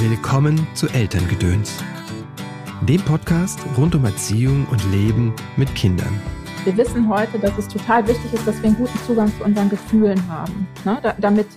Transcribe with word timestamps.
Willkommen 0.00 0.64
zu 0.74 0.86
Elterngedöns, 0.86 1.82
dem 2.82 3.00
Podcast 3.00 3.58
rund 3.76 3.96
um 3.96 4.04
Erziehung 4.04 4.64
und 4.70 4.80
Leben 4.92 5.34
mit 5.56 5.74
Kindern. 5.74 6.22
Wir 6.62 6.76
wissen 6.76 7.08
heute, 7.08 7.36
dass 7.40 7.58
es 7.58 7.66
total 7.66 8.06
wichtig 8.06 8.32
ist, 8.32 8.46
dass 8.46 8.62
wir 8.62 8.68
einen 8.68 8.76
guten 8.76 8.96
Zugang 9.00 9.26
zu 9.36 9.42
unseren 9.42 9.68
Gefühlen 9.68 10.28
haben, 10.28 10.68
ne? 10.84 11.00
da, 11.02 11.16
damit 11.18 11.48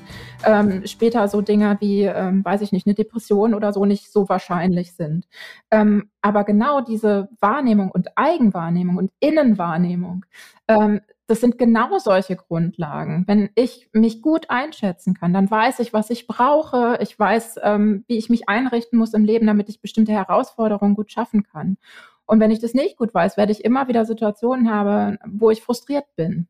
ähm, 0.43 0.87
später 0.87 1.27
so 1.27 1.41
Dinge 1.41 1.77
wie, 1.81 2.01
ähm, 2.01 2.43
weiß 2.43 2.61
ich 2.61 2.71
nicht, 2.71 2.87
eine 2.87 2.95
Depression 2.95 3.53
oder 3.53 3.73
so 3.73 3.85
nicht 3.85 4.11
so 4.11 4.27
wahrscheinlich 4.27 4.93
sind. 4.93 5.27
Ähm, 5.69 6.09
aber 6.23 6.43
genau 6.43 6.81
diese 6.81 7.29
Wahrnehmung 7.41 7.91
und 7.91 8.17
Eigenwahrnehmung 8.17 8.97
und 8.97 9.11
Innenwahrnehmung 9.19 10.25
ähm, 10.67 11.01
das 11.27 11.39
sind 11.39 11.57
genau 11.57 11.97
solche 11.97 12.35
Grundlagen. 12.35 13.23
Wenn 13.27 13.49
ich 13.55 13.89
mich 13.93 14.21
gut 14.21 14.49
einschätzen 14.49 15.13
kann, 15.13 15.33
dann 15.33 15.49
weiß 15.49 15.79
ich, 15.79 15.93
was 15.93 16.09
ich 16.09 16.27
brauche. 16.27 16.97
Ich 17.01 17.17
weiß, 17.17 17.59
ähm, 17.63 18.03
wie 18.07 18.17
ich 18.17 18.29
mich 18.29 18.49
einrichten 18.49 18.99
muss 18.99 19.13
im 19.13 19.23
Leben, 19.23 19.47
damit 19.47 19.69
ich 19.69 19.81
bestimmte 19.81 20.11
Herausforderungen 20.11 20.95
gut 20.95 21.11
schaffen 21.11 21.43
kann. 21.43 21.77
Und 22.25 22.39
wenn 22.39 22.51
ich 22.51 22.59
das 22.59 22.73
nicht 22.73 22.97
gut 22.97 23.13
weiß, 23.13 23.37
werde 23.37 23.51
ich 23.51 23.63
immer 23.63 23.87
wieder 23.87 24.05
Situationen 24.05 24.69
haben, 24.69 25.17
wo 25.25 25.51
ich 25.51 25.61
frustriert 25.61 26.05
bin. 26.15 26.47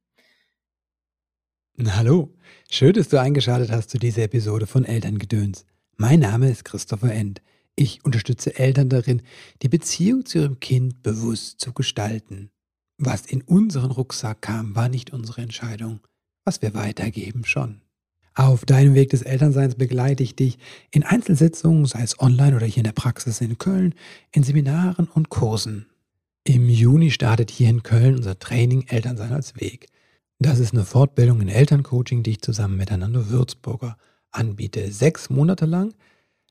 Hallo, 1.84 2.30
schön, 2.70 2.94
dass 2.94 3.10
du 3.10 3.20
eingeschaltet 3.20 3.72
hast 3.72 3.90
zu 3.90 3.98
dieser 3.98 4.24
Episode 4.24 4.68
von 4.68 4.86
Elterngedöns. 4.86 5.66
Mein 5.98 6.20
Name 6.20 6.50
ist 6.50 6.66
Christopher 6.66 7.12
End. 7.12 7.42
Ich 7.76 8.06
unterstütze 8.06 8.60
Eltern 8.60 8.90
darin, 8.90 9.22
die 9.62 9.70
Beziehung 9.70 10.26
zu 10.26 10.40
ihrem 10.40 10.60
Kind 10.60 11.02
bewusst 11.02 11.60
zu 11.60 11.74
gestalten. 11.74 12.52
Was 13.04 13.26
in 13.26 13.42
unseren 13.42 13.90
Rucksack 13.90 14.44
kam, 14.44 14.76
war 14.76 14.88
nicht 14.88 15.12
unsere 15.12 15.42
Entscheidung. 15.42 16.02
Was 16.46 16.62
wir 16.62 16.76
weitergeben, 16.76 17.46
schon. 17.46 17.82
Auf 18.36 18.64
deinem 18.64 18.94
Weg 18.94 19.10
des 19.10 19.24
Elternseins 19.24 19.74
begleite 19.74 20.22
ich 20.22 20.36
dich 20.36 20.60
in 20.92 21.02
Einzelsitzungen, 21.02 21.86
sei 21.86 22.04
es 22.04 22.20
online 22.20 22.56
oder 22.56 22.68
hier 22.68 22.78
in 22.78 22.84
der 22.84 22.92
Praxis 22.92 23.42
in 23.42 23.58
Köln, 23.58 23.96
in 24.32 24.44
Seminaren 24.44 25.08
und 25.08 25.30
Kursen. 25.30 25.88
Im 26.44 26.70
Juni 26.70 27.10
startet 27.10 27.50
hier 27.50 27.70
in 27.70 27.82
Köln 27.82 28.18
unser 28.18 28.38
Training 28.38 28.86
Elternsein 28.88 29.34
als 29.34 29.60
Weg. 29.60 29.88
Das 30.38 30.60
ist 30.60 30.74
eine 30.74 30.86
Fortbildung 30.86 31.42
in 31.42 31.50
Elterncoaching, 31.50 32.22
die 32.22 32.32
ich 32.32 32.42
zusammen 32.44 32.78
mit 32.78 32.92
Hernando 32.92 33.32
Würzburger 33.32 33.98
anbiete. 34.30 34.92
Sechs 34.92 35.32
Monate 35.32 35.66
lang 35.66 35.96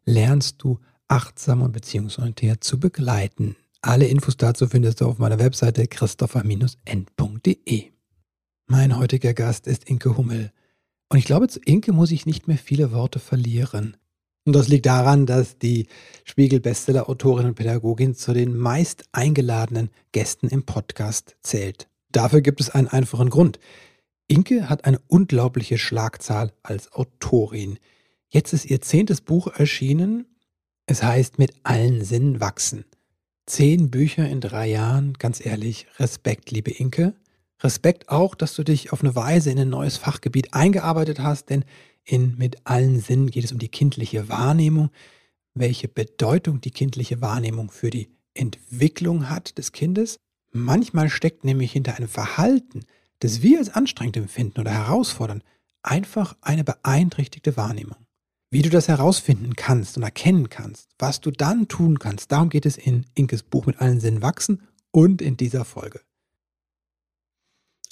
lernst 0.05 0.57
du 0.59 0.81
achtsam 1.07 1.63
und 1.63 1.71
beziehungsorientiert 1.71 2.65
zu 2.65 2.81
begleiten. 2.81 3.55
Alle 3.83 4.07
Infos 4.07 4.37
dazu 4.37 4.67
findest 4.67 5.01
du 5.01 5.07
auf 5.07 5.19
meiner 5.19 5.39
Webseite 5.39 5.87
christopher-end.de. 5.87 7.85
Mein 8.67 8.99
heutiger 8.99 9.33
Gast 9.33 9.67
ist 9.67 9.85
Inke 9.85 10.19
Hummel. 10.19 10.53
Und 11.09 11.19
ich 11.19 11.25
glaube, 11.25 11.49
zu 11.49 11.61
Inke 11.61 11.93
muss 11.93 12.11
ich 12.11 12.27
nicht 12.27 12.47
mehr 12.47 12.59
viele 12.59 12.93
Worte 12.93 13.19
verlieren. 13.19 13.97
Und 14.45 14.55
das 14.55 14.69
liegt 14.69 14.85
daran, 14.87 15.25
dass 15.25 15.59
die 15.59 15.87
Spiegel-Bestseller-Autorin 16.25 17.47
und 17.47 17.55
Pädagogin 17.55 18.15
zu 18.15 18.35
den 18.35 18.57
meist 18.57 19.05
eingeladenen 19.13 19.91
Gästen 20.13 20.49
im 20.49 20.65
Podcast 20.65 21.37
zählt. 21.43 21.89
Dafür 22.13 22.43
gibt 22.43 22.61
es 22.61 22.71
einen 22.71 22.89
einfachen 22.89 23.31
Grund. 23.31 23.59
Inke 24.29 24.69
hat 24.69 24.85
eine 24.85 25.01
unglaubliche 25.09 25.79
Schlagzahl 25.79 26.53
als 26.63 26.93
Autorin. 26.93 27.79
Jetzt 28.29 28.53
ist 28.53 28.67
ihr 28.67 28.81
zehntes 28.81 29.21
Buch 29.23 29.49
erschienen. 29.49 30.27
Es 30.87 31.03
heißt 31.03 31.39
Mit 31.39 31.55
allen 31.63 32.05
Sinnen 32.05 32.41
wachsen. 32.41 32.85
Zehn 33.51 33.91
Bücher 33.91 34.29
in 34.29 34.41
drei 34.41 34.69
Jahren, 34.69 35.15
ganz 35.15 35.45
ehrlich, 35.45 35.89
Respekt, 35.99 36.53
liebe 36.53 36.71
Inke. 36.71 37.15
Respekt 37.61 38.09
auch, 38.09 38.37
dass 38.37 38.55
du 38.55 38.63
dich 38.63 38.93
auf 38.93 39.03
eine 39.03 39.17
Weise 39.17 39.51
in 39.51 39.59
ein 39.59 39.69
neues 39.69 39.97
Fachgebiet 39.97 40.55
eingearbeitet 40.55 41.19
hast, 41.19 41.51
denn 41.51 41.65
in 42.05 42.39
mit 42.39 42.65
allen 42.65 43.01
Sinnen 43.01 43.29
geht 43.29 43.43
es 43.43 43.51
um 43.51 43.59
die 43.59 43.69
kindliche 43.69 44.29
Wahrnehmung, 44.29 44.91
welche 45.53 45.89
Bedeutung 45.89 46.61
die 46.61 46.71
kindliche 46.71 47.21
Wahrnehmung 47.23 47.73
für 47.73 47.91
die 47.91 48.09
Entwicklung 48.35 49.29
hat 49.29 49.59
des 49.59 49.73
Kindes. 49.73 50.21
Manchmal 50.53 51.11
steckt 51.11 51.43
nämlich 51.43 51.73
hinter 51.73 51.97
einem 51.97 52.09
Verhalten, 52.09 52.85
das 53.19 53.43
wir 53.43 53.59
als 53.59 53.71
anstrengend 53.71 54.17
empfinden 54.17 54.61
oder 54.61 54.71
herausfordern, 54.71 55.43
einfach 55.83 56.37
eine 56.41 56.63
beeinträchtigte 56.63 57.57
Wahrnehmung. 57.57 58.07
Wie 58.53 58.63
du 58.63 58.69
das 58.69 58.89
herausfinden 58.89 59.55
kannst 59.55 59.97
und 59.97 60.03
erkennen 60.03 60.49
kannst, 60.49 60.91
was 60.99 61.21
du 61.21 61.31
dann 61.31 61.69
tun 61.69 62.01
kannst, 62.01 62.33
darum 62.33 62.49
geht 62.49 62.67
es 62.67 62.77
in 62.77 63.07
Inkes 63.15 63.45
Buch 63.45 63.67
mit 63.67 63.81
allen 63.81 64.01
Sinnen 64.01 64.23
wachsen 64.23 64.67
und 64.91 65.23
in 65.23 65.37
dieser 65.37 65.65
Folge. 65.65 66.01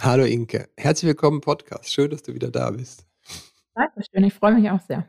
Hallo 0.01 0.25
Inke, 0.25 0.69
herzlich 0.77 1.11
willkommen 1.11 1.37
im 1.37 1.43
Podcast. 1.43 1.93
Schön, 1.93 2.11
dass 2.11 2.25
du 2.25 2.35
wieder 2.35 2.51
da 2.51 2.73
bist. 2.73 3.07
Dankeschön, 3.77 4.25
ich 4.25 4.35
freue 4.35 4.55
mich 4.55 4.69
auch 4.69 4.81
sehr. 4.81 5.09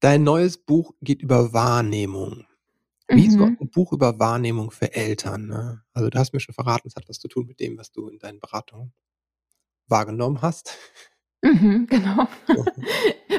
Dein 0.00 0.24
neues 0.24 0.58
Buch 0.58 0.94
geht 1.00 1.22
über 1.22 1.52
Wahrnehmung. 1.52 2.46
Wie 3.06 3.28
mhm. 3.28 3.30
so 3.30 3.44
ein 3.44 3.70
Buch 3.70 3.92
über 3.92 4.18
Wahrnehmung 4.18 4.72
für 4.72 4.92
Eltern. 4.92 5.46
Ne? 5.46 5.84
Also 5.92 6.10
du 6.10 6.18
hast 6.18 6.32
mir 6.32 6.40
schon 6.40 6.54
verraten, 6.54 6.88
es 6.88 6.96
hat 6.96 7.08
was 7.08 7.20
zu 7.20 7.28
tun 7.28 7.46
mit 7.46 7.60
dem, 7.60 7.78
was 7.78 7.92
du 7.92 8.08
in 8.08 8.18
deinen 8.18 8.40
Beratungen 8.40 8.92
wahrgenommen 9.86 10.42
hast. 10.42 10.76
Mhm, 11.42 11.86
genau. 11.90 12.28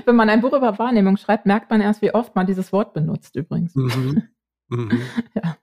Wenn 0.05 0.15
man 0.15 0.29
ein 0.29 0.41
Buch 0.41 0.53
über 0.53 0.77
Wahrnehmung 0.79 1.17
schreibt, 1.17 1.45
merkt 1.45 1.69
man 1.69 1.81
erst, 1.81 2.01
wie 2.01 2.13
oft 2.13 2.35
man 2.35 2.47
dieses 2.47 2.71
Wort 2.71 2.93
benutzt 2.93 3.35
übrigens. 3.35 3.75
Mhm. 3.75 4.23
Mhm. 4.69 5.01
ja. 5.35 5.57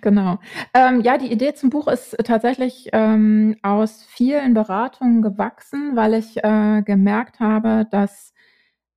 Genau. 0.00 0.38
Ähm, 0.72 1.02
ja, 1.02 1.18
die 1.18 1.30
Idee 1.30 1.52
zum 1.54 1.68
Buch 1.68 1.86
ist 1.86 2.16
tatsächlich 2.24 2.88
ähm, 2.92 3.56
aus 3.62 4.02
vielen 4.08 4.54
Beratungen 4.54 5.20
gewachsen, 5.20 5.94
weil 5.94 6.14
ich 6.14 6.42
äh, 6.42 6.82
gemerkt 6.82 7.38
habe, 7.40 7.86
dass 7.90 8.32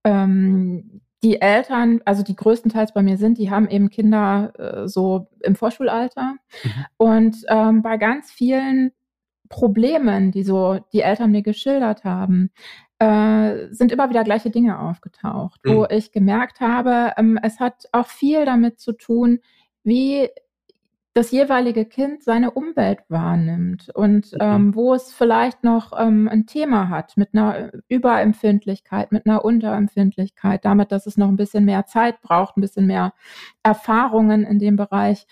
ähm, 0.04 1.02
die 1.22 1.40
Eltern, 1.40 2.00
also 2.04 2.22
die 2.22 2.36
größtenteils 2.36 2.94
bei 2.94 3.02
mir 3.02 3.18
sind, 3.18 3.36
die 3.38 3.50
haben 3.50 3.68
eben 3.68 3.90
Kinder 3.90 4.52
äh, 4.58 4.88
so 4.88 5.28
im 5.42 5.56
Vorschulalter. 5.56 6.36
Mhm. 6.64 6.70
Und 6.96 7.36
ähm, 7.48 7.82
bei 7.82 7.98
ganz 7.98 8.30
vielen 8.30 8.92
Problemen, 9.48 10.30
die 10.32 10.42
so 10.42 10.78
die 10.92 11.00
Eltern 11.00 11.32
mir 11.32 11.42
geschildert 11.42 12.04
haben, 12.04 12.50
äh, 12.98 13.68
sind 13.70 13.92
immer 13.92 14.08
wieder 14.10 14.24
gleiche 14.24 14.50
Dinge 14.50 14.78
aufgetaucht, 14.78 15.60
mhm. 15.64 15.74
wo 15.74 15.86
ich 15.88 16.12
gemerkt 16.12 16.60
habe, 16.60 17.12
ähm, 17.16 17.38
es 17.42 17.60
hat 17.60 17.88
auch 17.92 18.06
viel 18.06 18.44
damit 18.44 18.80
zu 18.80 18.92
tun, 18.92 19.40
wie 19.84 20.28
das 21.16 21.30
jeweilige 21.30 21.86
Kind 21.86 22.22
seine 22.22 22.50
Umwelt 22.50 23.00
wahrnimmt 23.08 23.88
und 23.94 24.32
mhm. 24.32 24.38
ähm, 24.38 24.74
wo 24.74 24.92
es 24.92 25.14
vielleicht 25.14 25.64
noch 25.64 25.98
ähm, 25.98 26.28
ein 26.28 26.44
Thema 26.44 26.90
hat 26.90 27.16
mit 27.16 27.30
einer 27.32 27.70
Überempfindlichkeit, 27.88 29.12
mit 29.12 29.24
einer 29.24 29.42
Unterempfindlichkeit, 29.42 30.66
damit, 30.66 30.92
dass 30.92 31.06
es 31.06 31.16
noch 31.16 31.28
ein 31.28 31.36
bisschen 31.36 31.64
mehr 31.64 31.86
Zeit 31.86 32.20
braucht, 32.20 32.58
ein 32.58 32.60
bisschen 32.60 32.86
mehr 32.86 33.14
Erfahrungen 33.62 34.44
in 34.44 34.58
dem 34.58 34.76
Bereich. 34.76 35.26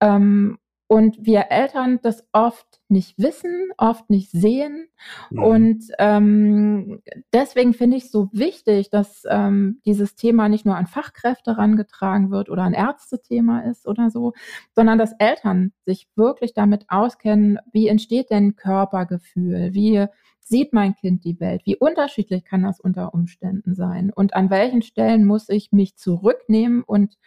Ähm, 0.00 0.58
und 0.88 1.24
wir 1.24 1.46
Eltern 1.50 2.00
das 2.02 2.26
oft 2.32 2.66
nicht 2.90 3.18
wissen, 3.18 3.70
oft 3.76 4.08
nicht 4.10 4.30
sehen. 4.30 4.88
Mhm. 5.30 5.42
Und 5.42 5.84
ähm, 5.98 7.00
deswegen 7.32 7.74
finde 7.74 7.96
ich 7.96 8.04
es 8.04 8.10
so 8.10 8.28
wichtig, 8.32 8.90
dass 8.90 9.22
ähm, 9.28 9.80
dieses 9.84 10.16
Thema 10.16 10.48
nicht 10.48 10.64
nur 10.64 10.76
an 10.76 10.86
Fachkräfte 10.86 11.52
herangetragen 11.52 12.30
wird 12.30 12.50
oder 12.50 12.62
ein 12.62 12.74
Ärztethema 12.74 13.60
ist 13.60 13.86
oder 13.86 14.10
so, 14.10 14.32
sondern 14.74 14.98
dass 14.98 15.12
Eltern 15.18 15.72
sich 15.84 16.08
wirklich 16.16 16.54
damit 16.54 16.86
auskennen, 16.88 17.58
wie 17.72 17.88
entsteht 17.88 18.30
denn 18.30 18.56
Körpergefühl, 18.56 19.74
wie 19.74 20.06
sieht 20.40 20.72
mein 20.72 20.94
Kind 20.94 21.24
die 21.24 21.38
Welt, 21.40 21.62
wie 21.64 21.76
unterschiedlich 21.76 22.44
kann 22.44 22.62
das 22.62 22.80
unter 22.80 23.12
Umständen 23.12 23.74
sein 23.74 24.10
und 24.14 24.34
an 24.34 24.48
welchen 24.48 24.80
Stellen 24.82 25.26
muss 25.26 25.48
ich 25.50 25.72
mich 25.72 25.96
zurücknehmen 25.96 26.82
und 26.82 27.18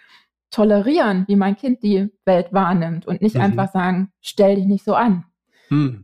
tolerieren, 0.50 1.26
wie 1.28 1.36
mein 1.36 1.56
Kind 1.56 1.82
die 1.82 2.10
Welt 2.26 2.52
wahrnimmt 2.52 3.08
und 3.08 3.22
nicht 3.22 3.36
mhm. 3.36 3.42
einfach 3.42 3.72
sagen, 3.72 4.12
stell 4.22 4.56
dich 4.56 4.66
nicht 4.66 4.84
so 4.84 4.96
an. 4.96 5.24
Hm. 5.72 6.04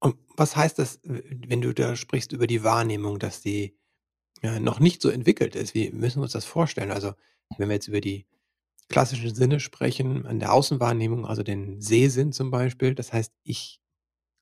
Und 0.00 0.16
was 0.36 0.56
heißt 0.56 0.78
das, 0.78 1.00
wenn 1.02 1.60
du 1.62 1.72
da 1.74 1.96
sprichst 1.96 2.32
über 2.32 2.46
die 2.46 2.62
Wahrnehmung, 2.62 3.18
dass 3.18 3.40
die 3.40 3.76
ja, 4.42 4.60
noch 4.60 4.80
nicht 4.80 5.02
so 5.02 5.10
entwickelt 5.10 5.56
ist? 5.56 5.74
Wie 5.74 5.90
müssen 5.92 6.18
wir 6.20 6.24
uns 6.24 6.32
das 6.32 6.44
vorstellen? 6.46 6.92
Also, 6.92 7.14
wenn 7.58 7.68
wir 7.68 7.74
jetzt 7.76 7.88
über 7.88 8.00
die 8.00 8.26
klassischen 8.88 9.34
Sinne 9.34 9.60
sprechen, 9.60 10.26
an 10.26 10.40
der 10.40 10.52
Außenwahrnehmung, 10.52 11.26
also 11.26 11.42
den 11.42 11.80
Sehsinn 11.82 12.32
zum 12.32 12.50
Beispiel, 12.50 12.94
das 12.94 13.12
heißt, 13.12 13.32
ich, 13.44 13.80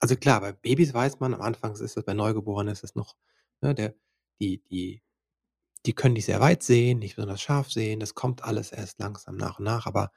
also 0.01 0.17
klar, 0.17 0.41
bei 0.43 0.53
Babys 0.53 0.95
weiß 0.95 1.21
man, 1.21 1.35
am 1.35 1.43
Anfang 1.43 1.75
ist 1.75 1.97
das 1.97 2.05
bei 2.05 2.15
Neugeborenen 2.15 2.73
ist 2.73 2.85
das 2.85 2.95
noch, 2.97 3.17
ne, 3.63 3.75
der, 3.75 3.95
die, 4.41 4.63
die 4.71 5.03
die 5.87 5.93
können 5.95 6.15
nicht 6.15 6.27
sehr 6.27 6.41
weit 6.41 6.63
sehen, 6.63 6.99
nicht 6.99 7.17
besonders 7.17 7.43
scharf 7.43 7.71
sehen. 7.71 8.01
Das 8.01 8.15
kommt 8.15 8.45
alles 8.45 8.73
erst 8.73 8.99
langsam 9.01 9.37
nach 9.37 9.59
und 9.59 9.65
nach. 9.65 9.87
Aber 9.87 10.13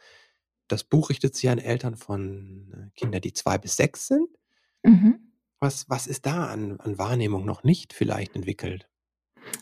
das 0.68 0.84
Buch 0.84 1.10
richtet 1.10 1.36
sich 1.36 1.50
an 1.50 1.60
Eltern 1.60 1.96
von 1.96 2.74
äh, 2.74 3.00
Kindern, 3.00 3.22
die 3.22 3.34
zwei 3.34 3.58
bis 3.58 3.76
sechs 3.76 4.08
sind. 4.08 4.30
Mhm. 4.84 5.20
Was, 5.60 5.90
was 5.90 6.08
ist 6.08 6.26
da 6.26 6.48
an, 6.48 6.80
an 6.80 6.98
Wahrnehmung 6.98 7.46
noch 7.46 7.64
nicht 7.64 7.94
vielleicht 7.94 8.36
entwickelt? 8.36 8.88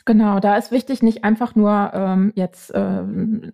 Genau, 0.05 0.39
da 0.39 0.57
ist 0.57 0.71
wichtig, 0.71 1.03
nicht 1.03 1.23
einfach 1.23 1.55
nur 1.55 1.91
ähm, 1.93 2.33
jetzt 2.35 2.71
ähm, 2.75 3.51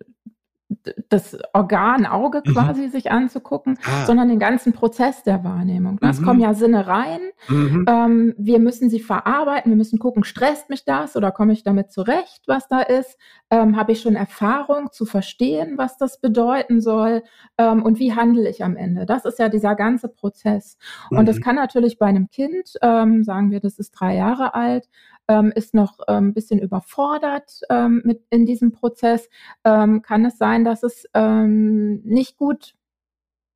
das 1.08 1.36
Organ 1.52 2.06
Auge 2.06 2.42
mhm. 2.44 2.52
quasi 2.52 2.86
mhm. 2.86 2.90
sich 2.90 3.10
anzugucken, 3.10 3.78
ah. 3.84 4.06
sondern 4.06 4.28
den 4.28 4.38
ganzen 4.38 4.72
Prozess 4.72 5.22
der 5.22 5.44
Wahrnehmung. 5.44 5.98
Es 6.00 6.20
mhm. 6.20 6.24
kommen 6.24 6.40
ja 6.40 6.54
Sinne 6.54 6.86
rein. 6.86 7.20
Mhm. 7.48 7.86
Ähm, 7.88 8.34
wir 8.38 8.58
müssen 8.58 8.90
sie 8.90 9.00
verarbeiten. 9.00 9.70
Wir 9.70 9.76
müssen 9.76 9.98
gucken, 9.98 10.24
stresst 10.24 10.70
mich 10.70 10.84
das 10.84 11.16
oder 11.16 11.32
komme 11.32 11.52
ich 11.52 11.62
damit 11.62 11.92
zurecht, 11.92 12.42
was 12.46 12.68
da 12.68 12.80
ist? 12.80 13.18
Ähm, 13.50 13.76
Habe 13.76 13.92
ich 13.92 14.00
schon 14.00 14.16
Erfahrung 14.16 14.90
zu 14.92 15.04
verstehen, 15.04 15.78
was 15.78 15.96
das 15.98 16.20
bedeuten 16.20 16.80
soll? 16.80 17.22
Ähm, 17.58 17.82
und 17.82 17.98
wie 17.98 18.14
handle 18.14 18.48
ich 18.48 18.64
am 18.64 18.76
Ende? 18.76 19.06
Das 19.06 19.24
ist 19.24 19.38
ja 19.38 19.48
dieser 19.48 19.74
ganze 19.74 20.08
Prozess. 20.08 20.78
Und 21.10 21.26
das 21.26 21.36
mhm. 21.36 21.42
kann 21.42 21.56
natürlich 21.56 21.98
bei 21.98 22.06
einem 22.06 22.28
Kind, 22.28 22.74
ähm, 22.82 23.24
sagen 23.24 23.50
wir, 23.50 23.60
das 23.60 23.78
ist 23.78 23.92
drei 23.92 24.16
Jahre 24.16 24.54
alt, 24.54 24.88
ähm, 25.28 25.52
ist 25.54 25.74
noch 25.74 25.98
ein 26.06 26.24
ähm, 26.24 26.34
bisschen 26.34 26.58
überfordert 26.58 27.60
ähm, 27.70 28.02
mit 28.04 28.22
in 28.30 28.46
diesem 28.46 28.72
Prozess, 28.72 29.28
ähm, 29.64 30.02
kann 30.02 30.24
es 30.24 30.38
sein, 30.38 30.64
dass 30.64 30.82
es 30.82 31.06
ähm, 31.14 32.02
nicht 32.04 32.36
gut 32.36 32.74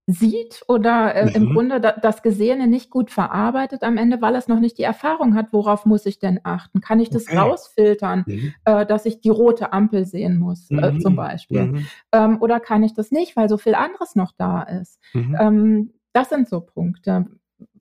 sieht 0.08 0.62
oder 0.68 1.14
äh, 1.16 1.26
mhm. 1.26 1.34
im 1.34 1.52
Grunde 1.52 1.80
da, 1.80 1.92
das 1.92 2.22
Gesehene 2.22 2.68
nicht 2.68 2.90
gut 2.90 3.10
verarbeitet 3.10 3.82
am 3.82 3.96
Ende, 3.96 4.22
weil 4.22 4.36
es 4.36 4.46
noch 4.46 4.60
nicht 4.60 4.78
die 4.78 4.84
Erfahrung 4.84 5.34
hat, 5.34 5.52
worauf 5.52 5.84
muss 5.84 6.06
ich 6.06 6.20
denn 6.20 6.38
achten? 6.44 6.80
Kann 6.80 7.00
ich 7.00 7.10
das 7.10 7.26
okay. 7.26 7.38
rausfiltern, 7.38 8.24
mhm. 8.26 8.54
äh, 8.64 8.86
dass 8.86 9.04
ich 9.04 9.20
die 9.20 9.30
rote 9.30 9.72
Ampel 9.72 10.04
sehen 10.06 10.38
muss, 10.38 10.70
äh, 10.70 10.92
mhm. 10.92 11.00
zum 11.00 11.16
Beispiel? 11.16 11.64
Mhm. 11.64 11.86
Ähm, 12.12 12.40
oder 12.40 12.60
kann 12.60 12.84
ich 12.84 12.94
das 12.94 13.10
nicht, 13.10 13.36
weil 13.36 13.48
so 13.48 13.58
viel 13.58 13.74
anderes 13.74 14.14
noch 14.14 14.32
da 14.36 14.62
ist? 14.62 15.00
Mhm. 15.12 15.36
Ähm, 15.40 15.92
das 16.12 16.28
sind 16.28 16.48
so 16.48 16.60
Punkte 16.60 17.26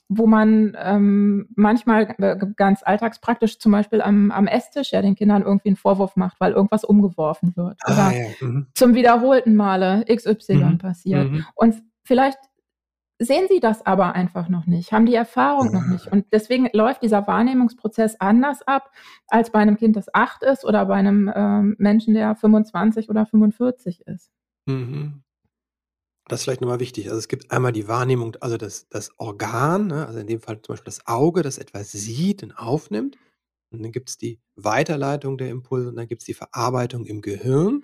wo 0.08 0.28
man 0.28 0.78
ähm, 0.80 1.48
manchmal 1.56 2.16
äh, 2.20 2.38
ganz 2.56 2.82
alltagspraktisch 2.84 3.58
zum 3.58 3.72
Beispiel 3.72 4.02
am, 4.02 4.32
am 4.32 4.48
Esstisch 4.48 4.92
ja 4.92 5.02
den 5.02 5.16
Kindern 5.16 5.42
irgendwie 5.42 5.70
einen 5.70 5.78
Vorwurf 5.78 6.16
macht, 6.16 6.40
weil 6.40 6.54
irgendwas 6.54 6.84
umgeworfen 6.84 7.56
wird 7.56 7.80
ah, 7.84 7.94
oder 7.94 8.18
ja. 8.18 8.28
mhm. 8.42 8.68
zum 8.74 8.94
wiederholten 8.94 9.56
Male 9.56 10.06
XY 10.08 10.56
mhm. 10.56 10.78
passiert. 10.78 11.32
Mhm. 11.32 11.46
Und 11.56 11.82
vielleicht 12.04 12.38
sehen 13.18 13.48
sie 13.50 13.60
das 13.60 13.86
aber 13.86 14.14
einfach 14.14 14.50
noch 14.50 14.66
nicht, 14.66 14.92
haben 14.92 15.06
die 15.06 15.16
Erfahrung 15.16 15.72
noch 15.72 15.86
nicht. 15.88 16.08
Und 16.08 16.26
deswegen 16.32 16.70
läuft 16.74 17.02
dieser 17.02 17.26
Wahrnehmungsprozess 17.26 18.20
anders 18.20 18.62
ab 18.68 18.92
als 19.28 19.52
bei 19.52 19.60
einem 19.60 19.78
Kind, 19.78 19.96
das 19.96 20.14
acht 20.14 20.44
ist 20.44 20.66
oder 20.66 20.86
bei 20.86 20.96
einem 20.96 21.32
ähm, 21.34 21.76
Menschen, 21.80 22.14
der 22.14 22.36
25 22.36 23.10
oder 23.10 23.26
45 23.26 24.06
ist. 24.06 24.32
Mhm. 24.66 25.24
Das 26.28 26.40
ist 26.40 26.44
vielleicht 26.46 26.62
nochmal 26.62 26.80
wichtig. 26.80 27.08
Also 27.08 27.20
es 27.20 27.28
gibt 27.28 27.52
einmal 27.52 27.72
die 27.72 27.88
Wahrnehmung, 27.88 28.36
also 28.42 28.58
das, 28.58 28.88
das 28.90 29.12
Organ, 29.18 29.88
ne, 29.88 30.08
also 30.08 30.20
in 30.20 30.28
dem 30.28 30.42
Fall 30.42 30.60
zum 30.62 30.74
Beispiel 30.74 30.86
das 30.86 31.06
Auge, 31.06 31.44
das 31.44 31.58
etwas 31.60 31.92
sieht 31.92 32.42
und 32.42 32.52
aufnimmt. 32.54 33.18
Und 33.72 33.84
dann 33.84 33.92
gibt 33.92 34.10
es 34.10 34.18
die 34.18 34.40
Weiterleitung 34.56 35.38
der 35.38 35.50
Impulse 35.50 35.90
und 35.90 35.96
dann 35.96 36.08
gibt 36.08 36.22
es 36.22 36.26
die 36.26 36.34
Verarbeitung 36.34 37.06
im 37.06 37.22
Gehirn. 37.22 37.84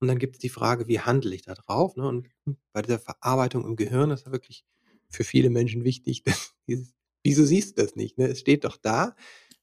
Und 0.00 0.08
dann 0.08 0.18
gibt 0.18 0.34
es 0.34 0.38
die 0.40 0.48
Frage, 0.48 0.88
wie 0.88 1.00
handle 1.00 1.34
ich 1.34 1.42
da 1.42 1.54
drauf? 1.54 1.96
Ne? 1.96 2.06
Und 2.06 2.28
bei 2.72 2.82
dieser 2.82 2.98
Verarbeitung 2.98 3.64
im 3.64 3.76
Gehirn 3.76 4.10
ist 4.10 4.26
ja 4.26 4.32
wirklich 4.32 4.64
für 5.08 5.24
viele 5.24 5.48
Menschen 5.48 5.84
wichtig, 5.84 6.24
dass 6.24 6.54
dieses, 6.66 6.92
wieso 7.22 7.44
siehst 7.44 7.78
du 7.78 7.82
das 7.82 7.94
nicht? 7.94 8.18
Ne? 8.18 8.26
Es 8.26 8.40
steht 8.40 8.64
doch 8.64 8.76
da, 8.76 9.14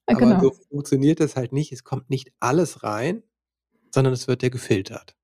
aber 0.06 0.20
genau. 0.20 0.40
so 0.40 0.52
funktioniert 0.70 1.20
das 1.20 1.36
halt 1.36 1.52
nicht. 1.52 1.72
Es 1.72 1.84
kommt 1.84 2.10
nicht 2.10 2.32
alles 2.40 2.82
rein, 2.84 3.22
sondern 3.94 4.14
es 4.14 4.28
wird 4.28 4.42
ja 4.42 4.50
gefiltert. 4.50 5.19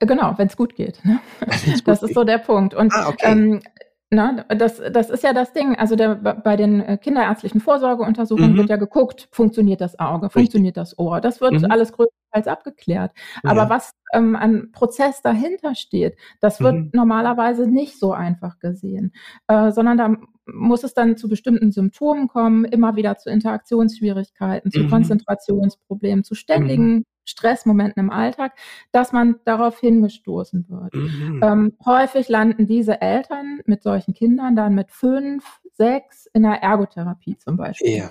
Genau, 0.00 0.34
wenn 0.36 0.48
es 0.48 0.56
gut 0.56 0.74
geht. 0.74 1.04
Ne? 1.04 1.20
das 1.84 2.02
ist 2.02 2.14
so 2.14 2.24
der 2.24 2.38
Punkt. 2.38 2.74
Und 2.74 2.92
ah, 2.94 3.08
okay. 3.08 3.32
ähm, 3.32 3.60
na, 4.08 4.32
ne, 4.32 4.46
das, 4.56 4.80
das 4.92 5.10
ist 5.10 5.24
ja 5.24 5.32
das 5.32 5.52
Ding. 5.52 5.74
Also 5.76 5.96
der, 5.96 6.14
bei 6.14 6.54
den 6.54 6.80
äh, 6.80 6.96
kinderärztlichen 6.96 7.60
Vorsorgeuntersuchungen 7.60 8.52
mhm. 8.52 8.56
wird 8.58 8.70
ja 8.70 8.76
geguckt, 8.76 9.28
funktioniert 9.32 9.80
das 9.80 9.98
Auge, 9.98 10.30
funktioniert 10.30 10.76
Richtig. 10.76 10.96
das 10.96 10.98
Ohr. 10.98 11.20
Das 11.20 11.40
wird 11.40 11.54
mhm. 11.54 11.64
alles 11.70 11.92
größtenteils 11.92 12.46
abgeklärt. 12.46 13.10
Aber 13.42 13.64
ja. 13.64 13.70
was 13.70 13.90
ähm, 14.12 14.36
an 14.36 14.70
Prozess 14.70 15.22
dahinter 15.22 15.74
steht, 15.74 16.16
das 16.40 16.60
wird 16.60 16.74
mhm. 16.74 16.90
normalerweise 16.92 17.68
nicht 17.68 17.98
so 17.98 18.12
einfach 18.12 18.60
gesehen, 18.60 19.12
äh, 19.48 19.72
sondern 19.72 19.98
da 19.98 20.14
muss 20.46 20.84
es 20.84 20.94
dann 20.94 21.16
zu 21.16 21.28
bestimmten 21.28 21.72
Symptomen 21.72 22.28
kommen, 22.28 22.64
immer 22.64 22.94
wieder 22.94 23.16
zu 23.16 23.28
Interaktionsschwierigkeiten, 23.30 24.70
zu 24.70 24.84
mhm. 24.84 24.90
Konzentrationsproblemen, 24.90 26.22
zu 26.22 26.36
ständigen 26.36 26.94
mhm. 26.94 27.04
Stressmomenten 27.26 28.00
im 28.00 28.10
Alltag, 28.10 28.52
dass 28.92 29.12
man 29.12 29.36
darauf 29.44 29.78
hingestoßen 29.80 30.66
wird. 30.68 30.94
Mhm. 30.94 31.40
Ähm, 31.42 31.72
häufig 31.84 32.28
landen 32.28 32.66
diese 32.66 33.00
Eltern 33.02 33.60
mit 33.66 33.82
solchen 33.82 34.14
Kindern 34.14 34.56
dann 34.56 34.74
mit 34.74 34.90
fünf, 34.90 35.60
sechs 35.72 36.26
in 36.32 36.42
der 36.44 36.62
Ergotherapie 36.62 37.36
zum 37.36 37.56
Beispiel. 37.56 37.98
Ja. 37.98 38.10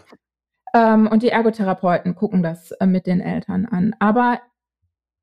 Ähm, 0.73 1.07
und 1.07 1.23
die 1.23 1.29
Ergotherapeuten 1.29 2.15
gucken 2.15 2.43
das 2.43 2.71
äh, 2.71 2.85
mit 2.85 3.07
den 3.07 3.21
Eltern 3.21 3.65
an. 3.65 3.95
Aber 3.99 4.41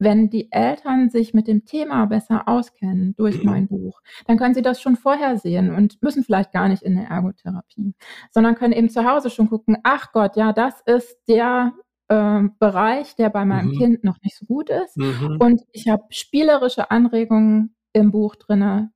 wenn 0.02 0.30
die 0.30 0.50
Eltern 0.50 1.10
sich 1.10 1.32
mit 1.32 1.46
dem 1.46 1.64
Thema 1.64 2.06
besser 2.06 2.48
auskennen 2.48 3.14
durch 3.16 3.38
mhm. 3.38 3.50
mein 3.50 3.68
Buch, 3.68 4.00
dann 4.26 4.36
können 4.36 4.54
sie 4.54 4.62
das 4.62 4.80
schon 4.80 4.96
vorher 4.96 5.38
sehen 5.38 5.72
und 5.72 6.02
müssen 6.02 6.24
vielleicht 6.24 6.52
gar 6.52 6.68
nicht 6.68 6.82
in 6.82 6.96
der 6.96 7.06
Ergotherapie, 7.06 7.94
sondern 8.30 8.56
können 8.56 8.72
eben 8.72 8.90
zu 8.90 9.04
Hause 9.04 9.30
schon 9.30 9.48
gucken, 9.48 9.78
ach 9.84 10.12
Gott, 10.12 10.36
ja, 10.36 10.52
das 10.52 10.80
ist 10.86 11.18
der 11.28 11.72
äh, 12.08 12.42
Bereich, 12.58 13.16
der 13.16 13.30
bei 13.30 13.44
meinem 13.44 13.70
mhm. 13.70 13.78
Kind 13.78 14.04
noch 14.04 14.20
nicht 14.22 14.36
so 14.36 14.46
gut 14.46 14.70
ist. 14.70 14.96
Mhm. 14.96 15.38
Und 15.40 15.62
ich 15.72 15.88
habe 15.88 16.04
spielerische 16.10 16.90
Anregungen 16.90 17.74
im 17.92 18.10
Buch 18.10 18.36
drin, 18.36 18.90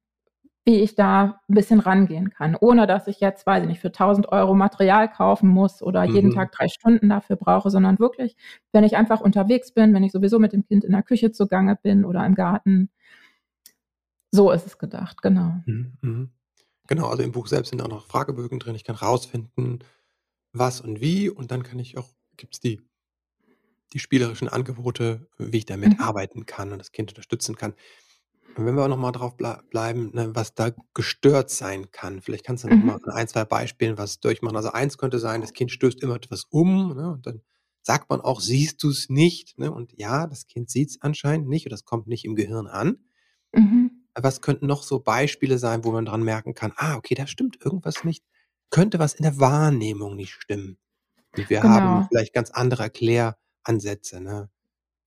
wie 0.67 0.81
ich 0.81 0.97
da 0.97 1.41
ein 1.49 1.55
bisschen 1.55 1.79
rangehen 1.79 2.31
kann, 2.31 2.57
ohne 2.61 2.89
dass 2.89 3.07
ich 3.07 3.21
jetzt, 3.21 3.47
weiß 3.47 3.63
ich 3.63 3.69
nicht, 3.69 3.81
für 3.81 3.89
1000 3.89 4.33
Euro 4.33 4.53
Material 4.55 5.09
kaufen 5.09 5.49
muss 5.49 5.81
oder 5.81 6.07
mhm. 6.07 6.15
jeden 6.15 6.31
Tag 6.33 6.51
drei 6.51 6.67
Stunden 6.69 7.09
dafür 7.09 7.37
brauche, 7.37 7.71
sondern 7.71 8.01
wirklich, 8.01 8.37
wenn 8.73 8.83
ich 8.83 8.97
einfach 8.97 9.21
unterwegs 9.21 9.73
bin, 9.73 9.95
wenn 9.95 10.03
ich 10.03 10.11
sowieso 10.11 10.41
mit 10.41 10.53
dem 10.53 10.67
Kind 10.67 10.85
in 10.85 10.91
der 10.91 11.05
Küche 11.05 11.31
zugange 11.31 11.77
bin 11.81 12.05
oder 12.05 12.27
im 12.27 12.35
Garten. 12.35 12.91
So 14.33 14.51
ist 14.51 14.67
es 14.67 14.77
gedacht, 14.77 15.23
genau. 15.23 15.61
Mhm. 15.67 15.93
mhm. 16.01 16.31
Genau, 16.89 17.09
also 17.09 17.23
im 17.23 17.33
Buch 17.33 17.49
selbst 17.49 17.71
sind 17.71 17.83
auch 17.83 17.89
noch 17.89 18.07
Fragebögen 18.07 18.61
drin. 18.61 18.77
Ich 18.77 18.85
kann 18.85 18.95
rausfinden, 18.95 19.83
was 20.53 20.81
und 20.81 21.01
wie 21.01 21.29
und 21.29 21.51
dann 21.51 21.63
kann 21.63 21.79
ich 21.79 21.99
auch, 21.99 22.09
gibt 22.37 22.55
es 22.55 22.61
die 22.61 22.81
die 23.93 23.99
spielerischen 24.01 24.49
Angebote, 24.49 25.29
wie 25.39 25.59
ich 25.59 25.67
damit 25.67 26.01
Mhm. 26.01 26.07
arbeiten 26.07 26.47
kann 26.47 26.73
und 26.73 26.79
das 26.79 26.93
Kind 26.93 27.11
unterstützen 27.13 27.57
kann. 27.57 27.75
Und 28.57 28.67
wenn 28.67 28.75
wir 28.77 28.85
auch 28.85 28.89
noch 28.89 28.97
mal 28.99 29.13
drauf 29.13 29.37
blei 29.37 29.61
bleiben, 29.71 30.11
ne, 30.15 30.35
was 30.35 30.55
da 30.55 30.71
gestört 30.95 31.51
sein 31.51 31.91
kann. 31.93 32.23
Vielleicht 32.23 32.45
kannst 32.47 32.65
du 32.65 32.69
noch 32.69 32.81
mal 32.81 32.95
Mhm. 32.95 33.07
an 33.07 33.13
ein, 33.13 33.29
2 33.29 33.45
Beispielen 33.45 33.99
was 33.99 34.21
durchmachen. 34.21 34.57
Also, 34.57 34.71
eins 34.73 34.99
könnte 34.99 35.19
sein, 35.19 35.43
das 35.43 35.53
Kind 35.53 35.73
stößt 35.73 36.03
immer 36.03 36.17
etwas 36.17 36.45
um, 36.51 36.95
ne, 36.97 37.11
und 37.13 37.27
dann 37.27 37.43
sagt 37.83 38.11
man 38.11 38.21
auch: 38.23 38.41
„Siehst 38.41 38.83
du 38.83 38.91
es 38.91 39.09
nicht?“, 39.11 39.59
ne? 39.59 39.73
Und 39.73 39.93
ja, 39.99 40.27
das 40.27 40.47
Kind 40.47 40.71
sieht 40.71 40.91
es 40.91 41.03
anscheinend 41.03 41.49
nicht 41.49 41.67
oder 41.67 41.75
das 41.75 41.85
kommt 41.85 42.07
nicht 42.09 42.25
im 42.25 42.35
Gehirn 42.37 42.67
an. 42.69 42.99
Mhm. 43.57 44.07
Was 44.15 44.41
könnten 44.41 44.67
noch 44.67 44.83
so 44.83 45.01
Beispiele 45.01 45.59
sein, 45.59 45.85
wo 45.85 45.93
man 45.93 46.07
dran 46.07 46.23
merken 46.23 46.55
kann: 46.55 46.73
„Ah, 46.77 46.97
okay, 46.97 47.15
da 47.15 47.27
stimmt 47.27 47.59
irgendwas 47.65 48.03
nicht. 48.05 48.25
Könnte 48.71 48.99
was 48.99 49.15
in 49.15 49.23
der 49.25 49.39
Wahrnehmung 49.39 50.17
nicht 50.17 50.33
stimmen.“ 50.35 50.79
Und 51.33 51.51
wir 51.51 51.67
haben 51.67 52.01
genau. 52.01 52.09
vielleicht 52.09 52.35
ganz 52.35 52.51
andere 52.51 52.85
Erklär 52.85 53.39
Ansätze, 53.67 54.21
ne? 54.21 54.49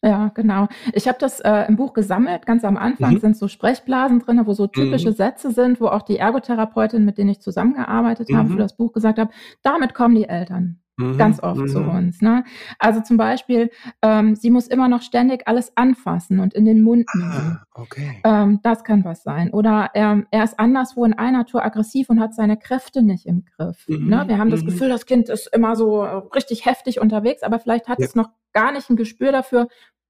Ja, 0.02 0.30
genau. 0.34 0.68
Ich 0.94 1.10
habe 1.10 1.18
das 1.20 1.42
äh, 1.42 1.66
im 1.68 1.76
Buch 1.76 1.92
gesammelt. 1.92 2.46
Ganz 2.46 2.64
am 2.64 2.78
Anfang 2.78 3.16
Mhm. 3.16 3.20
sind 3.20 3.38
so 3.38 3.50
Sprechblasen 3.50 4.20
drin, 4.20 4.42
wo 4.46 4.54
so 4.54 4.68
typische 4.68 5.10
Mhm. 5.10 5.16
Sätze 5.16 5.52
sind, 5.52 5.82
wo 5.82 5.88
auch 5.88 6.04
die 6.04 6.18
Ergotherapeutin, 6.18 7.04
mit 7.04 7.18
denen 7.18 7.32
ich 7.32 7.42
zusammengearbeitet 7.42 8.30
habe, 8.34 8.48
für 8.48 8.54
mhm. 8.56 8.60
das 8.60 8.78
Buch 8.78 8.94
gesagt 8.94 9.20
habe, 9.20 9.32
damit 9.62 9.94
kommen 9.94 10.16
die 10.16 10.30
Eltern 10.30 10.80
ganz 11.18 11.38
mhm, 11.42 11.44
oft 11.50 11.70
zu 11.70 11.80
uns, 11.82 12.22
ne? 12.22 12.44
Also, 12.80 13.02
zum 13.02 13.18
Beispiel, 13.18 13.70
ähm, 14.02 14.36
sie 14.36 14.50
muss 14.52 14.68
immer 14.68 14.88
noch 14.88 15.02
ständig 15.02 15.48
alles 15.48 15.76
anfassen 15.78 16.40
und 16.40 16.54
in 16.54 16.66
den 16.66 16.82
Mund 16.82 17.08
nehmen. 17.14 17.60
Ah, 17.74 17.82
okay. 17.82 18.22
Ähm, 18.24 18.60
das 18.64 18.84
kann 18.84 19.04
was 19.06 19.24
sein. 19.24 19.52
Oder, 19.52 19.92
ähm, 19.94 20.28
er 20.32 20.44
ist 20.44 20.60
anderswo 20.60 21.06
in 21.06 21.14
einer 21.14 21.46
Tour 21.46 21.64
aggressiv 21.64 22.10
und 22.10 22.20
hat 22.20 22.34
seine 22.34 22.58
Kräfte 22.58 23.02
nicht 23.02 23.26
im 23.26 23.46
Griff, 23.46 23.86
ne? 23.88 24.24
Wir 24.28 24.38
haben 24.38 24.50
das 24.50 24.66
Gefühl, 24.66 24.90
das 24.90 25.06
Kind 25.06 25.30
ist 25.30 25.48
immer 25.54 25.76
so 25.76 26.04
äh, 26.04 26.22
richtig 26.36 26.66
heftig 26.66 27.00
unterwegs, 27.00 27.44
aber 27.44 27.60
vielleicht 27.60 27.88
hat 27.88 28.00
Ja. 28.00 28.06
es 28.06 28.16
noch 28.16 28.30
gar 28.54 28.72
nicht 28.72 28.90
ein 28.90 28.96
Gespür 28.96 29.32
dafür, 29.32 29.68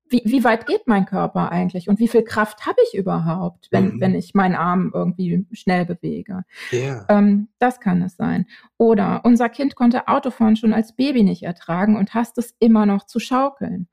wie, 0.09 0.21
wie 0.25 0.43
weit 0.43 0.65
geht 0.65 0.87
mein 0.87 1.05
Körper 1.05 1.51
eigentlich 1.51 1.87
und 1.87 1.99
wie 1.99 2.07
viel 2.07 2.23
Kraft 2.23 2.65
habe 2.65 2.77
ich 2.87 2.97
überhaupt, 2.97 3.67
wenn, 3.71 3.95
mhm. 3.95 4.01
wenn 4.01 4.15
ich 4.15 4.33
meinen 4.33 4.55
Arm 4.55 4.91
irgendwie 4.93 5.45
schnell 5.51 5.85
bewege. 5.85 6.43
Yeah. 6.71 7.05
Ähm, 7.09 7.49
das 7.59 7.79
kann 7.79 8.01
es 8.01 8.15
sein. 8.15 8.45
Oder 8.77 9.21
unser 9.23 9.49
Kind 9.49 9.75
konnte 9.75 10.07
Autofahren 10.07 10.55
schon 10.55 10.73
als 10.73 10.95
Baby 10.95 11.23
nicht 11.23 11.43
ertragen 11.43 11.95
und 11.95 12.13
hasst 12.13 12.37
es 12.37 12.55
immer 12.59 12.85
noch 12.85 13.05
zu 13.05 13.19
schaukeln. 13.19 13.87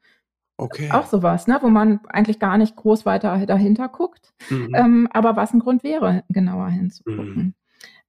Okay. 0.58 0.90
Auch 0.90 1.06
sowas, 1.06 1.46
ne, 1.46 1.58
wo 1.60 1.68
man 1.68 2.00
eigentlich 2.08 2.38
gar 2.38 2.56
nicht 2.56 2.76
groß 2.76 3.04
weiter 3.04 3.44
dahinter 3.46 3.88
guckt, 3.88 4.32
mhm. 4.48 4.74
ähm, 4.74 5.08
aber 5.12 5.36
was 5.36 5.52
ein 5.52 5.60
Grund 5.60 5.84
wäre, 5.84 6.24
genauer 6.30 6.70
hinzugucken. 6.70 7.36
Mhm. 7.36 7.54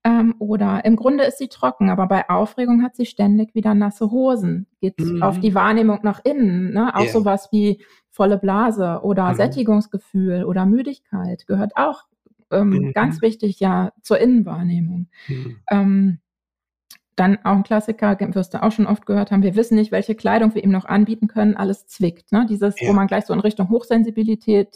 Ähm, 0.08 0.36
oder 0.40 0.86
im 0.86 0.96
Grunde 0.96 1.26
ist 1.26 1.38
sie 1.38 1.50
trocken, 1.50 1.90
aber 1.90 2.08
bei 2.08 2.30
Aufregung 2.30 2.82
hat 2.82 2.96
sie 2.96 3.06
ständig 3.06 3.54
wieder 3.56 3.74
nasse 3.74 4.10
Hosen. 4.10 4.66
Geht 4.80 4.98
mhm. 5.00 5.22
auf 5.22 5.42
die 5.42 5.54
Wahrnehmung 5.54 6.00
nach 6.04 6.24
innen. 6.24 6.72
Ne? 6.72 6.96
Auch 6.96 7.02
yeah. 7.02 7.12
sowas 7.12 7.50
wie 7.52 7.84
volle 8.10 8.38
Blase 8.38 9.02
oder 9.04 9.32
mhm. 9.32 9.36
Sättigungsgefühl 9.36 10.46
oder 10.46 10.66
Müdigkeit 10.66 11.46
gehört 11.46 11.74
auch 11.76 12.06
ähm, 12.52 12.70
mhm. 12.70 12.94
ganz 12.94 13.22
wichtig 13.22 13.60
ja 13.60 13.92
zur 14.02 14.20
Innenwahrnehmung. 14.20 15.10
Mhm. 15.28 15.58
Ähm, 15.70 16.20
dann 17.18 17.40
auch 17.44 17.58
ein 17.58 17.64
Klassiker, 17.64 18.18
wirst 18.34 18.54
du 18.54 18.64
auch 18.64 18.72
schon 18.72 18.88
oft 18.88 19.06
gehört 19.06 19.32
haben, 19.32 19.44
wir 19.44 19.56
wissen 19.56 19.76
nicht, 19.76 19.92
welche 19.92 20.16
Kleidung 20.16 20.56
wir 20.56 20.64
ihm 20.64 20.72
noch 20.72 20.86
anbieten 20.86 21.28
können, 21.28 21.58
alles 21.58 21.86
zwickt. 21.86 22.32
Ne? 22.32 22.46
Dieses, 22.50 22.80
ja. 22.80 22.88
wo 22.88 22.94
man 22.94 23.08
gleich 23.08 23.26
so 23.26 23.34
in 23.34 23.42
Richtung 23.42 23.70
Hochsensibilität 23.70 24.74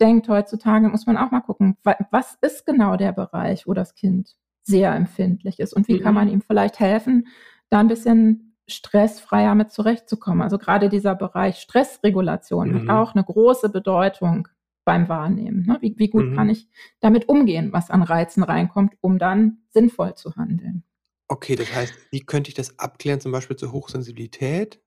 denkt 0.00 0.28
heutzutage, 0.28 0.88
muss 0.88 1.06
man 1.06 1.16
auch 1.16 1.32
mal 1.32 1.40
gucken, 1.40 1.76
was 2.10 2.38
ist 2.42 2.64
genau 2.64 2.96
der 2.96 3.12
Bereich, 3.12 3.66
wo 3.66 3.72
das 3.72 3.94
Kind 3.94 4.36
sehr 4.62 4.94
empfindlich 4.94 5.58
ist 5.58 5.72
und 5.72 5.88
wie 5.88 5.94
mhm. 5.94 6.02
kann 6.02 6.14
man 6.14 6.28
ihm 6.28 6.42
vielleicht 6.42 6.80
helfen, 6.80 7.28
da 7.68 7.80
ein 7.80 7.88
bisschen 7.88 8.56
stressfreier 8.68 9.54
mit 9.54 9.72
zurechtzukommen. 9.72 10.42
Also 10.42 10.58
gerade 10.58 10.88
dieser 10.88 11.14
Bereich 11.14 11.56
Stressregulation 11.56 12.70
mhm. 12.70 12.88
hat 12.88 12.96
auch 12.96 13.14
eine 13.14 13.24
große 13.24 13.68
Bedeutung 13.68 14.48
beim 14.84 15.08
Wahrnehmen. 15.08 15.66
Ne? 15.66 15.78
Wie, 15.80 15.94
wie, 15.96 16.08
gut 16.08 16.26
mhm. 16.26 16.36
kann 16.36 16.48
ich 16.48 16.68
damit 17.00 17.28
umgehen, 17.28 17.72
was 17.72 17.90
an 17.90 18.02
Reizen 18.02 18.42
reinkommt, 18.42 18.94
um 19.00 19.18
dann 19.18 19.58
sinnvoll 19.70 20.14
zu 20.14 20.34
handeln. 20.36 20.84
Okay, 21.28 21.56
das 21.56 21.72
heißt, 21.72 21.94
wie 22.10 22.20
könnte 22.20 22.48
ich 22.48 22.54
das 22.54 22.78
abklären, 22.78 23.20
zum 23.20 23.32
Beispiel 23.32 23.56
zur 23.56 23.72
Hochsensibilität? 23.72 24.82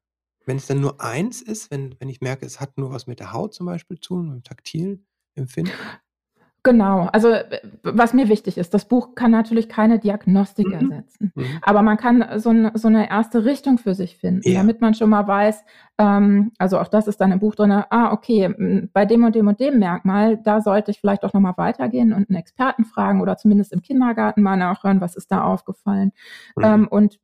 Wenn 0.45 0.57
es 0.57 0.67
dann 0.67 0.79
nur 0.79 1.01
eins 1.01 1.41
ist, 1.41 1.71
wenn, 1.71 1.95
wenn 1.99 2.09
ich 2.09 2.21
merke, 2.21 2.45
es 2.45 2.59
hat 2.59 2.77
nur 2.77 2.91
was 2.91 3.07
mit 3.07 3.19
der 3.19 3.33
Haut 3.33 3.53
zum 3.53 3.65
Beispiel 3.65 3.99
zu 3.99 4.09
tun, 4.09 4.27
mit 4.27 4.35
dem 4.35 4.43
taktilen 4.43 5.07
Empfinden? 5.33 5.71
Genau, 6.65 7.07
also 7.13 7.29
was 7.83 8.15
mir 8.15 8.27
wichtig 8.27 8.57
ist, 8.57 8.73
das 8.73 8.85
Buch 8.85 9.13
kann 9.13 9.29
natürlich 9.29 9.69
keine 9.69 9.99
Diagnostik 9.99 10.65
mhm. 10.65 10.73
ersetzen, 10.73 11.31
mhm. 11.35 11.45
aber 11.61 11.83
man 11.83 11.95
kann 11.95 12.25
so, 12.39 12.49
ein, 12.49 12.71
so, 12.73 12.87
eine 12.87 13.07
erste 13.07 13.45
Richtung 13.45 13.77
für 13.77 13.93
sich 13.93 14.17
finden, 14.17 14.49
ja. 14.49 14.61
damit 14.61 14.81
man 14.81 14.95
schon 14.95 15.11
mal 15.11 15.27
weiß, 15.27 15.63
ähm, 15.99 16.53
also 16.57 16.79
auch 16.79 16.87
das 16.87 17.07
ist 17.07 17.21
dann 17.21 17.31
im 17.31 17.37
Buch 17.37 17.53
drin, 17.53 17.71
ah, 17.71 18.11
okay, 18.11 18.87
bei 18.91 19.05
dem 19.05 19.23
und 19.25 19.35
dem 19.35 19.47
und 19.47 19.59
dem 19.59 19.77
Merkmal, 19.77 20.37
da 20.37 20.59
sollte 20.59 20.89
ich 20.89 20.99
vielleicht 20.99 21.23
auch 21.23 21.33
nochmal 21.33 21.53
weitergehen 21.55 22.13
und 22.13 22.31
einen 22.31 22.39
Experten 22.39 22.83
fragen 22.83 23.21
oder 23.21 23.37
zumindest 23.37 23.71
im 23.71 23.83
Kindergarten 23.83 24.41
mal 24.41 24.57
nachhören, 24.57 25.01
was 25.01 25.15
ist 25.15 25.31
da 25.31 25.43
aufgefallen. 25.43 26.13
Mhm. 26.55 26.63
Ähm, 26.63 26.87
und 26.87 27.19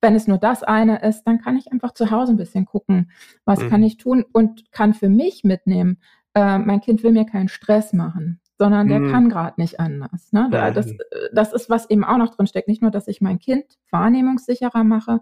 wenn 0.00 0.16
es 0.16 0.26
nur 0.26 0.38
das 0.38 0.64
eine 0.64 1.00
ist, 1.02 1.22
dann 1.28 1.40
kann 1.40 1.56
ich 1.56 1.70
einfach 1.70 1.94
zu 1.94 2.10
Hause 2.10 2.32
ein 2.32 2.38
bisschen 2.38 2.66
gucken, 2.66 3.12
was 3.44 3.60
kann 3.60 3.82
mhm. 3.82 3.86
ich 3.86 3.98
tun 3.98 4.24
und 4.32 4.72
kann 4.72 4.94
für 4.94 5.08
mich 5.08 5.44
mitnehmen, 5.44 5.98
äh, 6.34 6.58
mein 6.58 6.80
Kind 6.80 7.04
will 7.04 7.12
mir 7.12 7.24
keinen 7.24 7.48
Stress 7.48 7.92
machen 7.92 8.40
sondern 8.60 8.88
der 8.88 9.00
mhm. 9.00 9.10
kann 9.10 9.28
gerade 9.30 9.58
nicht 9.58 9.80
anders. 9.80 10.32
Ne? 10.32 10.50
Ja. 10.52 10.70
Das, 10.70 10.86
das 11.32 11.54
ist, 11.54 11.70
was 11.70 11.88
eben 11.88 12.04
auch 12.04 12.18
noch 12.18 12.36
drin 12.36 12.46
steckt. 12.46 12.68
Nicht 12.68 12.82
nur, 12.82 12.90
dass 12.90 13.08
ich 13.08 13.22
mein 13.22 13.38
Kind 13.38 13.64
wahrnehmungssicherer 13.90 14.84
mache, 14.84 15.20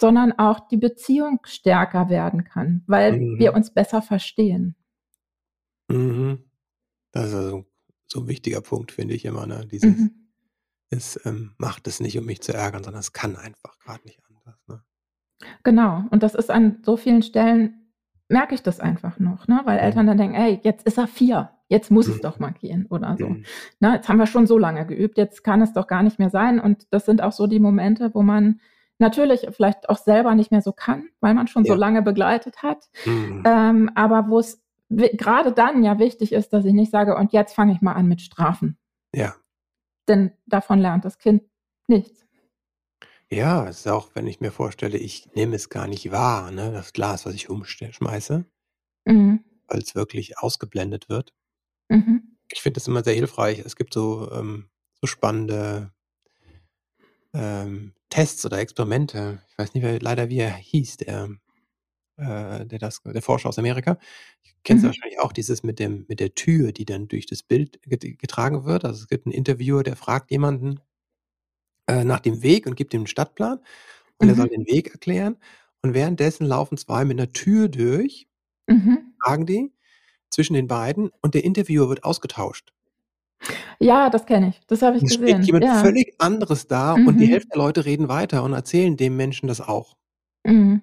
sondern 0.00 0.32
auch 0.32 0.66
die 0.66 0.78
Beziehung 0.78 1.40
stärker 1.44 2.08
werden 2.08 2.44
kann, 2.44 2.82
weil 2.86 3.20
mhm. 3.20 3.38
wir 3.38 3.52
uns 3.52 3.74
besser 3.74 4.00
verstehen. 4.00 4.76
Mhm. 5.88 6.38
Das 7.12 7.28
ist 7.28 7.34
also 7.34 7.66
so 8.06 8.20
ein 8.20 8.28
wichtiger 8.28 8.62
Punkt, 8.62 8.92
finde 8.92 9.12
ich 9.12 9.26
immer. 9.26 9.46
Ne? 9.46 9.68
Dieses, 9.70 9.98
mhm. 9.98 10.30
es 10.88 11.20
ähm, 11.26 11.52
macht 11.58 11.86
es 11.86 12.00
nicht, 12.00 12.16
um 12.16 12.24
mich 12.24 12.40
zu 12.40 12.54
ärgern, 12.54 12.82
sondern 12.82 13.00
es 13.00 13.12
kann 13.12 13.36
einfach 13.36 13.78
gerade 13.78 14.04
nicht 14.06 14.22
anders. 14.26 14.58
Ne? 14.68 14.82
Genau. 15.64 16.04
Und 16.10 16.22
das 16.22 16.34
ist 16.34 16.50
an 16.50 16.78
so 16.82 16.96
vielen 16.96 17.22
Stellen, 17.22 17.79
merke 18.30 18.54
ich 18.54 18.62
das 18.62 18.80
einfach 18.80 19.18
noch, 19.18 19.48
ne? 19.48 19.60
weil 19.64 19.78
Eltern 19.78 20.06
dann 20.06 20.18
denken, 20.18 20.36
ey, 20.36 20.60
jetzt 20.62 20.86
ist 20.86 20.98
er 20.98 21.06
vier 21.06 21.50
jetzt 21.70 21.90
muss 21.90 22.08
es 22.08 22.16
mhm. 22.16 22.22
doch 22.22 22.38
mal 22.38 22.50
gehen 22.50 22.86
oder 22.90 23.16
so. 23.16 23.28
Mhm. 23.28 23.44
Na, 23.78 23.94
jetzt 23.94 24.08
haben 24.08 24.18
wir 24.18 24.26
schon 24.26 24.46
so 24.46 24.58
lange 24.58 24.84
geübt, 24.86 25.16
jetzt 25.16 25.44
kann 25.44 25.62
es 25.62 25.72
doch 25.72 25.86
gar 25.86 26.02
nicht 26.02 26.18
mehr 26.18 26.28
sein. 26.28 26.60
Und 26.60 26.86
das 26.90 27.06
sind 27.06 27.22
auch 27.22 27.32
so 27.32 27.46
die 27.46 27.60
Momente, 27.60 28.12
wo 28.12 28.22
man 28.22 28.60
natürlich 28.98 29.46
vielleicht 29.52 29.88
auch 29.88 29.96
selber 29.96 30.34
nicht 30.34 30.50
mehr 30.50 30.62
so 30.62 30.72
kann, 30.72 31.08
weil 31.20 31.32
man 31.32 31.46
schon 31.46 31.64
ja. 31.64 31.72
so 31.72 31.78
lange 31.78 32.02
begleitet 32.02 32.62
hat. 32.62 32.90
Mhm. 33.06 33.44
Ähm, 33.46 33.90
aber 33.94 34.28
wo 34.28 34.40
es 34.40 34.60
gerade 34.88 35.52
dann 35.52 35.84
ja 35.84 36.00
wichtig 36.00 36.32
ist, 36.32 36.52
dass 36.52 36.64
ich 36.64 36.72
nicht 36.72 36.90
sage, 36.90 37.16
und 37.16 37.32
jetzt 37.32 37.54
fange 37.54 37.72
ich 37.72 37.80
mal 37.80 37.92
an 37.92 38.08
mit 38.08 38.20
Strafen. 38.20 38.76
Ja. 39.14 39.34
Denn 40.08 40.32
davon 40.46 40.80
lernt 40.80 41.04
das 41.04 41.18
Kind 41.18 41.44
nichts. 41.86 42.26
Ja, 43.32 43.68
es 43.68 43.80
ist 43.80 43.88
auch, 43.88 44.10
wenn 44.14 44.26
ich 44.26 44.40
mir 44.40 44.50
vorstelle, 44.50 44.98
ich 44.98 45.32
nehme 45.34 45.54
es 45.54 45.68
gar 45.68 45.86
nicht 45.86 46.10
wahr, 46.10 46.50
ne, 46.50 46.72
das 46.72 46.92
Glas, 46.92 47.26
was 47.26 47.34
ich 47.34 47.48
umschmeiße, 47.48 48.44
mhm. 49.04 49.44
weil 49.68 49.78
es 49.78 49.94
wirklich 49.94 50.38
ausgeblendet 50.38 51.08
wird. 51.08 51.32
Mhm. 51.88 52.36
Ich 52.50 52.60
finde 52.60 52.80
das 52.80 52.88
immer 52.88 53.04
sehr 53.04 53.14
hilfreich. 53.14 53.60
Es 53.60 53.76
gibt 53.76 53.94
so, 53.94 54.30
ähm, 54.32 54.68
so 55.00 55.06
spannende 55.06 55.92
ähm, 57.32 57.94
Tests 58.08 58.44
oder 58.44 58.58
Experimente. 58.58 59.40
Ich 59.48 59.58
weiß 59.58 59.74
nicht 59.74 59.84
mehr 59.84 60.00
leider, 60.00 60.28
wie 60.28 60.38
er 60.38 60.52
hieß, 60.52 60.96
der, 60.96 61.30
äh, 62.16 62.66
der, 62.66 62.78
das, 62.80 63.00
der 63.04 63.22
Forscher 63.22 63.48
aus 63.48 63.60
Amerika. 63.60 63.98
Ich 64.42 64.56
kenne 64.64 64.78
es 64.78 64.82
mhm. 64.82 64.88
wahrscheinlich 64.88 65.20
auch, 65.20 65.32
dieses 65.32 65.62
mit, 65.62 65.78
dem, 65.78 66.04
mit 66.08 66.18
der 66.18 66.34
Tür, 66.34 66.72
die 66.72 66.84
dann 66.84 67.06
durch 67.06 67.26
das 67.26 67.44
Bild 67.44 67.80
getragen 67.82 68.64
wird. 68.64 68.84
Also 68.84 69.02
es 69.02 69.08
gibt 69.08 69.26
einen 69.26 69.34
Interviewer, 69.34 69.84
der 69.84 69.94
fragt 69.94 70.32
jemanden 70.32 70.80
äh, 71.90 72.04
nach 72.04 72.20
dem 72.20 72.42
Weg 72.42 72.66
und 72.66 72.76
gibt 72.76 72.94
ihm 72.94 73.00
einen 73.02 73.06
Stadtplan 73.08 73.58
und 74.18 74.26
mhm. 74.26 74.30
er 74.30 74.36
soll 74.36 74.48
den 74.48 74.66
Weg 74.66 74.92
erklären. 74.92 75.36
Und 75.82 75.94
währenddessen 75.94 76.46
laufen 76.46 76.76
zwei 76.78 77.04
mit 77.04 77.18
einer 77.20 77.32
Tür 77.32 77.68
durch, 77.68 78.28
mhm. 78.68 79.14
fragen 79.22 79.46
die, 79.46 79.72
zwischen 80.30 80.54
den 80.54 80.68
beiden 80.68 81.10
und 81.22 81.34
der 81.34 81.44
Interviewer 81.44 81.88
wird 81.88 82.04
ausgetauscht. 82.04 82.72
Ja, 83.82 84.10
das 84.10 84.26
kenne 84.26 84.50
ich. 84.50 84.60
Das 84.66 84.82
habe 84.82 84.98
ich 84.98 85.02
Es 85.04 85.14
steht 85.14 85.38
gesehen. 85.38 85.42
jemand 85.42 85.64
Ja. 85.64 85.80
völlig 85.80 86.14
anderes 86.18 86.66
da 86.66 86.92
und 86.94 87.18
die 87.18 87.26
mhm. 87.26 87.30
Hälfte 87.30 87.48
der 87.54 87.58
Leute 87.62 87.84
reden 87.86 88.08
weiter 88.08 88.42
und 88.44 88.52
erzählen 88.52 88.96
dem 88.96 89.16
Menschen 89.16 89.48
das 89.48 89.62
auch. 89.62 89.96
Mhm. 90.44 90.82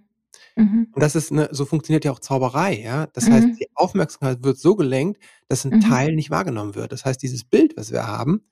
Mhm. 0.56 0.88
Und 0.94 1.02
das 1.04 1.16
ist 1.16 1.32
'ne 1.32 1.50
so 1.52 1.66
funktioniert 1.66 2.06
ja 2.06 2.12
auch 2.12 2.20
Zauberei, 2.20 2.82
ja? 2.82 3.08
Das 3.14 3.30
heißt, 3.30 3.50
die 3.60 3.68
Aufmerksamkeit 3.76 4.44
wird 4.44 4.58
so 4.60 4.76
gelenkt, 4.76 5.22
dass 5.50 5.66
ein 5.66 5.72
Mhm. 5.78 5.82
Teil 5.82 6.16
nicht 6.16 6.32
wahrgenommen 6.32 6.76
wird. 6.76 6.92
Das 6.92 7.06
heißt, 7.06 7.22
dieses 7.22 7.44
Bild, 7.46 7.78
was 7.78 7.92
wir 7.92 8.08
haben, 8.08 8.44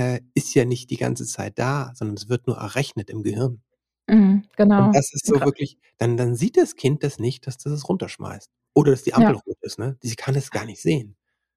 äh, 0.00 0.20
ist 0.34 0.54
ja 0.54 0.64
nicht 0.64 0.90
die 0.90 0.96
ganze 0.96 1.26
Zeit 1.26 1.58
da, 1.58 1.92
sondern 1.94 2.16
es 2.16 2.28
wird 2.28 2.46
nur 2.46 2.56
errechnet 2.56 3.10
im 3.10 3.22
Gehirn. 3.22 3.60
Mhm, 4.08 4.44
Und 4.46 4.56
genau. 4.56 4.90
das 4.92 5.12
ist 5.12 5.26
so 5.26 5.40
wirklich 5.40 5.78
dann 5.98 6.16
dann 6.16 6.34
sieht 6.34 6.56
das 6.56 6.74
Kind 6.76 7.04
das 7.04 7.18
nicht, 7.18 7.46
dass 7.46 7.58
das 7.58 7.72
es 7.72 7.88
runterschmeißt. 7.88 8.50
Oder 8.74 8.92
dass 8.92 9.02
die 9.02 9.14
Ampel 9.14 9.34
Ja. 9.34 9.40
rot 9.46 9.58
ist, 9.60 9.78
ne? 9.78 9.96
Sie 10.00 10.16
kann 10.16 10.34
es 10.34 10.50
gar 10.50 10.64
nicht 10.64 10.80
sehen. 10.80 11.16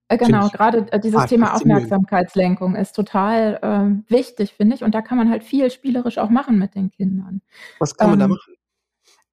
Äh, 0.09 0.17
genau, 0.17 0.49
gerade 0.49 0.91
äh, 0.91 0.99
dieses 0.99 1.25
Thema 1.25 1.53
Aufmerksamkeitslenkung 1.55 2.75
ist 2.75 2.93
total, 2.93 3.59
ähm, 3.63 4.03
wichtig, 4.09 4.53
finde 4.53 4.75
ich. 4.75 4.83
Und 4.83 4.93
da 4.93 5.01
kann 5.01 5.17
man 5.17 5.29
halt 5.29 5.43
viel 5.43 5.71
spielerisch 5.71 6.17
auch 6.17 6.29
machen 6.29 6.59
mit 6.59 6.75
den 6.75 6.91
Kindern. 6.91 7.41
Was 7.79 7.95
kann 7.95 8.09
man 8.09 8.19
da 8.19 8.25
ähm, 8.25 8.31
machen? 8.31 8.55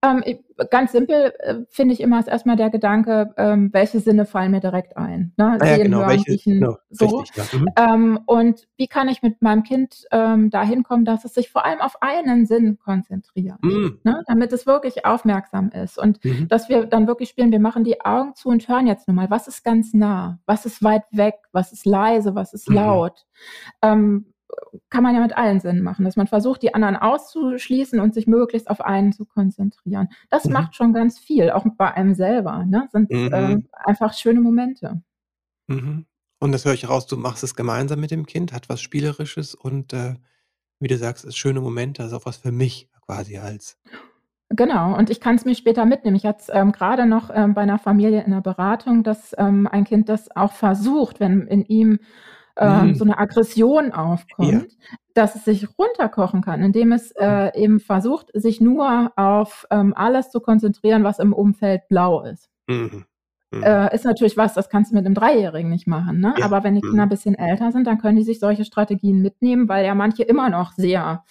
Ähm, 0.03 0.25
ganz 0.71 0.93
simpel 0.93 1.35
äh, 1.41 1.57
finde 1.69 1.93
ich 1.93 2.01
immer 2.01 2.19
ist 2.19 2.29
erstmal 2.29 2.57
der 2.57 2.71
Gedanke, 2.71 3.35
ähm, 3.37 3.69
welche 3.73 4.01
Sinne 4.01 4.25
fallen 4.25 4.51
mir 4.51 4.61
direkt 4.61 4.97
ein. 4.97 5.33
Ne? 5.37 5.59
Ah 5.61 5.67
ja, 5.67 5.75
Sehen, 5.75 5.85
genau, 5.85 5.99
hören, 5.99 6.11
welche, 6.11 6.31
riechen, 6.31 6.61
genau, 6.61 6.77
so. 6.89 7.19
Richtig, 7.19 7.37
ja. 7.37 7.59
Mhm. 7.59 7.69
Ähm, 7.77 8.21
und 8.25 8.67
wie 8.77 8.87
kann 8.87 9.09
ich 9.09 9.23
mit 9.23 9.43
meinem 9.43 9.63
Kind 9.63 10.07
ähm, 10.11 10.49
dahin 10.49 10.85
kommen, 10.85 11.05
dass 11.05 11.27
es 11.27 11.35
sich 11.35 11.51
vor 11.51 11.67
allem 11.67 11.81
auf 11.81 12.01
einen 12.01 12.47
Sinn 12.47 12.79
konzentriert, 12.79 13.63
mhm. 13.63 13.99
ne? 14.03 14.23
damit 14.27 14.53
es 14.55 14.67
wirklich 14.67 15.05
aufmerksam 15.05 15.71
ist 15.71 15.99
und 15.99 16.25
mhm. 16.25 16.49
dass 16.49 16.71
wir 16.71 16.87
dann 16.87 17.07
wirklich 17.07 17.29
spielen, 17.29 17.53
wir 17.53 17.61
machen 17.61 17.85
die 17.85 18.01
Augen 18.01 18.35
zu 18.35 18.49
und 18.49 18.67
hören 18.69 18.87
jetzt 18.87 19.07
nur 19.07 19.15
mal, 19.15 19.29
was 19.29 19.49
ist 19.49 19.65
ganz 19.65 19.93
nah, 19.93 20.39
was 20.47 20.65
ist 20.65 20.83
weit 20.83 21.05
weg, 21.11 21.35
was 21.53 21.73
ist 21.73 21.85
leise, 21.85 22.35
was 22.35 22.55
ist 22.55 22.71
mhm. 22.71 22.77
laut. 22.77 23.27
Ähm, 23.83 24.33
kann 24.89 25.03
man 25.03 25.15
ja 25.15 25.21
mit 25.21 25.37
allen 25.37 25.61
Sinnen 25.61 25.83
machen, 25.83 26.05
dass 26.05 26.17
man 26.17 26.27
versucht, 26.27 26.63
die 26.63 26.75
anderen 26.75 26.97
auszuschließen 26.97 28.01
und 28.01 28.15
sich 28.15 28.27
möglichst 28.27 28.69
auf 28.71 28.81
einen 28.81 29.13
zu 29.13 29.25
konzentrieren. 29.25 30.09
Das 30.31 30.45
mhm. 30.45 30.53
macht 30.53 30.75
schon 30.75 30.93
ganz 30.93 31.19
viel, 31.19 31.51
auch 31.51 31.65
bei 31.77 31.93
einem 31.93 32.15
selber. 32.15 32.65
Ne? 32.65 32.89
Sind 32.93 33.11
mhm. 33.11 33.33
äh, 33.33 33.63
einfach 33.73 34.15
schöne 34.15 34.41
Momente. 34.41 35.03
Mhm. 35.69 36.07
Und 36.41 36.53
das 36.53 36.65
höre 36.65 36.75
ich 36.75 36.89
raus, 36.89 37.07
du 37.07 37.17
machst 37.17 37.45
es 37.45 37.55
gemeinsam 37.55 38.01
mit 38.01 38.11
dem 38.11 38.27
Kind, 38.27 38.53
hat 38.53 38.69
was 38.69 38.81
Spielerisches 38.81 39.55
und 39.55 39.93
äh, 39.93 40.15
wie 40.81 40.89
du 40.89 40.97
sagst, 40.97 41.25
ist 41.25 41.37
schöne 41.37 41.61
Momente, 41.61 42.03
also 42.03 42.17
auch 42.17 42.27
was 42.27 42.39
für 42.39 42.53
mich 42.53 42.89
quasi 43.07 43.37
als. 43.37 43.79
Genau, 44.49 44.97
und 44.97 45.11
ich 45.11 45.21
kann 45.21 45.37
es 45.37 45.45
mir 45.45 45.55
später 45.55 45.85
mitnehmen. 45.85 46.17
Ich 46.17 46.25
hatte 46.25 46.41
es 46.41 46.49
ähm, 46.49 46.73
gerade 46.73 47.07
noch 47.07 47.31
ähm, 47.33 47.55
bei 47.55 47.61
einer 47.61 47.79
Familie 47.79 48.25
in 48.25 48.33
der 48.33 48.41
Beratung, 48.41 49.05
dass 49.05 49.35
ähm, 49.39 49.69
ein 49.69 49.85
Kind 49.85 50.09
das 50.09 50.35
auch 50.35 50.53
versucht, 50.53 51.21
wenn 51.21 51.47
in 51.47 51.65
ihm 51.67 52.01
ähm, 52.61 52.89
mhm. 52.89 52.95
so 52.95 53.05
eine 53.05 53.19
Aggression 53.19 53.93
aufkommt, 53.93 54.73
ja. 54.73 54.97
dass 55.15 55.35
es 55.35 55.45
sich 55.45 55.67
runterkochen 55.79 56.43
kann, 56.43 56.63
indem 56.63 56.93
es 56.93 57.11
äh, 57.13 57.51
eben 57.61 57.81
versucht, 57.81 58.29
sich 58.35 58.61
nur 58.61 59.13
auf 59.17 59.67
ähm, 59.71 59.95
alles 59.97 60.31
zu 60.31 60.41
konzentrieren, 60.41 61.03
was 61.03 61.19
im 61.19 61.33
Umfeld 61.33 61.89
blau 61.89 62.23
ist. 62.23 62.51
Mhm. 62.69 63.07
Mhm. 63.51 63.63
Äh, 63.65 63.95
ist 63.95 64.05
natürlich 64.05 64.37
was, 64.37 64.55
das 64.55 64.69
kannst 64.69 64.93
du 64.93 64.95
mit 64.95 65.07
einem 65.07 65.15
Dreijährigen 65.15 65.71
nicht 65.71 65.89
machen. 65.89 66.21
Ne? 66.21 66.35
Ja. 66.39 66.45
Aber 66.45 66.63
wenn 66.63 66.75
die 66.75 66.83
Kinder 66.83 66.97
mhm. 66.97 67.03
ein 67.03 67.09
bisschen 67.09 67.35
älter 67.35 67.73
sind, 67.73 67.87
dann 67.87 67.99
können 67.99 68.17
die 68.17 68.23
sich 68.23 68.39
solche 68.39 68.65
Strategien 68.65 69.23
mitnehmen, 69.23 69.69
weil 69.69 69.85
ja 69.85 69.95
manche 69.95 70.23
immer 70.23 70.51
noch 70.51 70.73
sehr 70.73 71.25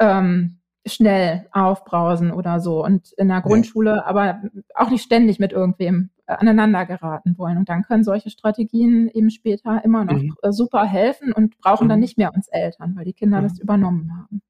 ähm, 0.00 0.59
schnell 0.86 1.46
aufbrausen 1.52 2.32
oder 2.32 2.60
so 2.60 2.84
und 2.84 3.12
in 3.12 3.28
der 3.28 3.42
Grundschule 3.42 3.96
ja. 3.96 4.06
aber 4.06 4.42
auch 4.74 4.90
nicht 4.90 5.02
ständig 5.02 5.38
mit 5.38 5.52
irgendwem 5.52 6.10
äh, 6.26 6.32
aneinander 6.32 6.86
geraten 6.86 7.36
wollen. 7.36 7.58
Und 7.58 7.68
dann 7.68 7.82
können 7.82 8.02
solche 8.02 8.30
Strategien 8.30 9.08
eben 9.08 9.30
später 9.30 9.84
immer 9.84 10.04
noch 10.04 10.20
mhm. 10.20 10.34
Äh, 10.42 10.52
super 10.52 10.84
helfen 10.84 11.32
und 11.32 11.58
brauchen 11.58 11.84
mhm. 11.84 11.90
dann 11.90 12.00
nicht 12.00 12.16
mehr 12.16 12.32
uns 12.34 12.48
Eltern, 12.48 12.96
weil 12.96 13.04
die 13.04 13.12
Kinder 13.12 13.40
mhm. 13.40 13.48
das 13.48 13.58
übernommen 13.58 14.16
haben. 14.16 14.42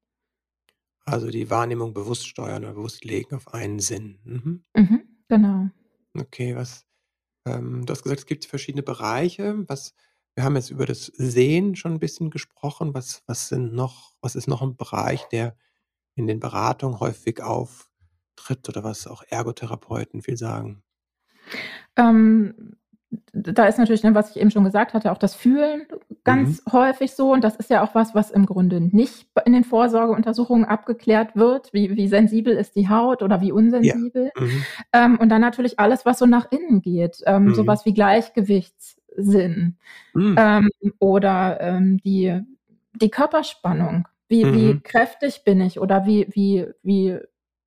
Also 1.03 1.29
die 1.29 1.49
Wahrnehmung 1.49 1.93
bewusst 1.93 2.27
steuern 2.27 2.63
oder 2.63 2.75
bewusst 2.75 3.03
legen 3.03 3.35
auf 3.35 3.53
einen 3.53 3.79
Sinn. 3.79 4.19
Mhm. 4.23 4.63
mhm 4.75 5.01
genau. 5.27 5.69
Okay, 6.17 6.55
was 6.55 6.85
ähm, 7.45 7.85
du 7.85 7.91
hast 7.91 8.03
gesagt, 8.03 8.21
es 8.21 8.25
gibt 8.25 8.45
verschiedene 8.45 8.83
Bereiche. 8.83 9.65
Was 9.67 9.93
wir 10.35 10.43
haben 10.45 10.55
jetzt 10.55 10.69
über 10.69 10.85
das 10.85 11.07
Sehen 11.07 11.75
schon 11.75 11.93
ein 11.93 11.99
bisschen 11.99 12.29
gesprochen. 12.29 12.93
Was, 12.93 13.23
was 13.27 13.49
sind 13.49 13.73
noch, 13.73 14.13
was 14.21 14.35
ist 14.35 14.47
noch 14.47 14.61
ein 14.61 14.77
Bereich, 14.77 15.27
der 15.29 15.55
in 16.15 16.27
den 16.27 16.39
Beratungen 16.39 16.99
häufig 16.99 17.41
auftritt 17.41 18.67
oder 18.69 18.83
was 18.83 19.07
auch 19.07 19.23
Ergotherapeuten 19.29 20.21
viel 20.21 20.37
sagen? 20.37 20.83
Ähm, 21.95 22.75
da 23.33 23.65
ist 23.65 23.77
natürlich, 23.77 24.03
ne, 24.03 24.15
was 24.15 24.31
ich 24.31 24.41
eben 24.41 24.51
schon 24.51 24.63
gesagt 24.63 24.93
hatte, 24.93 25.11
auch 25.11 25.17
das 25.17 25.35
Fühlen 25.35 25.85
ganz 26.23 26.65
mhm. 26.65 26.71
häufig 26.71 27.11
so. 27.11 27.33
Und 27.33 27.43
das 27.43 27.55
ist 27.57 27.69
ja 27.69 27.83
auch 27.83 27.93
was, 27.93 28.15
was 28.15 28.31
im 28.31 28.45
Grunde 28.45 28.79
nicht 28.79 29.27
in 29.45 29.53
den 29.53 29.63
Vorsorgeuntersuchungen 29.63 30.65
abgeklärt 30.65 31.35
wird. 31.35 31.73
Wie, 31.73 31.95
wie 31.95 32.07
sensibel 32.07 32.55
ist 32.55 32.75
die 32.75 32.89
Haut 32.89 33.21
oder 33.21 33.41
wie 33.41 33.51
unsensibel? 33.51 34.31
Ja. 34.35 34.41
Mhm. 34.41 34.65
Ähm, 34.93 35.19
und 35.19 35.29
dann 35.29 35.41
natürlich 35.41 35.79
alles, 35.79 36.05
was 36.05 36.19
so 36.19 36.25
nach 36.25 36.51
innen 36.51 36.81
geht. 36.81 37.21
Ähm, 37.25 37.45
mhm. 37.45 37.55
Sowas 37.55 37.85
wie 37.85 37.93
Gleichgewichtssinn 37.93 39.77
mhm. 40.13 40.35
ähm, 40.37 40.69
oder 40.99 41.59
ähm, 41.59 41.97
die, 41.97 42.39
die 42.93 43.09
Körperspannung. 43.09 44.07
Wie, 44.31 44.45
wie 44.45 44.73
mhm. 44.73 44.83
kräftig 44.83 45.43
bin 45.43 45.59
ich 45.59 45.77
oder 45.77 46.05
wie, 46.05 46.25
wie, 46.31 46.67
wie 46.83 47.19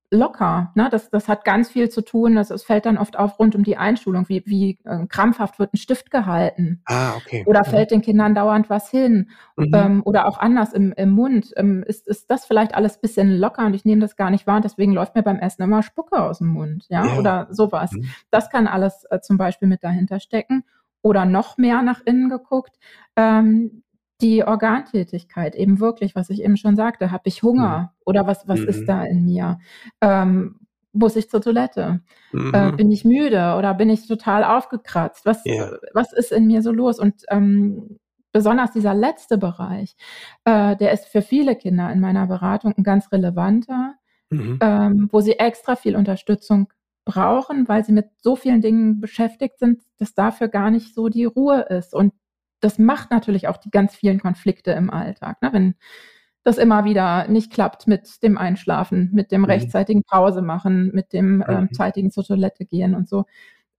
locker. 0.09 0.71
Ne? 0.75 0.87
Das, 0.89 1.09
das 1.09 1.27
hat 1.27 1.45
ganz 1.45 1.69
viel 1.69 1.89
zu 1.89 2.01
tun. 2.01 2.35
Das, 2.35 2.47
das 2.47 2.63
fällt 2.63 2.85
dann 2.85 2.97
oft 2.97 3.17
auf 3.17 3.39
rund 3.39 3.55
um 3.55 3.63
die 3.63 3.77
Einschulung. 3.77 4.27
Wie, 4.29 4.43
wie 4.45 4.79
äh, 4.83 5.05
krampfhaft 5.07 5.59
wird 5.59 5.73
ein 5.73 5.77
Stift 5.77 6.09
gehalten? 6.09 6.81
Ah, 6.85 7.15
okay. 7.17 7.43
Oder 7.45 7.61
mhm. 7.61 7.69
fällt 7.69 7.91
den 7.91 8.01
Kindern 8.01 8.33
dauernd 8.33 8.69
was 8.69 8.89
hin? 8.89 9.29
Mhm. 9.57 9.71
Ähm, 9.73 10.01
oder 10.05 10.27
auch 10.27 10.39
anders 10.39 10.73
im, 10.73 10.91
im 10.93 11.11
Mund. 11.11 11.53
Ähm, 11.55 11.83
ist, 11.85 12.07
ist 12.07 12.31
das 12.31 12.45
vielleicht 12.45 12.73
alles 12.73 12.97
ein 12.97 13.01
bisschen 13.01 13.37
locker 13.37 13.65
und 13.65 13.75
ich 13.75 13.85
nehme 13.85 14.01
das 14.01 14.15
gar 14.15 14.31
nicht 14.31 14.47
wahr 14.47 14.57
und 14.57 14.65
deswegen 14.65 14.93
läuft 14.93 15.15
mir 15.15 15.23
beim 15.23 15.39
Essen 15.39 15.61
immer 15.61 15.83
Spucke 15.83 16.17
aus 16.17 16.39
dem 16.39 16.47
Mund. 16.47 16.85
Ja, 16.89 17.05
ja. 17.05 17.17
oder 17.17 17.47
sowas. 17.51 17.91
Mhm. 17.91 18.09
Das 18.31 18.49
kann 18.49 18.67
alles 18.67 19.05
äh, 19.09 19.19
zum 19.19 19.37
Beispiel 19.37 19.67
mit 19.67 19.83
dahinter 19.83 20.19
stecken. 20.19 20.63
Oder 21.01 21.25
noch 21.25 21.59
mehr 21.59 21.83
nach 21.83 22.01
innen 22.03 22.29
geguckt. 22.29 22.79
Ähm, 23.15 23.83
die 24.21 24.43
Organtätigkeit, 24.43 25.55
eben 25.55 25.79
wirklich, 25.79 26.15
was 26.15 26.29
ich 26.29 26.41
eben 26.41 26.57
schon 26.57 26.75
sagte, 26.75 27.11
habe 27.11 27.23
ich 27.25 27.43
Hunger 27.43 27.79
mhm. 27.79 27.87
oder 28.05 28.27
was, 28.27 28.47
was 28.47 28.59
mhm. 28.59 28.67
ist 28.67 28.85
da 28.85 29.03
in 29.03 29.25
mir? 29.25 29.59
Ähm, 30.01 30.59
muss 30.93 31.17
ich 31.17 31.29
zur 31.29 31.41
Toilette? 31.41 32.01
Äh, 32.33 32.37
mhm. 32.37 32.53
Äh, 32.53 32.71
bin 32.71 32.91
ich 32.91 33.03
müde 33.03 33.55
oder 33.57 33.73
bin 33.73 33.89
ich 33.89 34.07
total 34.07 34.43
aufgekratzt? 34.43 35.25
Was, 35.25 35.41
ja. 35.43 35.71
was 35.93 36.13
ist 36.13 36.31
in 36.31 36.47
mir 36.47 36.61
so 36.61 36.71
los? 36.71 36.99
Und 36.99 37.23
ähm, 37.29 37.99
besonders 38.31 38.71
dieser 38.71 38.93
letzte 38.93 39.37
Bereich, 39.37 39.95
äh, 40.45 40.75
der 40.77 40.93
ist 40.93 41.05
für 41.07 41.21
viele 41.21 41.55
Kinder 41.55 41.91
in 41.91 41.99
meiner 41.99 42.27
Beratung 42.27 42.73
ein 42.77 42.83
ganz 42.83 43.11
relevanter, 43.11 43.95
mhm. 44.29 44.59
ähm, 44.61 45.09
wo 45.11 45.19
sie 45.19 45.33
extra 45.33 45.75
viel 45.75 45.95
Unterstützung 45.95 46.71
brauchen, 47.03 47.67
weil 47.67 47.85
sie 47.85 47.91
mit 47.91 48.07
so 48.21 48.35
vielen 48.35 48.61
Dingen 48.61 48.99
beschäftigt 48.99 49.59
sind, 49.59 49.83
dass 49.99 50.15
dafür 50.15 50.47
gar 50.47 50.71
nicht 50.71 50.95
so 50.95 51.09
die 51.09 51.25
Ruhe 51.25 51.61
ist. 51.69 51.93
Und 51.93 52.13
das 52.59 52.79
macht 52.79 53.11
natürlich 53.11 53.47
auch 53.47 53.57
die 53.57 53.69
ganz 53.69 53.95
vielen 53.95 54.19
Konflikte 54.19 54.71
im 54.71 54.89
Alltag. 54.89 55.41
Ne? 55.41 55.53
Wenn 55.53 55.75
das 56.43 56.57
immer 56.57 56.85
wieder 56.85 57.27
nicht 57.27 57.51
klappt 57.51 57.87
mit 57.87 58.21
dem 58.23 58.37
Einschlafen, 58.37 59.09
mit 59.13 59.31
dem 59.31 59.41
mhm. 59.41 59.45
rechtzeitigen 59.45 60.03
Pause 60.03 60.41
machen, 60.41 60.91
mit 60.93 61.11
dem 61.11 61.43
ähm, 61.47 61.61
mhm. 61.61 61.73
zeitigen 61.73 62.11
zur 62.11 62.23
Toilette 62.23 62.65
gehen 62.65 62.93
und 62.93 63.09
so, 63.09 63.25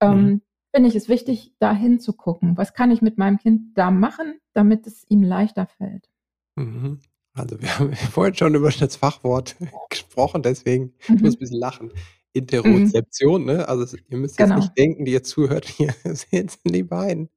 ähm, 0.01 0.25
mhm. 0.25 0.43
finde 0.75 0.89
ich 0.89 0.97
es 0.97 1.09
wichtig, 1.09 1.55
da 1.61 1.73
hinzugucken. 1.73 2.57
Was 2.57 2.75
kann 2.75 2.91
ich 2.91 3.03
mit 3.03 3.19
meinem 3.19 3.39
Kind 3.39 3.79
da 3.79 3.91
machen, 3.91 4.41
damit 4.53 4.87
es 4.87 5.05
ihm 5.09 5.23
leichter 5.23 5.67
fällt? 5.67 6.09
Mhm. 6.57 6.99
Also 7.35 7.61
wir 7.61 7.79
haben 7.79 7.93
vorhin 8.13 8.35
schon 8.35 8.55
über 8.55 8.71
das 8.71 8.97
Fachwort 8.97 9.57
gesprochen, 9.91 10.43
deswegen 10.43 10.93
ich 10.99 11.09
muss 11.11 11.21
mhm. 11.21 11.27
ein 11.27 11.39
bisschen 11.39 11.61
lachen. 11.61 11.93
Interozeption, 12.33 13.43
mhm. 13.43 13.47
ne? 13.47 13.69
Also 13.69 13.97
ihr 14.09 14.19
müsst 14.19 14.39
jetzt 14.39 14.49
genau. 14.49 14.61
nicht 14.61 14.77
denken, 14.77 15.05
die 15.05 15.13
ihr 15.13 15.23
zuhört, 15.23 15.65
hier 15.69 15.95
sind 16.03 16.59
die 16.65 16.83
beiden 16.83 17.31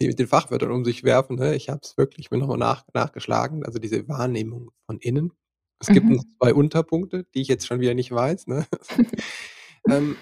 die 0.00 0.06
mit 0.06 0.18
den 0.18 0.26
Fachwörtern 0.26 0.70
um 0.70 0.84
sich 0.84 1.04
werfen. 1.04 1.36
Ne? 1.36 1.54
Ich 1.56 1.68
habe 1.68 1.80
es 1.82 1.96
wirklich 1.96 2.30
mir 2.30 2.38
nochmal 2.38 2.58
nach, 2.58 2.84
nachgeschlagen, 2.92 3.64
also 3.64 3.78
diese 3.78 4.08
Wahrnehmung 4.08 4.70
von 4.86 4.98
innen. 4.98 5.32
Es 5.80 5.88
gibt 5.88 6.06
noch 6.06 6.22
mhm. 6.22 6.30
zwei 6.38 6.54
Unterpunkte, 6.54 7.24
die 7.34 7.40
ich 7.40 7.48
jetzt 7.48 7.66
schon 7.66 7.80
wieder 7.80 7.94
nicht 7.94 8.10
weiß. 8.10 8.48
Ne? 8.48 8.66
ähm, 9.88 10.16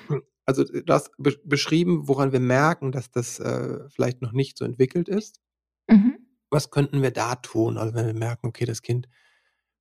also 0.45 0.65
du 0.65 0.93
hast 0.93 1.11
be 1.19 1.35
beschrieben, 1.45 2.09
woran 2.09 2.33
wir 2.33 2.41
merken, 2.41 2.93
dass 2.93 3.11
das 3.11 3.41
äh, 3.41 3.89
vielleicht 3.91 4.23
noch 4.23 4.33
nicht 4.33 4.59
so 4.59 4.65
entwickelt 4.65 5.09
ist. 5.09 5.41
Mhm. 5.89 6.19
Was 6.51 6.71
könnten 6.71 7.03
wir 7.03 7.11
da 7.11 7.37
tun? 7.37 7.79
Also 7.79 7.95
wenn 7.95 8.07
wir 8.07 8.15
merken, 8.15 8.47
okay, 8.47 8.65
das 8.65 8.83
Kind 8.83 9.09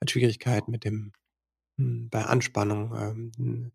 hat 0.02 0.12
Schwierigkeiten 0.12 0.72
mit 0.72 0.84
dem, 0.86 1.12
hm, 1.78 2.10
bei 2.10 2.24
Anspannung 2.26 2.96
ähm, 3.38 3.72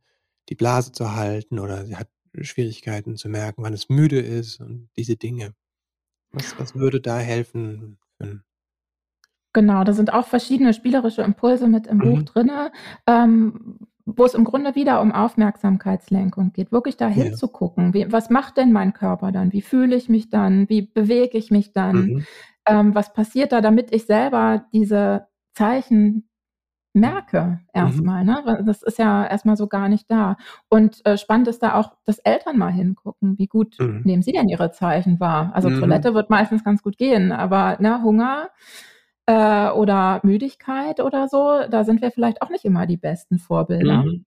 die 0.48 0.54
Blase 0.54 0.92
zu 0.92 1.14
halten 1.14 1.58
oder 1.58 1.86
sie 1.86 1.96
hat 1.96 2.08
Schwierigkeiten 2.40 3.16
zu 3.16 3.28
merken, 3.28 3.62
wann 3.62 3.72
es 3.72 3.88
müde 3.88 4.20
ist 4.20 4.60
und 4.60 4.88
diese 4.96 5.16
Dinge. 5.16 5.54
Was, 6.32 6.58
was 6.58 6.74
würde 6.74 7.00
da 7.00 7.18
helfen? 7.18 7.98
Genau, 9.52 9.82
da 9.82 9.92
sind 9.92 10.12
auch 10.12 10.26
verschiedene 10.26 10.72
spielerische 10.74 11.22
Impulse 11.22 11.66
mit 11.66 11.86
im 11.88 11.98
Buch 11.98 12.18
mhm. 12.18 12.24
drin, 12.24 12.50
ähm, 13.06 13.78
wo 14.06 14.24
es 14.24 14.34
im 14.34 14.44
Grunde 14.44 14.74
wieder 14.76 15.00
um 15.00 15.12
Aufmerksamkeitslenkung 15.12 16.52
geht, 16.52 16.70
wirklich 16.70 16.96
da 16.96 17.08
Ja. 17.08 17.14
hinzugucken. 17.14 17.92
Wie, 17.94 18.10
was 18.12 18.30
macht 18.30 18.56
denn 18.56 18.72
mein 18.72 18.92
Körper 18.92 19.32
dann? 19.32 19.52
Wie 19.52 19.62
fühle 19.62 19.96
ich 19.96 20.08
mich 20.08 20.30
dann? 20.30 20.68
Wie 20.68 20.82
bewege 20.82 21.36
ich 21.36 21.50
mich 21.50 21.72
dann? 21.72 21.96
Mhm. 21.96 22.26
Ähm, 22.66 22.94
was 22.94 23.12
passiert 23.12 23.52
da, 23.52 23.60
damit 23.60 23.92
ich 23.92 24.06
selber 24.06 24.66
diese 24.72 25.26
Zeichen 25.52 26.29
merke 26.92 27.42
mhm. 27.42 27.58
erstmal. 27.72 28.24
Mhm. 28.24 28.30
Ne? 28.30 28.62
Das 28.66 28.82
ist 28.82 28.98
ja 28.98 29.26
erstmal 29.26 29.56
so 29.56 29.66
gar 29.66 29.88
nicht 29.88 30.10
da. 30.10 30.36
Und 30.68 31.04
äh, 31.06 31.16
spannend 31.16 31.48
ist 31.48 31.62
da 31.62 31.74
auch, 31.74 31.96
dass 32.04 32.18
Eltern 32.18 32.58
mal 32.58 32.72
hingucken, 32.72 33.38
wie 33.38 33.46
gut 33.46 33.76
mhm. 33.78 34.02
nehmen 34.04 34.22
sie 34.22 34.32
denn 34.32 34.48
ihre 34.48 34.72
Zeichen 34.72 35.20
wahr. 35.20 35.50
Also 35.54 35.70
mhm. 35.70 35.80
Toilette 35.80 36.14
wird 36.14 36.30
meistens 36.30 36.64
ganz 36.64 36.82
gut 36.82 36.96
gehen, 36.96 37.32
aber 37.32 37.76
ne, 37.80 38.02
Hunger 38.02 38.50
äh, 39.26 39.70
oder 39.70 40.20
Müdigkeit 40.24 41.00
oder 41.00 41.28
so, 41.28 41.60
da 41.70 41.84
sind 41.84 42.02
wir 42.02 42.10
vielleicht 42.10 42.42
auch 42.42 42.50
nicht 42.50 42.64
immer 42.64 42.86
die 42.86 42.96
besten 42.96 43.38
Vorbilder. 43.38 44.04
Mhm. 44.04 44.24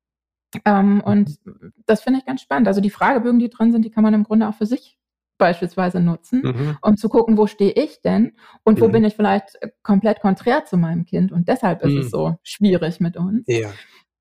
Ähm, 0.66 1.02
und 1.04 1.40
das 1.86 2.02
finde 2.02 2.20
ich 2.20 2.26
ganz 2.26 2.42
spannend. 2.42 2.68
Also 2.68 2.80
die 2.80 2.92
Fragebögen, 2.92 3.40
die 3.40 3.50
drin 3.50 3.72
sind, 3.72 3.84
die 3.84 3.90
kann 3.90 4.04
man 4.04 4.14
im 4.14 4.24
Grunde 4.24 4.48
auch 4.48 4.54
für 4.54 4.66
sich 4.66 4.98
beispielsweise 5.38 6.00
nutzen, 6.00 6.42
mhm. 6.44 6.78
um 6.82 6.98
zu 6.98 7.10
gucken, 7.10 7.38
wo 7.38 7.48
stehe 7.48 7.72
ich 7.72 8.02
denn 8.02 8.34
und 8.64 8.80
wo 8.80 8.88
mhm. 8.88 8.92
bin 8.92 9.04
ich 9.04 9.16
vielleicht 9.16 9.62
äh, 9.62 9.70
komplett 9.82 10.22
konträr 10.22 10.66
zu 10.66 10.78
meinem 10.78 11.06
Kind 11.06 11.32
und 11.32 11.48
deshalb 11.48 11.84
ist 11.84 11.94
mhm. 11.94 12.00
es 12.00 12.12
so 12.12 12.38
schwierig 12.44 13.00
mit 13.00 13.18
uns. 13.18 13.44
Ja. 13.48 13.72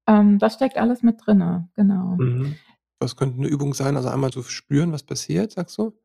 Ähm, 0.07 0.39
das 0.39 0.55
steckt 0.55 0.79
alles 0.79 1.03
mit 1.03 1.25
drin, 1.25 1.69
genau. 1.75 2.17
Mhm. 2.19 2.57
Was 2.99 3.17
könnte 3.17 3.39
eine 3.39 3.49
Übung 3.49 3.75
sein? 3.75 3.97
Also 3.97 4.09
einmal 4.09 4.33
so 4.33 4.43
spüren, 4.43 4.93
was 4.93 5.03
passiert, 5.03 5.53
sagst 5.53 5.77
du? 5.79 5.99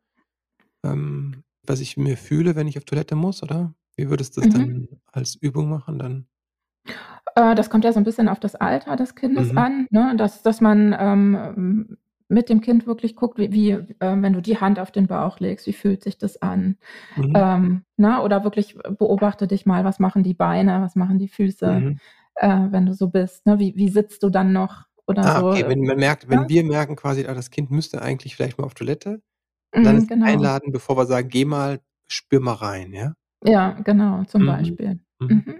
Ähm, 0.83 1.43
was 1.63 1.79
ich 1.79 1.97
mir 1.97 2.17
fühle, 2.17 2.55
wenn 2.55 2.67
ich 2.67 2.77
auf 2.77 2.85
Toilette 2.85 3.15
muss, 3.15 3.43
oder? 3.43 3.73
Wie 3.95 4.09
würdest 4.09 4.37
du 4.37 4.41
das 4.41 4.49
mhm. 4.49 4.53
dann 4.53 4.87
als 5.11 5.35
Übung 5.35 5.69
machen 5.69 5.99
dann? 5.99 6.27
Äh, 7.35 7.55
das 7.55 7.69
kommt 7.69 7.83
ja 7.83 7.93
so 7.93 7.99
ein 7.99 8.03
bisschen 8.03 8.29
auf 8.29 8.39
das 8.39 8.55
Alter 8.55 8.95
des 8.95 9.15
Kindes 9.15 9.51
mhm. 9.51 9.57
an, 9.57 9.87
ne? 9.89 10.15
dass, 10.17 10.43
dass 10.43 10.61
man 10.61 10.95
ähm, 10.97 11.97
mit 12.29 12.49
dem 12.49 12.61
Kind 12.61 12.87
wirklich 12.87 13.15
guckt, 13.15 13.37
wie, 13.37 13.51
wie 13.51 13.71
äh, 13.71 13.85
wenn 13.99 14.33
du 14.33 14.41
die 14.41 14.59
Hand 14.59 14.79
auf 14.79 14.91
den 14.91 15.07
Bauch 15.07 15.39
legst, 15.39 15.65
wie 15.67 15.73
fühlt 15.73 16.03
sich 16.03 16.17
das 16.17 16.41
an? 16.41 16.77
Mhm. 17.15 17.33
Ähm, 17.35 17.83
na, 17.95 18.17
ne, 18.17 18.23
oder 18.23 18.43
wirklich 18.43 18.77
beobachte 18.97 19.47
dich 19.47 19.65
mal, 19.65 19.85
was 19.85 19.99
machen 19.99 20.23
die 20.23 20.33
Beine, 20.33 20.81
was 20.81 20.95
machen 20.95 21.19
die 21.19 21.29
Füße, 21.29 21.71
mhm. 21.71 21.99
äh, 22.35 22.67
wenn 22.69 22.85
du 22.85 22.93
so 22.93 23.07
bist. 23.07 23.45
Ne? 23.45 23.59
Wie, 23.59 23.75
wie 23.75 23.89
sitzt 23.89 24.23
du 24.23 24.29
dann 24.29 24.51
noch? 24.51 24.85
Oder 25.07 25.23
ah, 25.25 25.39
so. 25.39 25.49
okay, 25.51 25.65
wenn 25.67 25.81
man 25.81 25.97
merkt, 25.97 26.29
wenn 26.29 26.41
ja? 26.41 26.49
wir 26.49 26.63
merken 26.65 26.97
quasi, 26.97 27.25
ah, 27.25 27.33
das 27.33 27.49
Kind 27.49 27.71
müsste 27.71 28.01
eigentlich 28.01 28.35
vielleicht 28.35 28.57
mal 28.57 28.65
auf 28.65 28.73
Toilette, 28.73 29.21
dann 29.71 29.95
mhm, 29.95 30.01
ist 30.01 30.09
genau. 30.09 30.25
einladen, 30.25 30.71
bevor 30.71 30.97
wir 30.97 31.05
sagen, 31.05 31.29
geh 31.29 31.45
mal, 31.45 31.79
spür 32.07 32.41
mal 32.41 32.53
rein, 32.53 32.91
ja? 32.91 33.13
Ja, 33.45 33.71
genau, 33.71 34.23
zum 34.25 34.43
mhm. 34.43 34.47
Beispiel. 34.47 34.99
Mhm. 35.19 35.43
Mhm. 35.45 35.59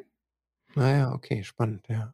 Naja, 0.75 1.13
okay, 1.13 1.43
spannend, 1.43 1.87
ja. 1.87 2.13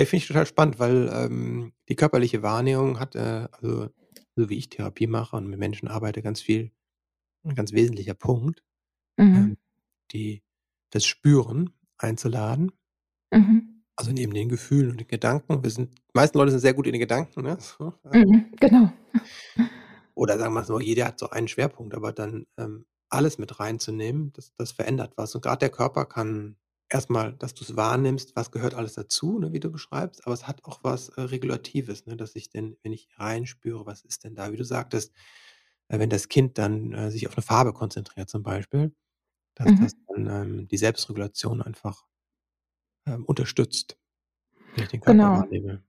Ja, 0.00 0.06
finde 0.06 0.22
ich 0.22 0.28
total 0.28 0.46
spannend, 0.46 0.78
weil 0.78 1.10
ähm, 1.12 1.74
die 1.90 1.94
körperliche 1.94 2.42
Wahrnehmung 2.42 2.98
hat, 2.98 3.16
äh, 3.16 3.48
also 3.52 3.90
so 4.34 4.48
wie 4.48 4.56
ich 4.56 4.70
Therapie 4.70 5.06
mache 5.06 5.36
und 5.36 5.46
mit 5.46 5.58
Menschen 5.58 5.88
arbeite, 5.88 6.22
ganz 6.22 6.40
viel, 6.40 6.70
ein 7.44 7.54
ganz 7.54 7.72
wesentlicher 7.72 8.14
Punkt, 8.14 8.64
mhm. 9.18 9.34
ähm, 9.34 9.56
die, 10.12 10.42
das 10.88 11.04
Spüren 11.04 11.74
einzuladen. 11.98 12.72
Mhm. 13.30 13.82
Also 13.94 14.12
neben 14.12 14.32
den 14.32 14.48
Gefühlen 14.48 14.90
und 14.90 15.00
den 15.00 15.06
Gedanken. 15.06 15.62
Wir 15.62 15.70
sind, 15.70 15.94
die 15.94 16.14
meisten 16.14 16.38
Leute 16.38 16.52
sind 16.52 16.60
sehr 16.60 16.72
gut 16.72 16.86
in 16.86 16.92
den 16.92 17.00
Gedanken, 17.00 17.42
ne? 17.42 17.58
So, 17.60 17.92
mhm, 18.10 18.54
genau. 18.58 18.90
Oder 20.14 20.38
sagen 20.38 20.54
wir 20.54 20.62
es 20.62 20.68
so, 20.68 20.80
jeder 20.80 21.04
hat 21.08 21.18
so 21.18 21.28
einen 21.28 21.48
Schwerpunkt, 21.48 21.94
aber 21.94 22.14
dann 22.14 22.46
ähm, 22.56 22.86
alles 23.10 23.36
mit 23.36 23.60
reinzunehmen, 23.60 24.32
das, 24.32 24.54
das 24.56 24.72
verändert 24.72 25.12
was. 25.16 25.34
Und 25.34 25.42
gerade 25.42 25.58
der 25.58 25.68
Körper 25.68 26.06
kann 26.06 26.56
erstmal, 26.90 27.32
dass 27.34 27.54
du 27.54 27.64
es 27.64 27.76
wahrnimmst, 27.76 28.36
was 28.36 28.50
gehört 28.50 28.74
alles 28.74 28.94
dazu, 28.94 29.38
ne, 29.38 29.52
wie 29.52 29.60
du 29.60 29.70
beschreibst, 29.70 30.26
aber 30.26 30.34
es 30.34 30.46
hat 30.46 30.64
auch 30.64 30.80
was 30.82 31.08
äh, 31.10 31.22
Regulatives, 31.22 32.06
ne, 32.06 32.16
dass 32.16 32.34
ich 32.36 32.50
denn, 32.50 32.76
wenn 32.82 32.92
ich 32.92 33.08
reinspüre, 33.16 33.86
was 33.86 34.02
ist 34.02 34.24
denn 34.24 34.34
da, 34.34 34.52
wie 34.52 34.56
du 34.56 34.64
sagtest, 34.64 35.12
äh, 35.88 35.98
wenn 35.98 36.10
das 36.10 36.28
Kind 36.28 36.58
dann 36.58 36.92
äh, 36.92 37.10
sich 37.10 37.26
auf 37.26 37.36
eine 37.36 37.42
Farbe 37.42 37.72
konzentriert 37.72 38.28
zum 38.28 38.42
Beispiel, 38.42 38.94
dass 39.54 39.70
mhm. 39.70 39.80
das 39.80 39.92
dann 40.08 40.26
ähm, 40.26 40.68
die 40.68 40.76
Selbstregulation 40.76 41.62
einfach 41.62 42.04
ähm, 43.06 43.24
unterstützt, 43.24 43.96
wenn 44.74 44.84
ich 44.84 44.90
den 44.90 45.00
Körper 45.00 45.12
genau. 45.12 45.40
wahrnehme. 45.40 45.82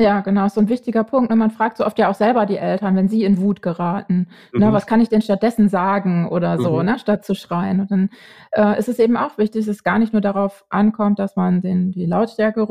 Ja, 0.00 0.22
genau, 0.22 0.46
ist 0.46 0.54
so 0.54 0.60
'n 0.60 0.68
wichtiger 0.68 1.04
Punkt, 1.04 1.30
ne? 1.30 1.36
Man 1.36 1.52
fragt 1.52 1.76
so 1.76 1.86
oft 1.86 1.96
ja 2.00 2.10
auch 2.10 2.16
selber 2.16 2.46
die 2.46 2.56
Eltern, 2.56 2.96
wenn 2.96 3.06
sie 3.08 3.22
in 3.22 3.38
Wut 3.40 3.62
geraten, 3.62 4.26
ne: 4.56 4.72
Mhm. 4.72 4.72
„Was 4.72 4.88
kann 4.88 5.00
ich 5.00 5.08
denn 5.08 5.22
stattdessen 5.22 5.68
sagen?“ 5.68 6.26
oder 6.28 6.58
so, 6.58 6.82
Mhm. 6.82 6.82
ne, 6.82 6.98
statt 6.98 7.24
zu 7.24 7.36
schreien. 7.36 7.78
Und 7.80 7.92
dann, 7.92 8.10
äh, 8.50 8.76
ist 8.76 8.88
es 8.88 8.98
eben 8.98 9.16
auch 9.16 9.38
wichtig, 9.38 9.66
dass 9.66 9.76
es 9.76 9.84
gar 9.84 10.00
nicht 10.00 10.12
nur 10.12 10.20
darauf 10.20 10.64
ankommt, 10.68 11.20
dass 11.20 11.36
man 11.36 11.60
den 11.60 11.92
die 11.92 12.06
Lautstärke 12.06 12.62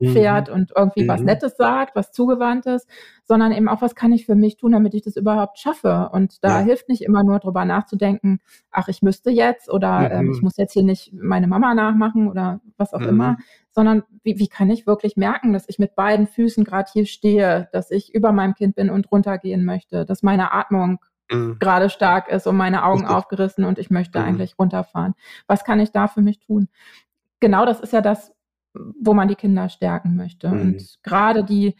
Mhm. 0.00 0.10
runterfährt 0.10 0.50
und 0.50 0.72
irgendwie 0.76 1.08
was 1.08 1.24
Mhm. 1.24 1.24
Nettes 1.24 1.56
sagt, 1.56 1.96
was 1.96 2.12
Zugewandtes, 2.12 2.86
sondern 3.24 3.52
eben 3.52 3.66
auch: 3.70 3.80
„Was 3.80 3.94
kann 3.94 4.12
ich 4.12 4.26
für 4.26 4.34
mich 4.34 4.58
tun, 4.58 4.72
damit 4.72 4.92
ich 4.92 5.00
das 5.00 5.16
überhaupt 5.16 5.58
schaffe?“ 5.58 6.10
Und 6.12 6.44
da 6.44 6.58
Ja. 6.58 6.60
hilft 6.60 6.86
nicht 6.90 7.00
immer 7.00 7.24
nur 7.24 7.38
drüber 7.38 7.64
nachzudenken: 7.64 8.40
„Ach, 8.70 8.88
ich 8.88 9.00
müsste 9.00 9.30
jetzt“ 9.30 9.70
oder, 9.72 10.10
ähm: 10.10 10.28
„Ich 10.30 10.42
Mhm. 10.42 10.42
muss 10.42 10.58
jetzt 10.58 10.74
hier 10.74 10.82
nicht 10.84 11.14
meine 11.14 11.46
Mama 11.46 11.72
nachmachen“ 11.72 12.28
oder 12.28 12.60
was 12.76 12.92
auch 12.92 13.06
immer, 13.06 13.36
Mhm. 13.36 13.42
Sondern 13.72 14.04
wie 14.24 14.38
wie 14.38 14.48
kann 14.48 14.70
ich 14.70 14.86
wirklich 14.86 15.16
merken, 15.16 15.52
dass 15.52 15.68
ich 15.68 15.78
mit 15.78 15.94
beiden 15.96 16.26
Füßen 16.26 16.64
grad 16.64 16.90
hier 16.92 17.06
stehe, 17.06 17.68
dass 17.72 17.90
ich 17.90 18.14
über 18.14 18.32
meinem 18.32 18.54
Kind 18.54 18.76
bin 18.76 18.90
und 18.90 19.10
runtergehen 19.12 19.64
möchte, 19.64 20.04
dass 20.06 20.22
meine 20.22 20.52
Atmung 20.52 20.98
Mhm. 21.30 21.56
grade 21.60 21.90
stark 21.90 22.28
ist 22.28 22.46
und 22.46 22.56
meine 22.56 22.84
Augen 22.84 23.02
Richtig. 23.02 23.16
aufgerissen 23.16 23.64
und 23.64 23.78
ich 23.78 23.90
möchte 23.90 24.20
Mhm. 24.20 24.24
eigentlich 24.26 24.58
runterfahren. 24.58 25.14
Was 25.48 25.64
kann 25.64 25.80
ich 25.80 25.92
da 25.92 26.08
für 26.08 26.22
mich 26.22 26.40
tun? 26.40 26.68
Genau 27.40 27.66
das 27.66 27.80
ist 27.80 27.92
ja 27.94 28.00
das, 28.02 28.34
wo 28.74 29.14
man 29.14 29.28
die 29.28 29.36
Kinder 29.36 29.68
stärken 29.70 30.16
möchte. 30.16 30.48
Mhm. 30.48 30.62
Und 30.62 30.98
grade 31.04 31.44
die 31.44 31.76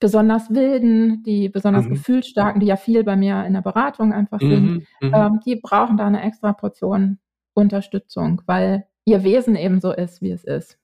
besonders 0.00 0.50
Wilden, 0.54 1.22
die 1.24 1.48
besonders 1.50 1.86
Mhm. 1.86 1.90
Gefühlsstarken, 1.90 2.60
die 2.60 2.66
ja 2.68 2.76
viel 2.76 3.04
bei 3.04 3.16
mir 3.16 3.44
in 3.46 3.54
der 3.54 3.62
Beratung 3.62 4.12
einfach 4.14 4.40
sind, 4.42 4.74
Mhm. 4.74 4.86
Mhm. 5.02 5.12
ähm, 5.14 5.40
die 5.46 5.56
brauchen 5.56 5.96
da 5.98 6.08
'ne 6.10 6.22
extra 6.22 6.52
Portion 6.54 7.18
Unterstützung, 7.54 8.42
weil 8.46 8.86
ihr 9.06 9.24
Wesen 9.24 9.56
eben 9.56 9.80
so 9.80 9.92
ist, 9.92 10.22
wie 10.22 10.30
es 10.32 10.44
ist. 10.44 10.78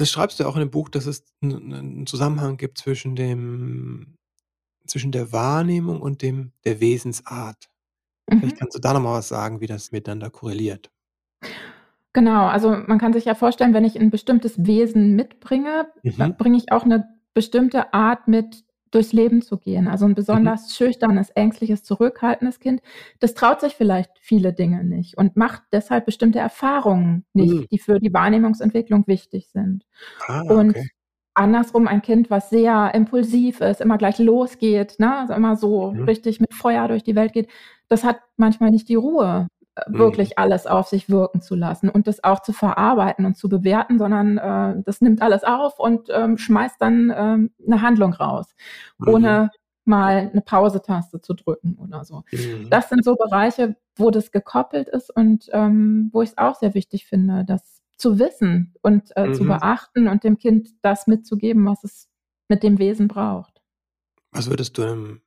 Das 0.00 0.10
schreibst 0.10 0.38
du 0.38 0.42
ja 0.44 0.48
auch 0.48 0.56
in 0.56 0.60
dem 0.60 0.70
Buch, 0.70 0.88
dass 0.90 1.06
es 1.06 1.24
'n 1.42 1.48
'nen 1.48 2.02
'n 2.02 2.06
Zusammenhang 2.06 2.56
gibt 2.58 2.78
zwischen 2.78 3.16
dem 3.16 4.16
zwischen 4.86 5.12
der 5.12 5.32
Wahrnehmung 5.32 6.02
und 6.02 6.22
dem 6.22 6.52
der 6.64 6.80
Wesensart. 6.80 7.70
Vielleicht 8.38 8.58
Mhm. 8.58 8.58
kannst 8.58 8.76
du 8.76 8.80
da 8.80 8.94
noch 8.94 9.00
mal 9.02 9.14
was 9.18 9.28
sagen, 9.28 9.60
wie 9.60 9.66
das 9.68 9.92
miteinander 9.92 10.30
korreliert. 10.30 10.90
Genau, 12.16 12.46
also 12.46 12.70
man 12.70 12.98
kann 12.98 13.12
sich 13.12 13.26
ja 13.26 13.34
vorstellen, 13.34 13.74
wenn 13.74 13.84
ich 13.84 13.96
'n 14.00 14.10
bestimmtes 14.10 14.64
Wesen 14.66 15.16
mitbringe, 15.16 15.88
Mhm. 16.04 16.36
bringe 16.38 16.56
ich 16.56 16.72
auch 16.72 16.86
'ne 16.86 17.06
bestimmte 17.34 17.92
Art 17.92 18.26
mit, 18.28 18.64
durchs 18.96 19.14
Leben 19.14 19.42
zu 19.42 19.58
gehen. 19.58 19.88
Also 19.88 20.06
'n 20.06 20.16
Mhm. 20.32 20.48
besonders 20.48 20.74
schüchternes, 20.76 21.30
ängstliches, 21.30 21.84
zurückhaltendes 21.84 22.60
Kind, 22.60 22.82
das 23.20 23.34
traut 23.34 23.60
sich 23.62 23.74
vielleicht 23.76 24.12
viele 24.20 24.54
Dinge 24.54 24.84
nicht 24.84 25.18
und 25.18 25.36
macht 25.36 25.64
deshalb 25.72 26.06
bestimmte 26.06 26.40
Erfahrungen 26.40 27.26
Mhm. 27.38 27.66
nicht, 27.66 27.70
die 27.72 27.78
für 27.80 28.00
die 28.00 28.14
Wahrnehmungsentwicklung 28.14 29.06
wichtig 29.08 29.48
sind. 29.50 29.86
Ah, 30.18 30.40
Und 30.46 30.76
okay. 30.76 30.86
andersrum 31.34 31.86
ein 31.88 32.02
Kind, 32.02 32.30
was 32.30 32.50
sehr 32.50 32.94
impulsiv 32.94 33.60
ist, 33.60 33.80
immer 33.82 33.98
gleich 33.98 34.18
losgeht, 34.18 34.96
ne, 34.98 35.18
also 35.20 35.34
immer 35.34 35.56
so 35.56 35.90
Mhm. 35.92 36.06
richtig 36.06 36.40
mit 36.40 36.54
Feuer 36.54 36.88
durch 36.88 37.04
die 37.04 37.16
Welt 37.16 37.32
geht, 37.34 37.48
das 37.88 38.04
hat 38.04 38.20
manchmal 38.38 38.70
nicht 38.70 38.88
die 38.88 38.94
Ruhe, 38.96 39.48
Mhm. 39.92 40.26
wirklich 40.26 40.38
alles 40.38 40.66
auf 40.66 40.88
sich 40.88 41.08
wirken 41.10 41.40
zu 41.42 41.54
lassen 41.56 41.88
und 41.90 42.06
das 42.06 42.24
auch 42.24 42.40
zu 42.42 42.52
verarbeiten 42.52 43.26
und 43.26 43.36
zu 43.36 43.48
bewerten, 43.48 43.98
sondern, 43.98 44.38
äh, 44.38 44.82
das 44.84 45.00
nimmt 45.02 45.22
alles 45.22 45.44
auf 45.44 45.78
und, 45.80 46.08
ähm, 46.12 46.38
schmeißt 46.38 46.76
dann, 46.80 47.12
ähm, 47.16 47.50
'ne 47.58 47.82
Handlung 47.82 48.12
raus, 48.14 48.54
Mhm. 49.00 49.06
ohne 49.06 49.50
mal 49.84 50.30
'ne 50.34 50.40
Pause-Taste 50.42 51.20
zu 51.20 51.34
drücken 51.34 51.76
oder 51.80 52.04
so. 52.04 52.24
Mhm. 52.32 52.66
Das 52.70 52.88
sind 52.90 53.04
so 53.04 53.16
Bereiche, 53.16 53.76
wo 53.96 54.10
das 54.10 54.32
gekoppelt 54.32 54.88
ist 54.88 55.10
und, 55.14 55.48
ähm, 55.52 56.10
wo 56.12 56.22
ich's 56.22 56.38
auch 56.38 56.56
sehr 56.56 56.74
wichtig 56.74 57.06
finde, 57.06 57.44
das 57.46 57.82
zu 57.98 58.18
wissen 58.18 58.74
und, 58.82 59.16
äh, 59.16 59.30
zu 59.30 59.44
Mhm. 59.44 59.48
beachten 59.48 60.08
und 60.08 60.24
dem 60.24 60.38
Kind 60.38 60.70
das 60.82 61.06
mitzugeben, 61.06 61.66
was 61.66 61.84
es 61.84 62.08
mit 62.48 62.62
dem 62.62 62.78
Wesen 62.78 63.08
braucht. 63.08 63.60
Was 64.32 64.48
würdest 64.50 64.76
du 64.78 64.82
'nem 64.84 65.20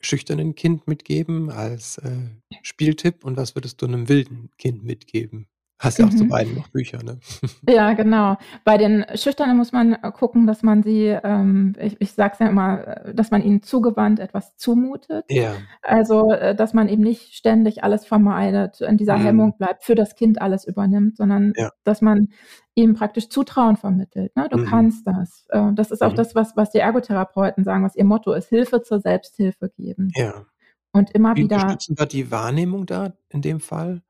schüchternen 0.00 0.54
Kind 0.54 0.86
mitgeben 0.88 1.50
als, 1.50 1.98
äh, 1.98 2.30
Spieltipp 2.62 3.24
und 3.24 3.36
was 3.36 3.54
würdest 3.54 3.82
du 3.82 3.86
'nem 3.88 4.08
wilden 4.08 4.50
Kind 4.58 4.84
mitgeben? 4.84 5.46
Hast 5.80 5.98
ja 5.98 6.06
auch 6.06 6.14
zu 6.14 6.26
Mhm. 6.26 6.26
beiden 6.26 6.54
noch 6.54 6.68
Bücher, 6.68 7.02
ne? 7.02 7.18
Ja, 7.68 7.92
genau. 7.92 8.36
Bei 8.64 8.78
den 8.78 9.04
Schüchternen 9.14 9.56
muss 9.58 9.72
man, 9.72 9.96
gucken, 10.14 10.46
dass 10.46 10.62
man 10.62 10.82
sie, 10.82 11.08
ähm 11.22 11.74
ich 11.78 12.00
ich 12.00 12.12
sage 12.12 12.32
es 12.34 12.38
ja 12.38 12.48
immer, 12.48 12.78
dass 13.14 13.30
man 13.30 13.42
ihnen 13.42 13.62
zugewandt 13.62 14.18
etwas 14.18 14.56
zumutet. 14.56 15.26
Ja. 15.28 15.62
Also, 15.82 16.30
äh, 16.32 16.54
dass 16.54 16.72
man 16.72 16.88
eben 16.88 17.02
nicht 17.02 17.34
ständig 17.34 17.84
alles 17.84 18.06
vermeidet, 18.06 18.80
in 18.80 18.96
dieser 18.96 19.16
Mhm. 19.16 19.16
Hemmung 19.16 19.56
bleibt, 19.58 19.84
für 19.84 19.94
das 19.94 20.14
Kind 20.14 20.40
alles 20.40 20.64
übernimmt, 20.66 21.16
sondern 21.18 21.56
Ja. 21.56 21.70
dass 21.84 22.00
man 22.00 22.28
ihm 22.74 22.94
praktisch 22.94 23.28
Zutrauen 23.28 23.76
vermittelt, 23.76 24.34
ne? 24.36 24.48
„Du 24.50 24.56
Mhm. 24.56 24.58
kannst 24.58 25.06
das.“ 25.06 25.44
Äh, 25.50 25.72
das 25.74 25.90
ist 25.90 26.02
auch 26.02 26.12
Mhm. 26.12 26.14
das, 26.14 26.34
was 26.34 26.56
was 26.56 26.70
die 26.70 26.78
Ergotherapeuten 26.78 27.62
sagen, 27.64 27.84
was 27.84 27.94
ihr 27.96 28.04
Motto 28.06 28.32
ist: 28.32 28.48
„Hilfe 28.48 28.82
zur 28.82 29.00
Selbsthilfe 29.00 29.68
geben.“ 29.68 30.16
Ja. 30.16 30.46
Und 30.92 31.10
immer 31.12 31.36
Wie 31.36 31.42
wieder 31.42 31.80
unterstützen 31.82 31.94
da 31.96 32.06
die 32.06 32.30
Wahrnehmung 32.30 32.86
da 32.86 33.14
in 33.28 33.42
dem 33.42 33.60
Fall? 33.60 34.02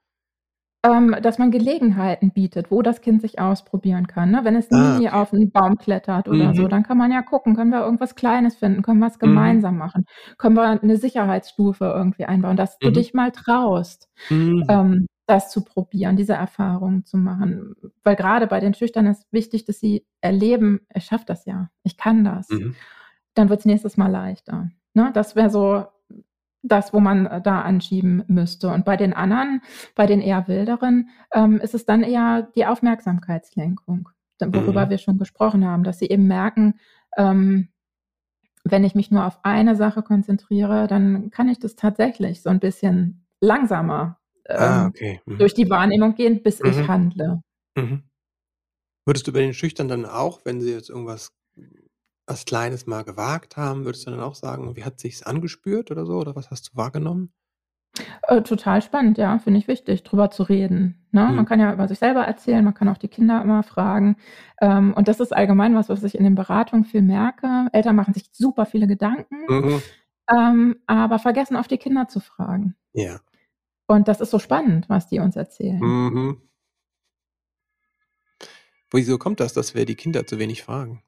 Ähm, 0.84 1.14
dass 1.20 1.36
man 1.38 1.50
Gelegenheiten 1.50 2.30
bietet, 2.30 2.70
wo 2.70 2.80
das 2.80 3.02
Kind 3.02 3.20
sich 3.20 3.38
ausprobieren 3.38 4.06
kann, 4.06 4.30
ne? 4.30 4.44
Wenn 4.44 4.56
es 4.56 4.70
Ah, 4.72 4.96
nie 4.96 5.10
okay. 5.10 5.10
auf 5.10 5.30
'n 5.34 5.50
Baum 5.50 5.76
klettert 5.76 6.26
oder 6.26 6.54
so, 6.54 6.68
Mhm. 6.68 6.68
dann 6.68 6.84
kann 6.84 6.96
man 6.96 7.12
ja 7.12 7.20
gucken, 7.20 7.54
können 7.54 7.70
wir 7.70 7.80
irgendwas 7.84 8.14
Kleines 8.14 8.56
finden? 8.56 8.80
Können 8.80 8.98
wir's 9.00 9.18
Mhm. 9.20 9.20
gemeinsam 9.20 9.76
machen? 9.76 10.06
Können 10.38 10.56
wir 10.56 10.80
'ne 10.82 10.96
Sicherheitsstufe 10.96 11.84
irgendwie 11.84 12.24
einbauen, 12.24 12.56
dass 12.56 12.80
du 12.80 12.88
Mhm. 12.88 12.94
dich 12.94 13.12
mal 13.12 13.30
traust, 13.30 14.08
Mhm. 14.30 14.62
ähm, 14.68 15.06
das 15.26 15.50
zu 15.50 15.64
probieren, 15.64 16.16
diese 16.16 16.32
Erfahrung 16.34 17.04
zu 17.04 17.18
machen. 17.18 17.74
Weil 18.02 18.16
grade 18.16 18.46
bei 18.46 18.60
den 18.60 18.72
Schüchternen 18.74 19.12
ist 19.12 19.26
wichtig, 19.32 19.66
dass 19.66 19.80
sie 19.80 20.06
erleben: 20.22 20.80
„Ich 20.94 21.04
schaffe 21.04 21.26
das 21.26 21.44
ja, 21.44 21.70
ich 21.82 21.98
kann 21.98 22.24
das.“ 22.24 22.48
Mhm. 22.50 22.80
Dann 23.34 23.50
wird's 23.50 23.66
nächstes 23.66 23.96
Mal 23.98 24.08
leichter, 24.12 24.70
ne? 24.94 25.10
Das 25.14 25.36
wäre 25.36 25.50
so 25.50 25.86
das, 26.62 26.92
wo 26.92 27.00
man, 27.00 27.26
äh, 27.26 27.40
da 27.42 27.62
anschieben 27.62 28.24
müsste. 28.28 28.68
Und 28.70 28.84
bei 28.84 28.96
den 28.96 29.12
anderen, 29.14 29.62
bei 29.94 30.06
den 30.06 30.20
eher 30.20 30.48
Wilderen, 30.48 31.08
ähm, 31.34 31.58
ist 31.60 31.74
es 31.74 31.86
dann 31.86 32.02
eher 32.02 32.48
die 32.56 32.66
Aufmerksamkeitslenkung, 32.66 34.08
worüber 34.44 34.88
Mhm. 34.88 34.90
wir 34.90 34.98
schon 34.98 35.18
gesprochen 35.18 35.66
haben, 35.66 35.84
dass 35.84 35.98
sie 36.00 36.08
eben 36.08 36.26
merken, 36.28 36.74
ähm: 37.16 37.68
„Wenn 38.64 38.84
ich 38.84 38.94
mich 38.96 39.10
nur 39.12 39.26
auf 39.26 39.40
eine 39.44 39.76
Sache 39.76 40.02
konzentriere, 40.02 40.86
dann 40.88 41.30
kann 41.30 41.48
ich 41.48 41.58
das 41.60 41.76
tatsächlich 41.76 42.42
so 42.42 42.50
'n 42.50 42.60
bisschen 42.60 43.26
langsamer, 43.40 44.18
Ah, 44.58 44.86
ähm, 44.86 44.88
okay. 44.88 45.20
Mhm. 45.26 45.36
durch 45.38 45.54
die 45.54 45.70
Wahrnehmung 45.70 46.14
gehen, 46.16 46.42
bis 46.42 46.60
ich 46.60 46.86
Mhm. 46.86 46.88
handle.“ 46.88 47.42
Mhm. 47.76 48.04
Würdest 49.06 49.26
du 49.28 49.32
bei 49.32 49.40
den 49.40 49.54
Schüchternen 49.54 50.02
dann 50.02 50.10
auch, 50.12 50.40
wenn 50.44 50.60
sie 50.60 50.72
jetzt 50.72 50.90
irgendwas 50.90 51.30
was 52.30 52.44
Kleines 52.46 52.86
mal 52.86 53.02
gewagt 53.04 53.56
haben 53.58 53.84
würdest 53.84 54.06
du 54.06 54.10
dann 54.12 54.20
auch 54.20 54.34
sagen: 54.36 54.76
„Wie 54.76 54.84
hat 54.84 55.00
sich's 55.00 55.22
angespürt?“ 55.22 55.90
oder 55.90 56.06
so? 56.06 56.14
Oder 56.18 56.36
was 56.36 56.50
hast 56.50 56.70
du 56.72 56.76
wahrgenommen? 56.76 57.32
Äh, 58.28 58.42
total 58.42 58.82
spannend, 58.82 59.18
ja, 59.18 59.38
finde 59.38 59.58
ich 59.58 59.68
wichtig, 59.68 60.02
drüber 60.02 60.30
zu 60.30 60.42
reden, 60.42 61.06
ne? 61.10 61.24
Mhm. 61.30 61.36
Man 61.36 61.46
kann 61.46 61.60
ja 61.60 61.72
über 61.72 61.88
sich 61.88 61.98
selber 61.98 62.22
erzählen, 62.22 62.64
man 62.64 62.74
kann 62.74 62.88
auch 62.88 62.98
die 62.98 63.08
Kinder 63.08 63.42
immer 63.42 63.62
fragen. 63.62 64.16
Ähm, 64.60 64.92
und 64.94 65.08
das 65.08 65.20
ist 65.20 65.32
allgemein 65.34 65.74
was, 65.74 65.88
was 65.88 66.04
ich 66.04 66.14
in 66.16 66.24
den 66.24 66.34
Beratungen 66.34 66.84
viel 66.84 67.02
merke. 67.02 67.68
Eltern 67.72 67.96
machen 67.96 68.14
sich 68.14 68.30
super 68.32 68.66
viele 68.66 68.86
Gedanken, 68.86 69.36
Mhm. 69.48 69.82
ähm, 70.30 70.76
aber 70.86 71.18
vergessen 71.18 71.56
oft 71.56 71.70
die 71.70 71.78
Kinder 71.78 72.08
zu 72.08 72.20
fragen. 72.20 72.74
Ja. 72.92 73.20
Und 73.88 74.08
das 74.08 74.20
ist 74.22 74.30
so 74.30 74.38
spannend, 74.38 74.88
was 74.88 75.08
die 75.08 75.18
uns 75.20 75.36
erzählen. 75.36 75.80
Mhm. 75.80 76.40
Wieso 78.92 79.18
kommt 79.18 79.40
das, 79.40 79.52
dass 79.52 79.74
wir 79.74 79.84
die 79.84 79.96
Kinder 79.96 80.26
zu 80.26 80.38
wenig 80.38 80.62
fragen? 80.62 81.02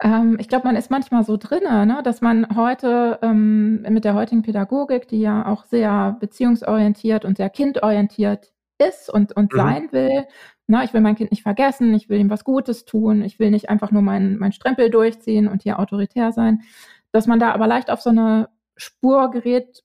Ähm, 0.00 0.36
ich 0.40 0.48
glaube, 0.48 0.66
man 0.66 0.76
ist 0.76 0.90
manchmal 0.90 1.24
so 1.24 1.36
drinnen, 1.36 1.88
ne, 1.88 2.02
dass 2.04 2.20
man 2.20 2.46
heute, 2.56 3.18
ähm, 3.22 3.82
mit 3.82 4.04
der 4.04 4.14
heutigen 4.14 4.42
Pädagogik, 4.42 5.08
die 5.08 5.20
ja 5.20 5.46
auch 5.46 5.64
sehr 5.64 6.16
beziehungsorientiert 6.20 7.24
und 7.24 7.36
sehr 7.36 7.50
kindorientiert 7.50 8.52
ist 8.80 9.10
und 9.12 9.32
und 9.36 9.52
Mhm. 9.52 9.54
sein 9.54 9.90
will, 9.90 10.24
ne? 10.68 10.84
Ich 10.84 10.94
will 10.94 11.00
mein 11.00 11.16
Kind 11.16 11.32
nicht 11.32 11.42
vergessen, 11.42 11.92
ich 11.94 12.08
will 12.08 12.20
ihm 12.20 12.30
was 12.30 12.44
Gutes 12.44 12.84
tun, 12.84 13.22
ich 13.22 13.40
will 13.40 13.50
nicht 13.50 13.68
einfach 13.70 13.90
nur 13.90 14.02
meinen 14.02 14.38
meinen 14.38 14.52
Strempel 14.52 14.88
durchziehen 14.88 15.48
und 15.48 15.62
hier 15.64 15.80
autoritär 15.80 16.30
sein. 16.30 16.62
Dass 17.10 17.26
man 17.26 17.40
da 17.40 17.50
aber 17.52 17.66
leicht 17.66 17.90
auf 17.90 18.00
so 18.00 18.10
'ne 18.12 18.48
Spur 18.76 19.30
gerät, 19.32 19.82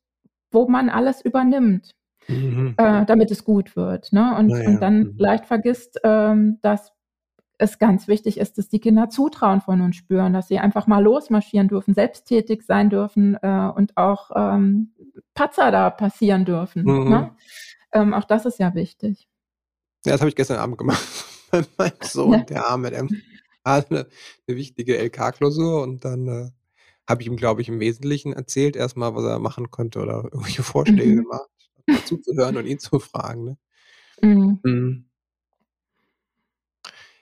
wo 0.52 0.68
man 0.68 0.90
alles 0.90 1.22
übernimmt, 1.26 1.92
Mhm. 2.30 2.78
äh, 2.78 3.06
damit 3.06 3.32
es 3.32 3.46
gut 3.46 3.76
wird, 3.78 4.14
ne? 4.14 4.36
Ja, 4.48 4.56
Und 4.56 4.62
und 4.66 4.82
ja. 4.82 4.82
dann 4.84 5.10
Mhm. 5.10 5.14
leicht 5.18 5.46
vergisst, 5.48 6.00
ähm, 6.06 6.60
dass 6.64 6.93
es 7.64 7.80
ganz 7.80 8.08
wichtig 8.08 8.38
ist, 8.40 8.58
dass 8.58 8.68
die 8.70 8.80
Kinder 8.80 9.10
Zutrauen 9.10 9.62
von 9.62 9.82
uns 9.82 9.96
spüren, 9.96 10.34
dass 10.34 10.48
sie 10.48 10.60
einfach 10.60 10.88
mal 10.88 11.02
losmarschieren 11.04 11.68
dürfen, 11.70 11.94
selbsttätig 11.94 12.64
sein 12.64 12.90
dürfen, 12.90 13.36
äh, 13.42 13.72
und 13.76 13.98
auch, 13.98 14.32
ähm, 14.36 14.94
Patzer 15.36 15.72
da 15.72 15.90
passieren 15.90 16.46
dürfen, 16.46 16.84
ne? 16.86 17.32
Mhm. 17.32 17.38
Ähm, 17.94 18.14
auch 18.14 18.26
das 18.26 18.46
ist 18.46 18.60
ja 18.60 18.74
wichtig. 18.76 19.28
Ja, 20.06 20.14
das 20.14 20.22
habe 20.22 20.30
ich 20.30 20.36
gestern 20.36 20.58
Abend 20.60 20.78
gemacht 20.78 21.04
mit 21.54 21.78
meinem 21.78 21.94
Sohn, 22.02 22.40
Ja. 22.40 22.46
der 22.46 22.68
Arme, 22.68 22.92
der 22.92 23.08
hatte 23.66 24.10
'ne 24.48 24.56
wichtige 24.58 24.98
LK-Klausur 24.98 25.82
und 25.84 26.04
dann, 26.06 26.28
äh, 26.28 26.52
habe 27.10 27.22
ich 27.22 27.28
ihm, 27.28 27.38
glaube 27.38 27.62
ich, 27.62 27.70
im 27.70 27.80
Wesentlichen 27.82 28.34
erzählt 28.34 28.76
erst 28.78 28.98
mal, 28.98 29.16
was 29.16 29.24
er 29.26 29.40
machen 29.40 29.72
könnte 29.72 30.02
oder 30.02 30.24
irgendwelche 30.34 30.64
Vorschläge 30.64 31.12
Mhm. 31.14 31.24
gemacht, 31.24 31.50
zuzuhören 32.06 32.58
und 32.58 32.66
ihn 32.68 32.80
zu 32.80 33.00
fragen, 33.00 33.44
ne? 33.46 33.58
Mhm. 34.64 35.06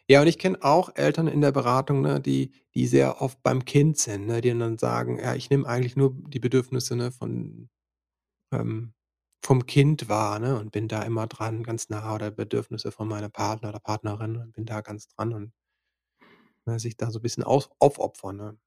Ja, 0.10 0.22
und 0.22 0.28
ich 0.28 0.38
kenne 0.40 0.58
auch 0.62 0.90
Eltern 0.96 1.28
in 1.28 1.42
der 1.42 1.52
Beratung, 1.52 2.02
ne, 2.02 2.20
die 2.20 2.52
die 2.74 2.88
sehr 2.88 3.22
oft 3.22 3.42
beim 3.44 3.66
Kind 3.66 3.98
sind, 3.98 4.26
ne, 4.28 4.42
die 4.42 4.58
dann 4.58 4.78
sagen: 4.78 5.20
„Ja, 5.20 5.36
ich 5.36 5.50
nehme 5.50 5.68
eigentlich 5.68 5.96
nur 5.96 6.14
die 6.28 6.40
Bedürfnisse, 6.40 6.96
ne, 6.96 7.12
von 7.12 7.70
ähm, 8.54 8.94
vom 9.46 9.66
Kind 9.68 10.10
wahr, 10.10 10.40
ne, 10.40 10.60
und 10.60 10.72
bin 10.72 10.88
da 10.90 11.04
immer 11.04 11.28
dran, 11.28 11.64
ganz 11.64 11.90
nah 11.90 12.16
oder 12.16 12.32
Bedürfnisse 12.32 12.92
von 12.92 13.08
meinem 13.10 13.32
Partner 13.32 13.70
oder 13.70 13.80
Partnerin 13.80 14.38
und 14.38 14.54
bin 14.54 14.66
da 14.66 14.82
ganz 14.82 15.08
dran 15.10 15.34
und 15.34 15.54
ne, 16.68 16.80
sich 16.80 16.96
da 16.98 17.10
so 17.12 17.20
'n 17.20 17.22
bisschen 17.22 17.44
aus 17.44 17.70
aufopfern, 17.80 18.38
ne? 18.38 18.58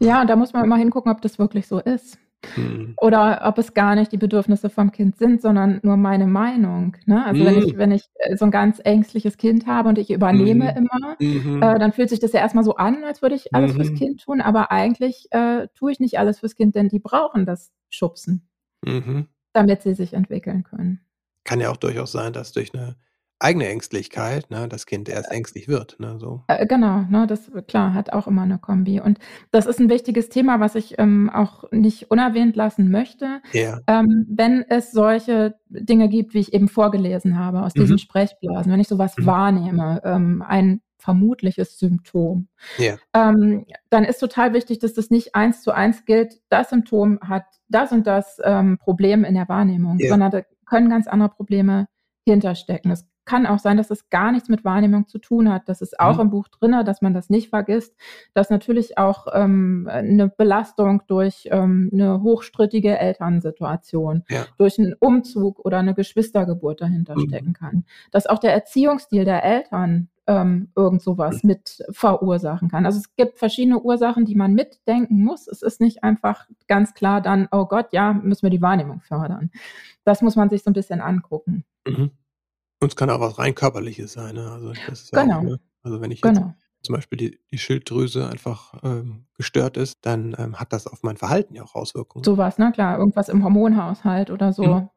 Ja. 0.00 0.08
Ja, 0.08 0.20
und 0.20 0.28
da 0.28 0.36
muss 0.36 0.52
man 0.52 0.64
immer 0.64 0.76
hingucken, 0.76 1.10
ob 1.12 1.20
das 1.22 1.38
wirklich 1.38 1.66
so 1.66 1.78
ist. 1.80 2.18
Mhm. 2.56 2.96
Oder 3.00 3.42
ob 3.44 3.58
es 3.58 3.74
gar 3.74 3.94
nicht 3.96 4.12
die 4.12 4.18
Bedürfnisse 4.18 4.70
vom 4.70 4.92
Kind 4.92 5.16
sind, 5.18 5.42
sondern 5.42 5.80
nur 5.82 5.96
meine 5.96 6.26
Meinung, 6.28 6.96
ne? 7.06 7.24
Also, 7.26 7.44
wenn 7.44 7.56
ich 7.56 7.66
Mhm. 7.66 7.76
wenn 7.76 7.90
ich, 7.92 8.04
äh, 8.16 8.36
so 8.36 8.44
'n 8.46 8.50
ganz 8.52 8.80
ängstliches 8.84 9.36
Kind 9.36 9.66
habe 9.66 9.88
und 9.90 9.98
ich 9.98 10.10
übernehme 10.10 10.72
Mhm. 10.72 10.76
immer, 10.76 11.16
Mhm. 11.20 11.74
äh, 11.74 11.78
dann 11.78 11.92
fühlt 11.92 12.10
sich 12.10 12.20
das 12.20 12.32
ja 12.32 12.40
erst 12.40 12.54
mal 12.54 12.64
so 12.64 12.76
an, 12.76 13.04
als 13.04 13.22
würde 13.22 13.34
ich 13.36 13.54
alles 13.54 13.74
fürs 13.74 13.92
Mhm. 13.92 13.94
Kind 13.94 14.22
tun, 14.22 14.40
aber 14.40 14.70
eigentlich, 14.72 15.28
äh, 15.32 15.68
tue 15.74 15.92
ich 15.92 16.00
nicht 16.00 16.18
alles 16.18 16.40
fürs 16.40 16.54
Kind, 16.56 16.74
denn 16.76 16.88
die 16.88 17.00
brauchen 17.00 17.46
das 17.46 17.72
Schubsen 17.90 18.46
Mhm. 18.82 19.26
damit 19.56 19.82
sie 19.82 19.94
sich 19.94 20.14
entwickeln 20.14 20.64
können. 20.64 21.04
Kann 21.46 21.60
ja 21.60 21.70
auch 21.70 21.76
durchaus 21.76 22.12
sein, 22.12 22.32
dass 22.32 22.52
durch 22.52 22.72
'ne 22.72 22.96
eigene 23.44 23.68
Ängstlichkeit, 23.68 24.50
ne, 24.50 24.68
das 24.68 24.86
Kind 24.86 25.08
erst 25.08 25.30
ängstlich 25.30 25.68
wird, 25.68 25.96
ne, 26.00 26.18
so. 26.18 26.44
Äh, 26.48 26.66
genau, 26.66 27.02
ne, 27.08 27.26
das 27.26 27.50
klar, 27.68 27.94
hat 27.94 28.12
auch 28.12 28.26
immer 28.26 28.44
'ne 28.44 28.58
Kombi. 28.58 29.00
Und 29.00 29.18
das 29.50 29.64
ist 29.66 29.80
'n 29.80 29.88
wichtiges 29.88 30.28
Thema, 30.28 30.60
was 30.60 30.74
ich, 30.74 30.98
ähm, 30.98 31.30
auch 31.30 31.64
nicht 31.72 32.10
unerwähnt 32.10 32.54
lassen 32.54 32.90
möchte. 32.90 33.40
Ja. 33.52 33.80
Ähm, 33.86 34.26
wenn 34.28 34.62
es 34.68 34.92
solche 34.92 35.54
Dinge 35.68 36.08
gibt, 36.08 36.34
wie 36.34 36.40
ich 36.40 36.52
eben 36.52 36.68
vorgelesen 36.68 37.38
habe 37.38 37.62
aus 37.62 37.74
Mhm. 37.74 37.80
diesen 37.80 37.98
Sprechblasen, 37.98 38.70
wenn 38.72 38.80
ich 38.80 38.88
so 38.88 38.98
was 38.98 39.16
Mhm. 39.18 39.26
wahrnehme, 39.26 40.00
ähm, 40.04 40.42
ein 40.46 40.80
vermutliches 40.98 41.78
Symptom, 41.78 42.48
Ja. 42.78 42.98
ähm, 43.14 43.66
dann 43.90 44.04
ist 44.04 44.18
total 44.20 44.54
wichtig, 44.54 44.80
dass 44.80 44.94
das 44.94 45.10
nicht 45.10 45.34
eins 45.34 45.62
zu 45.62 45.72
eins 45.72 46.04
gilt, 46.06 46.40
das 46.50 46.70
Symptom 46.70 47.20
hat 47.22 47.44
das 47.68 47.92
und 47.92 48.06
das, 48.06 48.38
ähm, 48.44 48.78
Problem 48.78 49.24
in 49.24 49.34
der 49.34 49.48
Wahrnehmung, 49.48 49.98
Ja. 50.00 50.08
sondern 50.08 50.30
da 50.32 50.42
können 50.66 50.90
ganz 50.90 51.06
andere 51.08 51.30
Probleme 51.30 51.88
hinterstecken. 52.28 52.90
Es 52.92 53.06
kann 53.26 53.46
auch 53.46 53.58
sein, 53.58 53.76
dass 53.76 53.90
es 53.90 54.08
gar 54.10 54.32
nichts 54.32 54.48
mit 54.48 54.64
Wahrnehmung 54.64 55.06
zu 55.08 55.18
tun 55.18 55.52
hat. 55.52 55.68
Das 55.68 55.80
ist 55.82 55.98
auch 56.00 56.14
Mhm. 56.16 56.20
im 56.20 56.30
Buch 56.30 56.48
drinne, 56.48 56.84
dass 56.84 57.02
man 57.02 57.14
das 57.14 57.30
nicht 57.30 57.48
vergisst, 57.50 57.94
dass 58.34 58.50
natürlich 58.50 58.98
auch, 58.98 59.26
ähm, 59.34 59.88
äh, 59.90 60.02
'ne 60.02 60.28
Belastung 60.28 61.02
durch, 61.06 61.48
ähm, 61.50 61.88
'ne 61.92 62.22
hochstrittige 62.22 62.98
Elternsituation, 62.98 64.24
Ja. 64.28 64.46
durch 64.58 64.78
'n 64.78 64.94
Umzug 65.00 65.64
oder 65.64 65.82
'ne 65.82 65.94
Geschwistergeburt 65.94 66.80
dahinter 66.80 67.16
Mhm. 67.16 67.28
stecken 67.28 67.52
kann. 67.54 67.84
Dass 68.12 68.26
auch 68.26 68.38
der 68.38 68.52
Erziehungsstil 68.54 69.24
der 69.24 69.44
Eltern, 69.44 70.08
ähm, 70.26 70.70
irgend 70.74 71.02
so 71.02 71.18
was 71.18 71.42
Mhm. 71.42 71.48
mit 71.50 71.82
verursachen 71.90 72.68
kann. 72.70 72.86
Also, 72.86 72.98
es 72.98 73.14
gibt 73.16 73.38
verschiedene 73.38 73.80
Ursachen, 73.80 74.24
die 74.24 74.34
man 74.34 74.54
mitdenken 74.54 75.22
muss. 75.22 75.48
Es 75.48 75.60
ist 75.62 75.80
nicht 75.82 76.02
einfach 76.02 76.46
ganz 76.68 76.94
klar 76.94 77.20
dann: 77.20 77.46
„Oh 77.52 77.66
Gott, 77.66 77.88
ja, 77.92 78.12
müssen 78.14 78.42
wir 78.44 78.50
die 78.50 78.62
Wahrnehmung 78.62 79.00
fördern.“ 79.00 79.50
Das 80.04 80.22
muss 80.22 80.36
man 80.36 80.50
sich 80.50 80.62
so 80.64 80.70
'n 80.70 80.74
bisschen 80.74 81.00
angucken. 81.02 81.64
Mhm. 81.86 82.10
Und 82.84 82.90
es 82.92 82.96
kann 82.96 83.08
auch 83.10 83.20
was 83.20 83.38
rein 83.38 83.54
Körperliches 83.54 84.12
sein, 84.12 84.34
ne? 84.34 84.50
Also, 84.50 84.72
ja 84.72 84.92
auch 84.92 85.12
Genau. 85.12 85.40
ne? 85.40 85.58
Also, 85.82 86.00
wenn 86.02 86.10
ich 86.10 86.20
Genau. 86.20 86.54
zum 86.82 86.94
Beispiel 86.94 87.16
die 87.16 87.38
die 87.50 87.56
Schilddrüse 87.58 88.28
einfach, 88.28 88.74
ähm, 88.82 89.26
gestört 89.34 89.78
ist, 89.78 89.94
dann, 90.02 90.36
ähm, 90.38 90.60
hat 90.60 90.72
das 90.74 90.86
auf 90.86 91.02
mein 91.02 91.16
Verhalten 91.16 91.54
ja 91.54 91.62
auch 91.62 91.74
Auswirkungen. 91.74 92.24
So 92.24 92.36
was, 92.36 92.58
ne, 92.58 92.72
klar, 92.72 92.98
irgendwas 92.98 93.30
im 93.30 93.42
Hormonhaushalt 93.42 94.30
oder 94.30 94.48
Mhm. 94.48 94.54
so. 94.56 94.90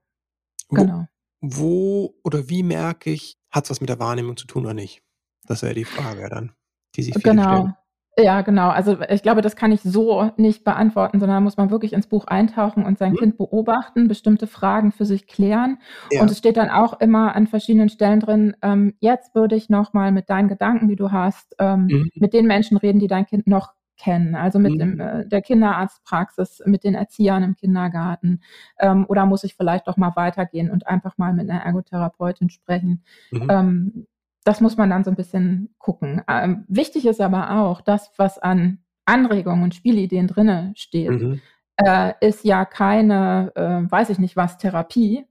Wo 0.69 0.75
Genau. 0.75 1.07
wo 1.41 2.15
oder 2.23 2.49
wie 2.49 2.63
merke 2.63 3.11
ich, 3.11 3.37
hat's 3.51 3.69
was 3.69 3.79
mit 3.79 3.89
der 3.89 3.99
Wahrnehmung 3.99 4.37
zu 4.37 4.47
tun 4.47 4.65
oder 4.65 4.73
nicht? 4.73 5.01
Das 5.47 5.61
wäre 5.61 5.75
die 5.75 5.85
Frage 5.85 6.27
dann, 6.29 6.53
die 6.95 7.03
sich 7.03 7.17
viele 7.17 7.35
Genau. 7.35 7.43
stellen. 7.43 7.73
Ja, 8.19 8.41
genau. 8.41 8.69
Also, 8.69 8.97
ich 9.09 9.21
glaube, 9.21 9.41
das 9.43 9.55
kann 9.55 9.71
ich 9.71 9.81
so 9.83 10.31
nicht 10.37 10.63
beantworten, 10.63 11.19
sondern 11.19 11.37
da 11.37 11.41
muss 11.41 11.57
man 11.57 11.69
wirklich 11.69 11.93
ins 11.93 12.07
Buch 12.07 12.25
eintauchen 12.25 12.83
und 12.83 12.97
sein 12.97 13.13
Mhm. 13.13 13.15
Kind 13.15 13.37
beobachten, 13.37 14.07
bestimmte 14.07 14.47
Fragen 14.47 14.91
für 14.91 15.05
sich 15.05 15.27
klären. 15.27 15.77
Und 16.15 16.25
Ja. 16.25 16.31
es 16.31 16.39
steht 16.39 16.57
dann 16.57 16.71
auch 16.71 16.99
immer 16.99 17.35
an 17.35 17.45
verschiedenen 17.45 17.89
Stellen 17.89 18.19
drin, 18.19 18.55
ähm: 18.63 18.95
„Jetzt 19.01 19.35
würde 19.35 19.55
ich 19.55 19.69
noch 19.69 19.93
mal 19.93 20.11
mit 20.11 20.31
deinen 20.31 20.47
Gedanken, 20.47 20.87
die 20.87 20.95
du 20.95 21.11
hast, 21.11 21.55
ähm, 21.59 21.93
Mhm. 21.93 22.09
mit 22.17 22.33
den 22.33 22.47
Menschen 22.47 22.77
reden, 22.77 22.97
die 22.99 23.05
dein 23.07 23.27
Kind 23.27 23.45
noch 23.45 23.73
kennen.“ 23.99 24.33
Also, 24.33 24.57
mit 24.57 24.79
dem 24.79 24.99
Mhm. 24.99 24.99
äh, 24.99 25.27
der 25.27 25.43
Kinderarztpraxis, 25.43 26.63
mit 26.65 26.83
den 26.83 26.95
Erziehern 26.95 27.43
im 27.43 27.55
Kindergarten. 27.55 28.41
Ähm, 28.79 29.05
oder 29.07 29.27
muss 29.27 29.43
ich 29.43 29.53
vielleicht 29.55 29.87
doch 29.87 29.95
mal 29.97 30.15
weitergehen 30.15 30.71
und 30.71 30.87
einfach 30.87 31.19
mal 31.19 31.33
mit 31.33 31.45
'ner 31.47 31.61
Ergotherapeutin 31.63 32.49
sprechen? 32.49 33.03
Mhm. 33.31 33.49
Ähm, 33.49 34.07
das 34.47 34.61
muss 34.61 34.77
man 34.77 34.89
dann 34.89 35.03
so 35.03 35.11
'n 35.11 35.15
bisschen 35.17 35.73
gucken. 35.79 36.23
Ähm, 36.29 36.65
wichtig 36.69 37.05
ist 37.07 37.21
aber 37.21 37.51
auch, 37.61 37.81
das, 37.81 38.11
was 38.17 38.39
an 38.39 38.79
Anregungen 39.05 39.63
und 39.63 39.75
Spielideen 39.75 40.27
drinne 40.27 40.73
steht, 40.75 41.25
Mhm. 41.25 41.41
äh, 41.77 42.13
ist 42.21 42.43
ja 42.45 42.65
keine, 42.65 43.51
äh, 43.55 43.91
weiß 43.91 44.09
ich 44.11 44.19
nicht 44.19 44.35
was, 44.37 44.57
Therapie, 44.57 45.25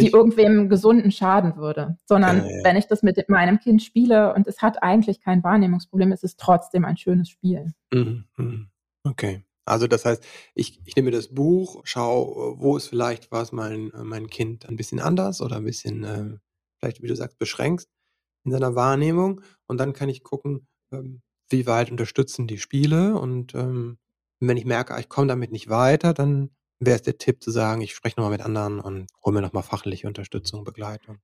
die 0.00 0.08
Richtig. 0.08 0.12
irgendwem 0.12 0.68
Gesunden 0.70 1.10
schaden 1.12 1.56
würde, 1.56 1.98
sondern 2.06 2.38
Ja, 2.38 2.50
ja. 2.50 2.64
wenn 2.64 2.76
ich 2.76 2.86
das 2.88 3.02
mit 3.02 3.28
meinem 3.28 3.60
Kind 3.60 3.82
spiele 3.82 4.34
und 4.34 4.46
es 4.48 4.62
hat 4.62 4.82
eigentlich 4.82 5.20
kein 5.20 5.44
Wahrnehmungsproblem, 5.44 6.12
ist 6.12 6.24
es 6.24 6.36
trotzdem 6.36 6.84
ein 6.86 6.96
schönes 6.96 7.28
Spiel. 7.30 7.72
Mhm, 7.92 8.24
mhm. 8.36 8.70
Okay. 9.04 9.44
Also, 9.64 9.86
das 9.86 10.04
heißt, 10.04 10.22
ich 10.54 10.80
ich 10.84 10.96
nehme 10.96 11.10
das 11.10 11.28
Buch, 11.28 11.80
schaue, 11.84 12.58
wo 12.58 12.76
ist 12.76 12.88
vielleicht 12.88 13.30
was 13.30 13.52
mein 13.52 13.92
äh, 13.92 14.04
mein 14.04 14.28
Kind 14.28 14.66
ein 14.68 14.76
bisschen 14.76 15.00
anders 15.00 15.40
oder 15.40 15.56
'n 15.56 15.64
bisschen, 15.64 16.04
äh, 16.04 16.38
vielleicht, 16.78 17.02
wie 17.02 17.06
du 17.08 17.16
sagst, 17.16 17.38
beschränkt 17.38 17.86
in 18.44 18.52
seiner 18.52 18.74
Wahrnehmung. 18.74 19.42
Und 19.66 19.78
dann 19.78 19.92
kann 19.92 20.08
ich 20.08 20.22
gucken, 20.22 20.66
ähm, 20.92 21.22
wie 21.48 21.66
weit 21.66 21.90
unterstützen 21.90 22.46
die 22.46 22.58
Spiele 22.58 23.18
und, 23.18 23.54
ähm, 23.54 23.98
wenn 24.40 24.56
ich 24.56 24.64
merke, 24.64 24.94
ah, 24.94 24.98
ich 25.00 25.08
komme 25.08 25.26
damit 25.28 25.52
nicht 25.52 25.68
weiter, 25.68 26.14
dann 26.14 26.50
wäre 26.78 26.96
es 26.96 27.02
der 27.02 27.18
Tipp 27.18 27.42
zu 27.42 27.50
sagen, 27.50 27.82
ich 27.82 27.94
spreche 27.94 28.18
noch 28.18 28.24
mal 28.26 28.30
mit 28.30 28.40
anderen 28.42 28.80
und 28.80 29.06
hole 29.24 29.34
mir 29.34 29.42
noch 29.42 29.52
mal 29.52 29.62
fachliche 29.62 30.06
Unterstützung, 30.08 30.64
Begleitung. 30.64 31.18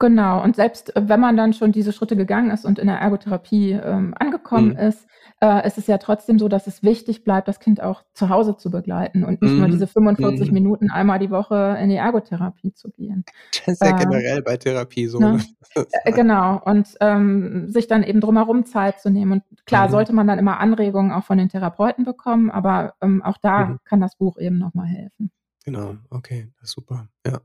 Genau. 0.00 0.42
Und 0.44 0.54
selbst, 0.54 0.94
äh, 0.94 1.08
wenn 1.08 1.18
man 1.20 1.36
dann 1.36 1.52
schon 1.52 1.72
diese 1.72 1.92
Schritte 1.92 2.16
gegangen 2.16 2.50
ist 2.52 2.64
und 2.64 2.78
in 2.78 2.86
der 2.86 2.98
Ergotherapie, 3.00 3.72
ähm, 3.72 4.14
angekommen 4.18 4.70
Mhm. 4.70 4.76
ist, 4.76 5.08
äh, 5.40 5.66
ist 5.66 5.76
es 5.76 5.88
ja 5.88 5.98
trotzdem 5.98 6.38
so, 6.38 6.48
dass 6.48 6.68
es 6.68 6.82
wichtig 6.84 7.24
bleibt, 7.24 7.48
das 7.48 7.58
Kind 7.58 7.80
auch 7.82 8.04
zu 8.14 8.28
Hause 8.28 8.56
zu 8.56 8.70
begleiten 8.70 9.24
und 9.24 9.42
nicht 9.42 9.58
nur 9.58 9.66
Mhm, 9.66 9.68
diese 9.68 9.88
45 9.88 10.52
mhm. 10.52 10.52
Minuten 10.52 10.90
einmal 10.90 11.18
die 11.18 11.30
Woche 11.30 11.76
in 11.80 11.88
die 11.88 11.96
Ergotherapie 11.96 12.72
zu 12.72 12.90
gehen. 12.90 13.24
Das 13.66 13.76
ist 13.76 13.84
ja 13.84 13.92
Äh, 13.92 13.92
generell 13.92 14.42
bei 14.42 14.56
Therapie 14.56 15.06
so, 15.06 15.26
ne? 15.28 15.28
ne? 15.28 15.44
Äh, 15.92 16.12
genau. 16.12 16.60
Und, 16.64 16.96
ähm, 17.00 17.68
sich 17.70 17.86
dann 17.88 18.02
eben 18.04 18.20
drumherum 18.20 18.66
Zeit 18.66 19.00
zu 19.00 19.10
nehmen. 19.10 19.32
Und 19.32 19.66
klar 19.66 19.88
Mhm. 19.88 19.90
sollte 19.90 20.12
man 20.14 20.26
dann 20.28 20.38
immer 20.38 20.60
Anregungen 20.60 21.12
auch 21.12 21.24
von 21.24 21.38
den 21.38 21.48
Therapeuten 21.50 22.04
bekommen, 22.04 22.50
aber, 22.50 22.94
ähm, 23.02 23.22
auch 23.22 23.38
da 23.38 23.68
Mhm. 23.68 23.78
kann 23.84 24.00
das 24.00 24.16
Buch 24.16 24.38
eben 24.38 24.58
noch 24.58 24.74
mal 24.74 24.86
helfen. 24.86 25.30
Genau, 25.64 25.96
okay, 26.10 26.48
das 26.60 26.70
ist 26.70 26.74
super, 26.74 27.08
ja. 27.26 27.40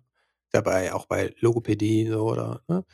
Dabei 0.54 0.94
auch 0.94 1.08
bei 1.08 1.34
Logopädie 1.39 2.08
so 2.10 2.30
oder 2.30 2.62
ne? 2.70 2.86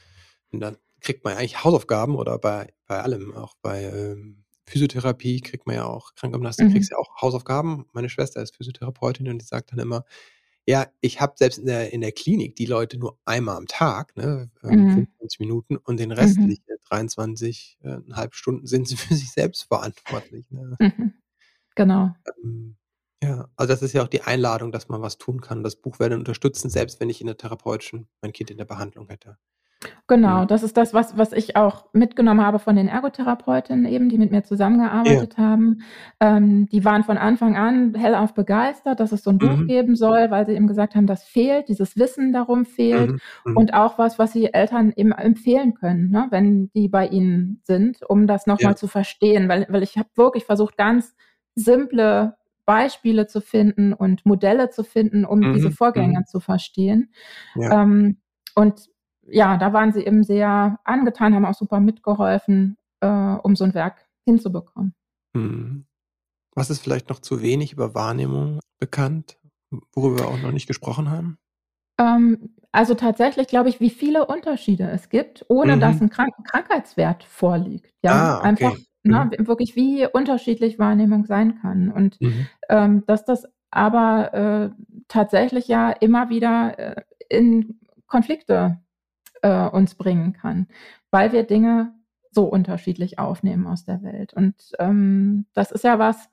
Und 0.52 0.62
dann 0.62 0.78
kriegt 1.02 1.26
man 1.26 1.36
eigentlich 1.38 1.64
Hausaufgaben 1.64 2.16
oder 2.18 2.40
bei 2.40 2.74
bei 2.88 3.02
allem, 3.02 3.36
auch 3.36 3.56
bei, 3.62 3.84
ähm, 3.86 4.46
Physiotherapie 4.68 5.42
kriegt 5.42 5.68
man 5.68 5.76
ja 5.78 5.86
auch 5.86 6.16
Krankengymnastik 6.16 6.68
Mhm. 6.68 6.70
kriegst 6.70 6.92
ja 6.92 6.98
auch 6.98 7.22
Hausaufgaben. 7.22 7.88
Meine 7.94 8.10
Schwester 8.10 8.42
ist 8.44 8.56
Physiotherapeutin 8.58 9.28
und 9.30 9.40
die 9.42 9.46
sagt 9.46 9.72
dann 9.74 9.80
immer: 9.80 10.06
„Ja, 10.68 10.88
ich 11.02 11.22
habe 11.22 11.34
selbst 11.38 11.60
in 11.60 11.66
der 11.68 11.94
in 11.94 12.02
der 12.02 12.14
Klinik 12.14 12.56
die 12.58 12.66
Leute 12.68 12.98
nur 13.00 13.20
einmal 13.26 13.58
am 13.58 13.68
Tag, 13.68 14.16
ne, 14.18 14.52
ähm, 14.64 14.88
Mhm. 14.88 15.10
25 15.20 15.40
Minuten 15.42 15.78
und 15.78 16.00
den 16.00 16.12
Mhm. 16.22 16.52
restliche 16.52 16.64
23, 16.90 17.80
äh, 17.84 18.00
1/2 18.12 18.36
Stunden 18.36 18.68
sind 18.68 18.88
sie 18.90 18.98
für 19.14 19.16
sich 19.16 19.32
selbst 19.34 19.64
verantwortlich“, 19.66 20.46
ne? 20.52 20.80
Mhm. 20.80 21.14
Genau. 21.76 22.16
Ähm, 22.26 22.76
ja, 23.24 23.50
also, 23.58 23.74
das 23.74 23.82
ist 23.82 23.94
ja 23.94 24.04
auch 24.04 24.08
die 24.08 24.22
Einladung, 24.24 24.72
dass 24.72 24.90
man 24.90 25.02
was 25.02 25.18
tun 25.18 25.42
kann. 25.42 25.64
Das 25.64 25.76
Buch 25.76 26.00
werde 26.00 26.16
unterstützen, 26.18 26.70
selbst 26.70 27.00
wenn 27.00 27.10
ich 27.10 27.22
in 27.22 27.28
der 27.28 27.38
therapeutischen 27.38 28.08
mein 28.22 28.34
Kind 28.34 28.52
in 28.52 28.58
der 28.58 28.66
Behandlung 28.66 29.08
hätte. 29.10 29.38
Genau, 30.10 30.44
Mhm. 30.44 30.46
das 30.46 30.64
ist 30.64 30.76
das, 30.76 30.92
was 30.96 31.20
was 31.20 31.34
ich 31.34 31.56
auch 31.56 31.86
mitgenommen 31.94 32.42
habe 32.44 32.58
von 32.58 32.76
den 32.76 32.88
Ergotherapeutinnen 32.88 33.86
eben, 33.86 34.10
die 34.10 34.18
mit 34.18 34.32
mir 34.32 34.42
Ja. 35.06 35.24
zusammengearbeitet 35.24 35.38
haben. 35.38 35.84
Ähm, 36.20 36.68
die 36.72 36.84
waren 36.84 37.04
von 37.04 37.20
Anfang 37.20 37.56
an 37.56 37.94
hellauf 37.94 38.34
begeistert, 38.34 39.00
dass 39.00 39.12
es 39.12 39.22
so 39.24 39.30
'n 39.30 39.38
Buch 39.40 39.60
Mhm. 39.60 39.68
geben 39.68 39.96
soll, 39.96 40.32
weil 40.32 40.48
sie 40.48 40.54
eben 40.54 40.66
gesagt 40.66 40.96
haben, 40.96 41.06
das 41.06 41.24
fehlt, 41.26 41.70
dieses 41.70 41.96
Wissen 41.96 42.34
darum 42.34 42.66
fehlt 42.66 43.12
Mhm, 43.12 43.20
mhm. 43.46 43.60
und 43.60 43.76
auch 43.76 44.00
was, 44.00 44.18
was 44.18 44.34
sie 44.34 44.52
Eltern 44.52 44.92
eben 44.96 45.12
empfehlen 45.12 45.76
können, 45.76 46.10
ne, 46.10 46.26
wenn 46.32 46.72
die 46.72 46.88
bei 46.90 47.06
ihnen 47.08 47.62
sind, 47.64 48.00
um 48.10 48.26
das 48.26 48.48
noch 48.48 48.58
Ja. 48.58 48.74
zu 48.74 48.88
verstehen. 48.88 49.48
Weil 49.48 49.68
weil 49.70 49.84
ich 49.84 49.96
habe 50.00 50.10
wirklich 50.16 50.44
versucht, 50.46 50.76
ganz 50.76 51.16
simple 51.54 52.36
Beispiele 52.70 53.26
zu 53.28 53.42
finden 53.42 53.94
und 53.94 54.26
Modelle 54.28 54.70
zu 54.70 54.84
finden, 54.84 55.26
um 55.26 55.50
diese 55.52 55.70
Mhm, 55.70 55.74
Vorgänge 55.74 56.20
mhm. 56.20 56.26
zu 56.28 56.40
verstehen. 56.40 57.12
Ja. 57.56 57.82
Ähm, 57.82 58.18
und 58.56 58.90
ja, 59.28 59.58
da 59.58 59.74
waren 59.74 59.92
sie 59.92 60.06
eben 60.06 60.24
sehr 60.24 60.80
angetan, 60.84 61.34
haben 61.34 61.46
auch 61.46 61.56
super 61.56 61.80
mitgeholfen, 61.80 62.78
äh, 63.02 63.08
um 63.08 63.56
so 63.56 63.64
'n 63.66 63.74
Werk 63.74 64.08
hinzubekommen. 64.26 64.94
Mhm. 65.34 65.86
Was 66.56 66.70
ist 66.72 66.82
vielleicht 66.82 67.10
noch 67.10 67.20
zu 67.20 67.42
wenig 67.42 67.74
über 67.74 67.96
Wahrnehmung 67.96 68.60
bekannt, 68.80 69.40
worüber 69.94 70.20
wir 70.20 70.28
auch 70.30 70.40
noch 70.40 70.52
nicht 70.52 70.68
gesprochen 70.68 71.10
haben? 71.12 71.40
Ähm, 72.00 72.56
also 72.72 72.94
tatsächlich 72.96 73.48
glaube 73.48 73.70
ich, 73.70 73.80
wie 73.80 73.90
viele 73.90 74.26
Unterschiede 74.28 74.90
es 74.90 75.10
gibt, 75.10 75.46
ohne 75.50 75.78
dass 75.78 76.00
mhm. 76.00 76.06
ein 76.06 76.10
Krank 76.10 76.34
Krankheitswert 76.46 77.24
vorliegt. 77.24 77.94
Ja, 78.04 78.30
Ah, 78.30 78.40
einfach, 78.42 78.76
ne, 79.10 79.32
Mhm. 79.38 79.48
wirklich 79.48 79.76
wie 79.76 80.08
unterschiedlich 80.08 80.80
Wahrnehmung 80.80 81.26
sein 81.26 81.60
kann 81.62 81.92
und, 81.92 82.20
Mhm. 82.22 82.48
ähm, 82.70 83.04
dass 83.08 83.26
das 83.26 83.46
aber, 83.72 84.34
äh, 84.34 84.70
tatsächlich 85.08 85.68
ja 85.68 85.92
immer 85.92 86.30
wieder, 86.30 86.78
äh, 86.80 87.02
in 87.30 87.80
Konflikte, 88.08 88.80
äh, 89.44 89.68
uns 89.70 89.96
bringen 89.96 90.34
kann, 90.34 90.68
weil 91.12 91.32
wir 91.34 91.44
Dinge 91.44 91.94
so 92.32 92.46
unterschiedlich 92.46 93.20
aufnehmen 93.20 93.68
aus 93.68 93.86
der 93.86 94.02
Welt. 94.04 94.34
Und, 94.34 94.56
ähm, 94.80 95.46
das 95.54 95.72
ist 95.72 95.84
ja 95.84 96.00
was 96.00 96.30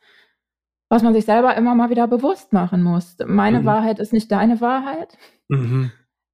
was 0.89 1.03
man 1.03 1.15
sich 1.15 1.25
selber 1.25 1.57
immer 1.57 1.75
mal 1.75 1.91
wieder 1.91 2.07
bewusst 2.07 2.53
machen 2.53 2.83
muss. 2.83 3.17
Meine 3.27 3.61
Mhm. 3.61 3.65
Wahrheit 3.67 3.99
ist 3.99 4.13
nicht 4.13 4.31
deine 4.31 4.61
Wahrheit. 4.61 5.19
Mhm. 5.49 5.91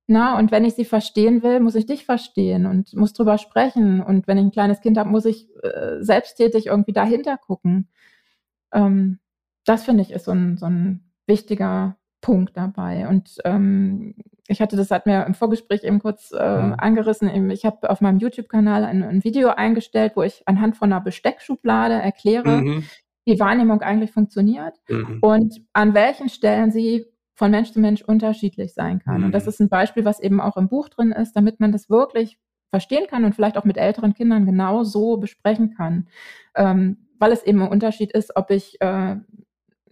Na, 0.09 0.39
und 0.39 0.51
wenn 0.51 0.65
ich 0.65 0.75
sie 0.75 0.85
verstehen 0.85 1.43
will, 1.43 1.61
muss 1.61 1.75
ich 1.75 1.87
dich 1.87 2.05
verstehen 2.05 2.67
und 2.67 2.95
muss 2.95 3.13
drüber 3.13 3.39
sprechen. 3.39 4.03
Und 4.03 4.27
wenn 4.27 4.37
ich 4.37 4.45
ein 4.45 4.51
kleines 4.51 4.81
Kind 4.81 4.99
habe, 4.99 5.09
muss 5.09 5.25
ich 5.25 5.49
äh, 5.63 6.01
selbsttätig 6.01 6.67
irgendwie 6.67 6.93
dahinter 6.93 7.39
gucken. 7.39 7.89
Ähm, 8.73 9.21
das 9.65 9.85
finde 9.85 10.03
ich 10.03 10.11
ist 10.11 10.25
so 10.25 10.33
ein, 10.33 10.57
so 10.57 10.67
ein 10.67 11.13
wichtiger 11.27 11.97
Punkt 12.21 12.57
dabei. 12.57 13.09
Und 13.09 13.37
ähm, 13.45 14.15
ich 14.49 14.61
hatte 14.61 14.77
das 14.77 14.91
hat 14.91 15.07
mir 15.07 15.25
im 15.25 15.35
Vorgespräch 15.35 15.85
eben 15.85 16.01
kurz 16.01 16.33
äh, 16.33 16.63
mhm. 16.63 16.75
angerissen. 16.79 17.51
Ich 17.51 17.65
habe 17.65 17.89
auf 17.91 18.01
meinem 18.01 18.19
YouTube-Kanal 18.19 18.85
ein, 18.85 19.03
ein, 19.03 19.25
Video 19.25 19.51
eingestellt, 19.51 20.13
wo 20.17 20.23
ich 20.23 20.43
anhand 20.47 20.77
von 20.77 20.93
einer 20.93 21.01
Besteckschublade 21.01 21.95
erkläre, 21.95 22.61
mhm. 22.63 22.85
wie 23.25 23.39
Wahrnehmung 23.39 23.83
eigentlich 23.83 24.13
funktioniert 24.13 24.75
mhm. 24.89 25.19
und 25.21 25.61
an 25.73 25.95
welchen 25.95 26.29
Stellen 26.29 26.73
sie 26.73 27.07
von 27.35 27.51
Mensch 27.51 27.73
zu 27.73 27.81
Mensch 27.81 28.03
unterschiedlich 28.03 28.75
sein 28.75 28.99
kann. 28.99 29.19
Mhm. 29.19 29.25
Und 29.27 29.33
das 29.33 29.45
mhm. 29.45 29.49
ist 29.49 29.61
ein 29.61 29.69
Beispiel, 29.69 30.05
was 30.05 30.21
eben 30.21 30.41
auch 30.41 30.57
im 30.57 30.69
Buch 30.69 30.89
drin 30.89 31.13
ist, 31.13 31.35
damit 31.35 31.61
man 31.61 31.73
das 31.73 31.89
wirklich 31.89 32.39
verstehen 32.71 33.07
kann 33.07 33.25
und 33.25 33.35
vielleicht 33.35 33.59
auch 33.59 33.65
mit 33.65 33.77
älteren 33.77 34.15
Kindern 34.15 34.47
genau 34.47 34.83
so 34.83 35.19
besprechen 35.19 35.75
kann. 35.75 36.09
Ähm, 36.55 37.09
weil 37.19 37.33
es 37.33 37.43
eben 37.45 37.63
ein 37.63 37.69
Unterschied 37.69 38.13
ist, 38.13 38.35
ob 38.35 38.51
ich 38.51 38.81
äh, 38.81 39.17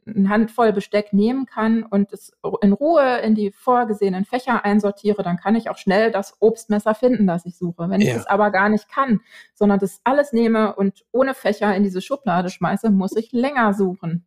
eine 0.07 0.29
Handvoll 0.29 0.72
Besteck 0.72 1.12
nehmen 1.12 1.46
kann 1.46 1.83
und 1.83 2.12
es 2.12 2.33
in 2.62 2.72
Ruhe 2.72 3.18
in 3.18 3.35
die 3.35 3.53
vorgesehenen 3.53 4.24
Fächer 4.24 4.64
einsortiere, 4.64 5.22
dann 5.22 5.37
kann 5.37 5.55
ich 5.55 5.70
auch 5.70 5.79
schnell 5.79 6.11
das 6.11 6.37
Obstmesser 6.40 6.94
finden, 6.94 7.26
das 7.26 7.46
ich 7.46 7.57
suche. 7.57 7.88
Wenn 7.88 8.00
ich 8.00 8.09
ja. 8.09 8.14
das 8.14 8.26
aber 8.26 8.50
gar 8.50 8.68
nicht 8.68 8.88
kann, 8.88 9.20
sondern 9.55 9.79
das 9.79 10.00
alles 10.05 10.33
nehme 10.33 10.74
und 10.74 11.05
ohne 11.12 11.35
Fächer 11.35 11.74
in 11.76 11.83
diese 11.83 12.00
Schublade 12.00 12.48
schmeiße, 12.48 12.90
muss 12.90 13.14
ich 13.14 13.31
länger 13.33 13.74
suchen 13.74 14.26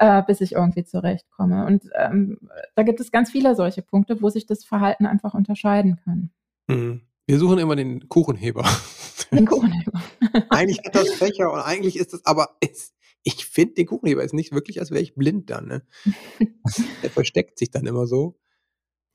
äh, 0.00 0.22
bis 0.22 0.40
ich 0.40 0.52
irgendwie 0.52 0.84
zurechtkomme. 0.84 1.66
Und 1.66 1.84
ähm, 1.94 2.38
da 2.74 2.82
gibt 2.82 3.00
es 3.00 3.12
ganz 3.12 3.30
viele 3.30 3.54
solche 3.54 3.82
Punkte, 3.82 4.22
wo 4.22 4.30
sich 4.30 4.46
das 4.46 4.64
Verhalten 4.64 5.04
einfach 5.04 5.34
unterscheiden 5.34 6.00
kann. 6.02 6.30
Mhm. 6.68 7.02
Wir 7.26 7.38
suchen 7.38 7.58
immer 7.58 7.76
den 7.76 8.08
Kuchenheber. 8.08 8.64
Den 9.30 9.46
Kuchenheber. 9.46 10.02
eigentlich 10.50 10.80
hat 10.84 10.96
das 10.96 11.10
Fächer 11.10 11.52
und 11.52 11.60
eigentlich 11.60 11.96
ist 11.96 12.12
es 12.12 12.26
aber, 12.26 12.56
ist, 12.58 12.96
ich 13.22 13.46
finde 13.46 13.74
den 13.74 13.86
Kuchenheber 13.86 14.24
ist 14.24 14.34
nicht 14.34 14.50
wirklich, 14.50 14.80
als 14.80 14.90
wäre 14.90 15.02
ich 15.02 15.14
blind 15.14 15.50
dann. 15.50 15.66
Ne? 15.68 15.82
Der 17.04 17.10
versteckt 17.10 17.56
sich 17.56 17.70
dann 17.70 17.86
immer 17.86 18.08
so. 18.08 18.40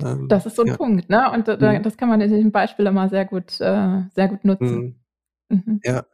Ähm, 0.02 0.30
das 0.30 0.46
ist 0.46 0.56
so 0.56 0.62
ein 0.62 0.70
ja. 0.70 0.78
Punkt, 0.78 1.10
ne? 1.10 1.30
Und 1.32 1.50
da, 1.50 1.58
mhm. 1.58 1.84
das 1.84 1.98
kann 1.98 2.08
man 2.08 2.22
in 2.22 2.32
diesem 2.32 2.54
Beispiel 2.54 2.86
immer 2.86 3.10
sehr 3.10 3.26
gut, 3.26 3.60
äh, 3.60 4.04
sehr 4.14 4.30
gut 4.30 4.46
nutzen. 4.46 5.04
Mhm. 5.50 5.64
Mhm. 5.66 5.80
Ja, 5.84 6.06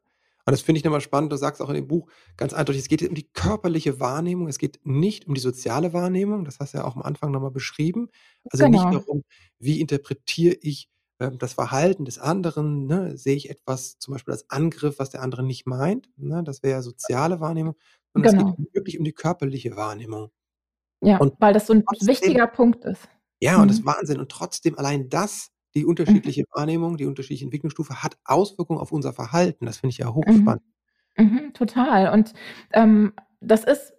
und 0.46 0.52
das 0.52 0.62
finde 0.62 0.80
ich 0.80 0.84
nochmal 0.84 1.02
spannend. 1.02 1.32
Du 1.32 1.38
sagst 1.38 1.62
auch 1.62 1.70
in 1.70 1.76
dem 1.76 1.88
Buch 1.88 2.10
ganz 2.38 2.54
eindeutig, 2.54 2.82
es 2.82 2.88
geht 2.88 3.08
um 3.08 3.16
die 3.16 3.30
körperliche 3.32 4.00
Wahrnehmung. 4.00 4.48
Es 4.48 4.58
geht 4.58 4.80
nicht 4.84 5.28
um 5.28 5.34
die 5.34 5.42
soziale 5.42 5.94
Wahrnehmung. 5.94 6.46
Das 6.46 6.60
hast 6.60 6.74
du 6.74 6.80
ja 6.80 6.86
auch 6.86 6.96
am 6.96 7.04
Anfang 7.04 7.32
nochmal 7.32 7.52
beschrieben. 7.52 8.10
Also 8.50 8.66
genau. 8.66 8.90
nicht 8.90 9.02
darum, 9.02 9.24
wie 9.60 9.80
interpretiere 9.80 10.56
ich 10.62 10.90
äh, 11.20 11.32
das 11.38 11.54
Verhalten 11.54 12.06
des 12.06 12.18
anderen. 12.18 12.88
Ne? 12.88 13.18
Sehe 13.18 13.36
ich 13.36 13.50
etwas 13.50 14.00
zum 14.00 14.14
Beispiel 14.14 14.34
als 14.34 14.50
Angriff, 14.50 15.00
was 15.00 15.12
der 15.12 15.22
andere 15.22 15.44
nicht 15.44 15.68
meint. 15.68 16.10
Ne? 16.18 16.44
Das 16.44 16.64
wäre 16.64 16.74
ja 16.74 16.82
soziale 16.82 17.40
Wahrnehmung. 17.40 17.76
Und 18.14 18.24
genau. 18.24 18.50
es 18.50 18.56
geht 18.58 18.76
wirklich 18.76 19.00
um 19.00 19.06
die 19.06 19.14
körperliche 19.14 19.76
Wahrnehmung. 19.76 20.32
Ja, 21.04 21.18
und 21.18 21.34
weil 21.40 21.54
das 21.54 21.68
so 21.68 21.74
ein 21.74 21.84
trotzdem, 21.86 22.08
wichtiger 22.08 22.48
Punkt 22.48 22.86
ist. 22.86 23.08
Ja, 23.40 23.56
und 23.56 23.64
mhm. 23.64 23.68
das 23.70 23.80
ist 23.80 23.86
Wahnsinn. 23.86 24.20
Und 24.20 24.30
trotzdem 24.30 24.78
allein 24.78 25.10
das 25.10 25.50
die 25.76 25.84
mhm. 25.84 25.90
unterschiedliche 25.90 26.44
Wahrnehmung, 26.54 26.98
die 26.98 27.06
unterschiedliche 27.06 27.46
Entwicklungsstufe 27.46 28.04
hat 28.04 28.18
Auswirkungen 28.26 28.80
auf 28.80 28.92
unser 28.92 29.14
Verhalten. 29.14 29.66
Das 29.66 29.78
finde 29.78 29.92
ich 29.92 29.98
ja 30.00 30.10
mhm. 30.10 30.16
hochspannend. 30.16 30.64
Mhm, 31.18 31.54
total. 31.54 32.14
Und 32.14 32.34
ähm, 32.74 33.14
das 33.42 33.64
ist 33.64 33.94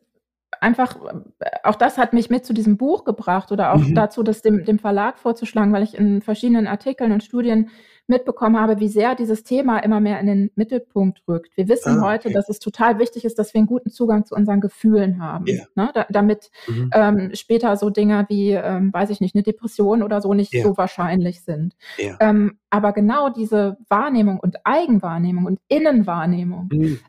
einfach, 0.60 0.96
äh, 1.40 1.50
auch 1.64 1.76
das 1.76 1.98
hat 1.98 2.12
mich 2.12 2.30
mit 2.30 2.44
zu 2.44 2.52
diesem 2.52 2.76
Buch 2.76 3.04
gebracht 3.04 3.52
oder 3.52 3.72
auch 3.74 3.80
mhm. 3.80 3.94
dazu, 3.94 4.22
das 4.22 4.42
dem, 4.42 4.64
dem 4.64 4.78
Verlag 4.78 5.18
vorzuschlagen, 5.18 5.72
weil 5.72 5.82
ich 5.82 5.94
in 5.94 6.22
verschiedenen 6.22 6.66
Artikeln 6.66 7.12
und 7.12 7.24
Studien 7.24 7.70
mitbekommen 8.06 8.58
habe, 8.58 8.80
wie 8.80 8.88
sehr 8.88 9.14
dieses 9.14 9.44
Thema 9.44 9.78
immer 9.78 10.00
mehr 10.00 10.20
in 10.20 10.26
den 10.26 10.50
Mittelpunkt 10.54 11.22
rückt. 11.28 11.56
Wir 11.56 11.68
wissen 11.68 12.00
ah, 12.00 12.10
heute, 12.10 12.30
dass 12.30 12.48
es 12.48 12.58
total 12.58 12.98
wichtig 12.98 13.24
ist, 13.24 13.38
dass 13.38 13.54
wir 13.54 13.58
einen 13.58 13.66
guten 13.66 13.90
Zugang 13.90 14.24
zu 14.24 14.34
unseren 14.34 14.60
Gefühlen 14.60 15.22
haben, 15.22 15.46
yeah. 15.46 15.66
ne? 15.74 15.90
da, 15.94 16.06
damit 16.10 16.50
mhm. 16.66 16.90
ähm, 16.92 17.30
später 17.34 17.76
so 17.76 17.90
Dinge 17.90 18.26
wie, 18.28 18.50
ähm, 18.50 18.92
weiß 18.92 19.10
ich 19.10 19.20
nicht, 19.20 19.34
eine 19.34 19.42
Depression 19.42 20.02
oder 20.02 20.20
so 20.20 20.34
nicht 20.34 20.52
yeah. 20.52 20.64
so 20.64 20.76
wahrscheinlich 20.76 21.42
sind. 21.42 21.74
Yeah. 21.98 22.16
Ähm, 22.20 22.58
aber 22.70 22.92
genau 22.92 23.28
diese 23.28 23.76
Wahrnehmung 23.88 24.40
und 24.40 24.56
Eigenwahrnehmung 24.64 25.46
und 25.46 25.60
Innenwahrnehmung 25.68 26.68
mhm. 26.72 27.00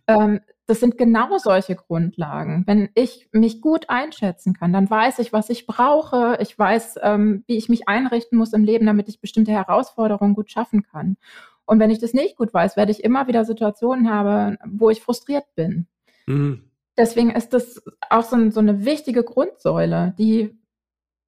Das 0.66 0.80
sind 0.80 0.98
genau 0.98 1.38
solche 1.38 1.76
Grundlagen. 1.76 2.64
Wenn 2.66 2.90
ich 2.94 3.28
mich 3.34 3.62
gut 3.62 3.90
einschätzen 3.90 4.54
kann, 4.54 4.72
dann 4.72 4.90
weiß 4.90 5.20
ich, 5.20 5.34
was 5.34 5.50
ich 5.50 5.68
brauche. 5.68 6.38
Ich 6.40 6.58
weiß, 6.58 7.00
ähm, 7.02 7.44
wie 7.48 7.58
ich 7.58 7.68
mich 7.68 7.90
einrichten 7.90 8.38
muss 8.38 8.54
im 8.54 8.64
Leben, 8.64 8.86
damit 8.86 9.10
ich 9.10 9.20
bestimmte 9.20 9.52
Herausforderungen 9.52 10.36
gut 10.36 10.52
schaffen 10.52 10.84
kann. 10.84 11.18
Und 11.66 11.80
wenn 11.80 11.90
ich 11.90 12.00
das 12.00 12.14
nicht 12.14 12.38
gut 12.38 12.54
weiß, 12.54 12.78
werde 12.78 12.92
ich 12.92 13.04
immer 13.04 13.28
wieder 13.28 13.44
Situationen 13.46 14.10
haben, 14.10 14.58
wo 14.66 14.90
ich 14.90 15.02
frustriert 15.02 15.46
bin. 15.56 15.88
Mhm. 16.28 16.64
Deswegen 16.98 17.32
ist 17.32 17.54
das 17.54 17.82
auch 18.10 18.24
so, 18.24 18.50
so, 18.50 18.60
eine 18.60 18.86
wichtige 18.86 19.24
Grundsäule, 19.24 20.14
die 20.18 20.58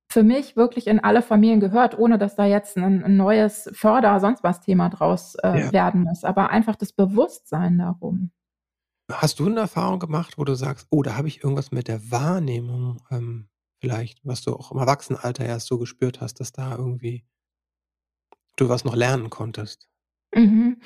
für 0.08 0.24
mich 0.24 0.56
wirklich 0.56 0.88
in 0.88 1.00
alle 1.00 1.21
Familien 1.21 1.60
gehört, 1.60 1.98
ohne 1.98 2.17
dass 2.17 2.36
da 2.36 2.45
jetzt 2.45 2.78
ein, 2.78 3.04
ein 3.04 3.17
neues 3.17 3.69
Förder, 3.74 4.19
sonst 4.19 4.43
was 4.43 4.62
Thema 4.62 4.89
draus 4.89 5.36
äh, 5.43 5.60
ja. 5.60 5.71
werden 5.74 6.04
muss. 6.04 6.24
Aber 6.24 6.52
einfach 6.52 6.76
das 6.76 6.93
Bewusstsein 6.93 7.80
darum. 7.80 8.32
Hast 9.12 9.39
du 9.39 9.46
eine 9.46 9.60
Erfahrung 9.60 10.00
gemacht, 10.00 10.38
wo 10.39 10.44
du 10.46 10.56
sagst: 10.56 10.88
„Oh, 10.89 11.04
da 11.04 11.15
habe 11.15 11.28
ich 11.28 11.44
irgendwas 11.44 11.72
mit 11.72 11.88
der 11.88 12.10
Wahrnehmung, 12.10 13.04
ähm, 13.12 13.50
vielleicht, 13.80 14.20
was 14.26 14.41
du 14.41 14.54
auch 14.56 14.72
im 14.72 14.80
Erwachsenenalter 14.80 15.46
erst 15.46 15.68
so 15.68 15.78
gespürt 15.78 16.22
hast, 16.22 16.39
dass 16.39 16.52
da 16.52 16.76
irgendwie 16.76 17.24
du 18.58 18.68
was 18.70 18.84
noch 18.86 18.96
lernen 18.96 19.30
konntest?“ 19.30 19.88
Mhm. 20.34 20.78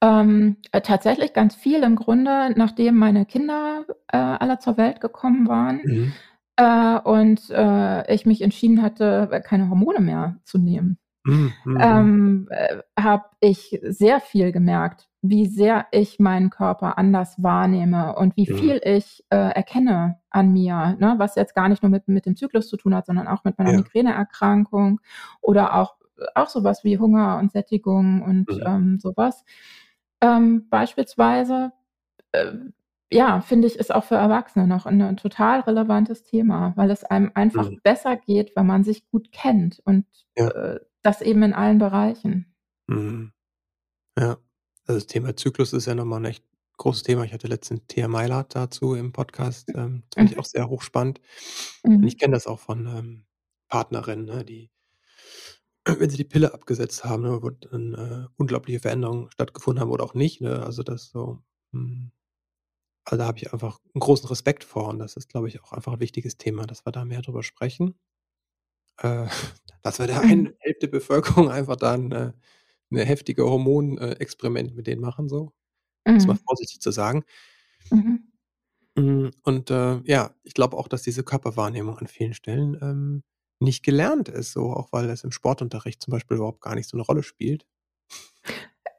Ähm, 0.00 0.56
äh, 0.72 0.80
tatsächlich 0.80 1.32
ganz 1.32 1.54
viel 1.54 1.82
im 1.82 1.96
Grunde, 1.96 2.52
nachdem 2.56 2.96
meine 2.96 3.24
Kinder, 3.26 3.84
äh, 4.08 4.16
alle 4.16 4.58
zur 4.58 4.76
Welt 4.76 5.00
gekommen 5.00 5.46
waren, 5.48 5.80
Mhm. 5.82 6.16
äh, 6.56 6.98
und, 7.00 7.50
äh, 7.50 8.12
ich 8.14 8.26
mich 8.26 8.42
entschieden 8.42 8.82
hatte, 8.82 9.28
äh, 9.32 9.40
keine 9.40 9.68
Hormone 9.70 10.00
mehr 10.00 10.38
zu 10.44 10.58
nehmen. 10.58 10.98
Mhm. 11.26 11.52
Ähm, 11.80 12.48
äh, 12.50 12.78
habe 12.98 13.24
ich 13.40 13.78
sehr 13.82 14.20
viel 14.20 14.52
gemerkt, 14.52 15.08
wie 15.22 15.46
sehr 15.46 15.86
ich 15.90 16.20
meinen 16.20 16.50
Körper 16.50 16.98
anders 16.98 17.42
wahrnehme 17.42 18.14
und 18.14 18.36
wie 18.36 18.50
mhm. 18.50 18.56
viel 18.56 18.80
ich 18.84 19.24
äh, 19.30 19.36
erkenne 19.36 20.20
an 20.30 20.52
mir, 20.52 20.96
ne? 21.00 21.14
was 21.18 21.34
jetzt 21.34 21.54
gar 21.54 21.68
nicht 21.68 21.82
nur 21.82 21.90
mit, 21.90 22.06
mit 22.06 22.26
dem 22.26 22.36
Zyklus 22.36 22.68
zu 22.68 22.76
tun 22.76 22.94
hat, 22.94 23.06
sondern 23.06 23.26
auch 23.26 23.42
mit 23.42 23.58
meiner 23.58 23.72
ja. 23.72 23.78
Migräneerkrankung 23.78 25.00
oder 25.40 25.74
auch, 25.74 25.96
auch 26.34 26.48
sowas 26.48 26.84
wie 26.84 26.98
Hunger 26.98 27.38
und 27.38 27.50
Sättigung 27.50 28.22
und 28.22 28.48
mhm. 28.48 28.62
ähm, 28.64 28.98
sowas. 29.00 29.44
Ähm, 30.20 30.68
beispielsweise, 30.70 31.72
äh, 32.32 32.52
ja, 33.10 33.40
finde 33.40 33.66
ich, 33.66 33.76
ist 33.76 33.94
auch 33.94 34.04
für 34.04 34.16
Erwachsene 34.16 34.66
noch 34.66 34.86
ein 34.86 35.16
total 35.16 35.60
relevantes 35.60 36.22
Thema, 36.22 36.72
weil 36.76 36.90
es 36.90 37.04
einem 37.04 37.30
einfach 37.34 37.70
mhm. 37.70 37.80
besser 37.82 38.16
geht, 38.16 38.54
wenn 38.56 38.66
man 38.66 38.84
sich 38.84 39.08
gut 39.10 39.32
kennt 39.32 39.80
und 39.84 40.06
ja. 40.36 40.48
äh, 40.48 40.80
das 41.06 41.22
eben 41.22 41.42
in 41.42 41.54
allen 41.54 41.78
Bereichen. 41.78 42.54
Mhm. 42.88 43.32
Ja. 44.18 44.38
Also 44.86 45.00
das 45.00 45.06
Thema 45.06 45.36
Zyklus 45.36 45.72
ist 45.72 45.86
ja 45.86 45.94
nochmal 45.94 46.20
ein 46.20 46.26
echt 46.26 46.44
großes 46.76 47.02
Thema. 47.02 47.24
Ich 47.24 47.32
hatte 47.32 47.48
letztens 47.48 47.82
Thea 47.88 48.08
Meilert 48.08 48.54
dazu 48.54 48.94
im 48.94 49.12
Podcast. 49.12 49.70
Ähm, 49.74 50.02
das 50.10 50.16
fand 50.16 50.30
ich 50.30 50.36
mhm. 50.36 50.40
auch 50.40 50.44
sehr 50.44 50.68
hochspannend. 50.68 51.20
Und 51.82 52.00
mhm. 52.00 52.06
ich 52.06 52.18
kenne 52.18 52.34
das 52.34 52.46
auch 52.46 52.60
von 52.60 52.86
ähm, 52.86 53.26
Partnerinnen, 53.68 54.26
ne, 54.26 54.44
die, 54.44 54.70
wenn 55.84 56.10
sie 56.10 56.16
die 56.16 56.24
Pille 56.24 56.54
abgesetzt 56.54 57.04
haben, 57.04 57.22
ne, 57.22 57.42
wo 57.42 57.50
dann 57.50 57.94
äh, 57.94 58.26
unglaubliche 58.36 58.80
Veränderungen 58.80 59.30
stattgefunden 59.30 59.80
haben 59.80 59.90
oder 59.90 60.04
auch 60.04 60.14
nicht. 60.14 60.40
Ne? 60.40 60.62
Also 60.62 60.82
das 60.82 61.06
so, 61.06 61.42
hm, 61.72 62.12
also 63.04 63.18
da 63.18 63.26
habe 63.26 63.38
ich 63.38 63.52
einfach 63.52 63.78
einen 63.94 64.00
großen 64.00 64.28
Respekt 64.28 64.64
vor 64.64 64.88
und 64.88 64.98
das 64.98 65.16
ist, 65.16 65.28
glaube 65.28 65.48
ich, 65.48 65.62
auch 65.62 65.72
einfach 65.72 65.94
ein 65.94 66.00
wichtiges 66.00 66.36
Thema, 66.36 66.66
dass 66.66 66.84
wir 66.84 66.92
da 66.92 67.04
mehr 67.04 67.22
drüber 67.22 67.42
sprechen. 67.42 67.98
Äh, 69.02 69.26
dass 69.82 69.98
wir 69.98 70.06
der 70.06 70.20
einen 70.22 70.42
mhm. 70.44 70.54
Hälfte 70.60 70.88
Bevölkerung 70.88 71.50
einfach 71.50 71.76
dann 71.76 72.12
äh, 72.12 72.32
'ne 72.90 73.04
heftige 73.04 73.44
Hormonexperiment 73.44 74.74
mit 74.76 74.86
denen 74.86 75.00
machen 75.00 75.28
so, 75.28 75.52
um 76.06 76.16
es 76.16 76.26
mal 76.26 76.34
mhm. 76.34 76.40
vorsichtig 76.46 76.80
zu 76.80 76.90
sagen. 76.92 77.24
Mhm. 77.92 78.28
Hm, 78.98 79.32
und, 79.44 79.70
äh, 79.70 80.00
ja, 80.06 80.34
ich 80.44 80.54
glaube 80.54 80.76
auch, 80.78 80.88
dass 80.88 81.02
diese 81.02 81.24
Körperwahrnehmung 81.24 81.98
an 81.98 82.08
vielen 82.08 82.34
Stellen, 82.34 82.78
ähm, 82.82 83.24
nicht 83.60 83.84
gelernt 83.84 84.28
ist, 84.30 84.52
so 84.52 84.72
auch 84.72 84.92
weil 84.92 85.10
es 85.10 85.24
im 85.24 85.32
Sportunterricht 85.32 86.02
zum 86.02 86.12
Beispiel 86.12 86.38
überhaupt 86.38 86.62
gar 86.62 86.74
nicht 86.76 86.88
so 86.88 86.96
eine 86.98 87.04
Rolle 87.06 87.22
spielt. 87.24 87.64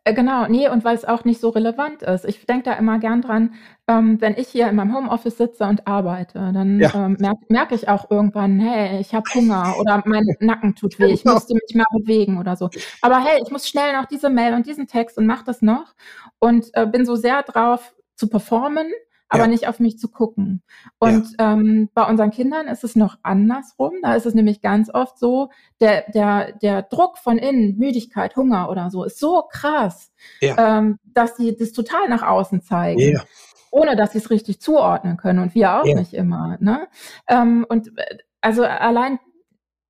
Äh, 0.08 0.14
genau, 0.14 0.48
nee, 0.48 0.70
und 0.70 0.86
weil 0.86 0.96
es 0.96 1.04
auch 1.04 1.26
nicht 1.26 1.42
so 1.42 1.50
relevant 1.50 2.02
ist. 2.02 2.24
Ich 2.24 2.46
denke 2.46 2.64
da 2.64 2.74
immer 2.74 2.98
gern 2.98 3.22
dran, 3.22 3.54
ähm, 3.90 4.22
wenn 4.22 4.36
ich 4.38 4.48
hier 4.48 4.70
in 4.70 4.76
meinem 4.78 4.96
Homeoffice 4.96 5.38
sitze 5.38 5.66
und 5.66 5.86
arbeite, 5.86 6.52
dann 6.54 6.80
Ja. 6.80 6.92
ähm, 6.94 7.18
merke 7.20 7.42
merk 7.50 7.72
ich 7.74 7.90
auch 7.90 8.10
irgendwann, 8.10 8.58
hey, 8.60 9.02
ich 9.02 9.14
habe 9.14 9.26
Hunger 9.34 9.76
oder 9.78 10.02
mein 10.06 10.24
Nacken 10.40 10.76
tut 10.76 10.98
weh, 11.00 11.12
ich 11.12 11.24
Genau. 11.24 11.36
müsste 11.36 11.56
mich 11.56 11.76
mal 11.76 11.86
bewegen 11.92 12.38
oder 12.40 12.56
so. 12.56 12.70
Aber 13.02 13.20
hey, 13.24 13.40
ich 13.44 13.52
muss 13.52 13.68
schnell 13.68 13.94
noch 13.94 14.06
diese 14.06 14.30
Mail 14.30 14.54
und 14.54 14.66
diesen 14.66 14.88
Text 14.88 15.18
und 15.18 15.26
mache 15.26 15.44
das 15.46 15.62
noch 15.62 15.94
und 16.40 16.70
äh, 16.74 16.86
bin 16.86 17.06
so 17.06 17.16
sehr 17.16 17.44
drauf 17.44 17.94
zu 18.16 18.30
performen 18.30 18.88
aber 19.30 19.44
ja. 19.44 19.48
nicht 19.48 19.68
auf 19.68 19.80
mich 19.80 19.98
zu 20.00 20.10
gucken. 20.10 20.64
Und 21.00 21.36
ja. 21.40 21.54
ähm, 21.54 21.90
bei 21.94 22.04
unseren 22.04 22.32
Kindern 22.32 22.68
ist 22.68 22.84
es 22.84 22.96
noch 22.96 23.18
andersrum. 23.24 23.94
Da 24.02 24.16
ist 24.16 24.26
es 24.26 24.34
nämlich 24.34 24.62
ganz 24.62 24.90
oft 24.94 25.20
so, 25.20 25.50
der, 25.80 26.10
der, 26.12 26.54
der 26.54 26.84
Druck 26.84 27.18
von 27.18 27.38
innen, 27.38 27.78
Müdigkeit, 27.78 28.36
Hunger 28.36 28.70
oder 28.70 28.90
so, 28.90 29.04
ist 29.04 29.20
so 29.20 29.44
krass, 29.50 30.12
ja. 30.42 30.78
ähm, 30.78 31.00
dass 31.04 31.36
sie 31.36 31.56
das 31.56 31.72
total 31.72 32.08
nach 32.10 32.24
außen 32.24 32.62
zeigen. 32.62 33.20
Ohne 33.70 33.98
dass 33.98 34.14
sie 34.14 34.20
es 34.20 34.30
richtig 34.30 34.62
zuordnen 34.62 35.18
können 35.18 35.40
und 35.40 35.54
wir 35.54 35.76
auch 35.76 35.84
nicht 35.84 36.14
immer. 36.14 36.58
Ne? 36.62 36.88
Ähm, 37.28 37.66
und 37.68 37.90
äh, 37.98 38.18
also 38.40 38.64
allein 38.64 39.20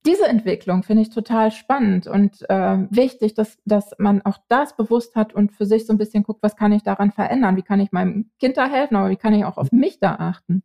diese 0.06 0.28
Entwicklung 0.28 0.84
finde 0.84 1.02
ich 1.02 1.10
total 1.10 1.52
spannend 1.52 2.08
und 2.08 2.50
äh, 2.50 2.78
wichtig, 2.90 3.34
dass, 3.34 3.58
dass 3.66 3.92
man 3.98 4.22
auch 4.22 4.38
das 4.48 4.76
bewusst 4.76 5.16
hat 5.16 5.34
und 5.34 5.52
für 5.52 5.66
sich 5.66 5.86
so 5.86 5.94
ein 5.94 5.98
bisschen 5.98 6.24
guckt, 6.24 6.42
was 6.44 6.56
kann 6.56 6.72
ich 6.72 6.84
daran 6.84 7.12
verändern? 7.12 7.58
Wie 7.58 7.64
kann 7.64 7.80
ich 7.80 7.92
meinem 7.92 8.32
Kind 8.40 8.58
da 8.58 8.70
helfen, 8.70 8.96
aber 8.96 9.10
wie 9.10 9.18
kann 9.18 9.34
ich 9.34 9.44
auch 9.44 9.58
auf 9.58 9.72
mich 9.72 10.00
da 10.00 10.16
achten? 10.16 10.64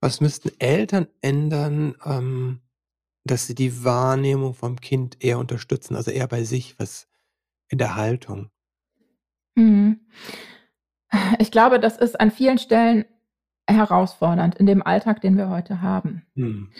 Was 0.00 0.20
müssten 0.20 0.50
Eltern 0.58 1.06
ändern, 1.20 1.94
ähm, 2.04 2.60
dass 3.24 3.46
sie 3.46 3.54
die 3.54 3.84
Wahrnehmung 3.84 4.54
vom 4.54 4.80
Kind 4.80 5.22
eher 5.22 5.38
unterstützen, 5.38 5.94
also 5.94 6.10
eher 6.10 6.26
bei 6.26 6.44
sich, 6.44 6.78
was 6.78 7.08
in 7.68 7.78
der 7.78 7.94
Haltung? 7.94 8.50
Hm. 9.56 10.00
Ich 11.38 11.50
glaube, 11.50 11.78
das 11.78 11.98
ist 11.98 12.18
an 12.18 12.30
vielen 12.30 12.58
Stellen 12.58 13.04
herausfordernd 13.68 14.54
in 14.54 14.66
dem 14.66 14.82
Alltag, 14.82 15.20
den 15.20 15.36
wir 15.36 15.50
heute 15.50 15.82
haben. 15.82 16.22
Hm 16.34 16.72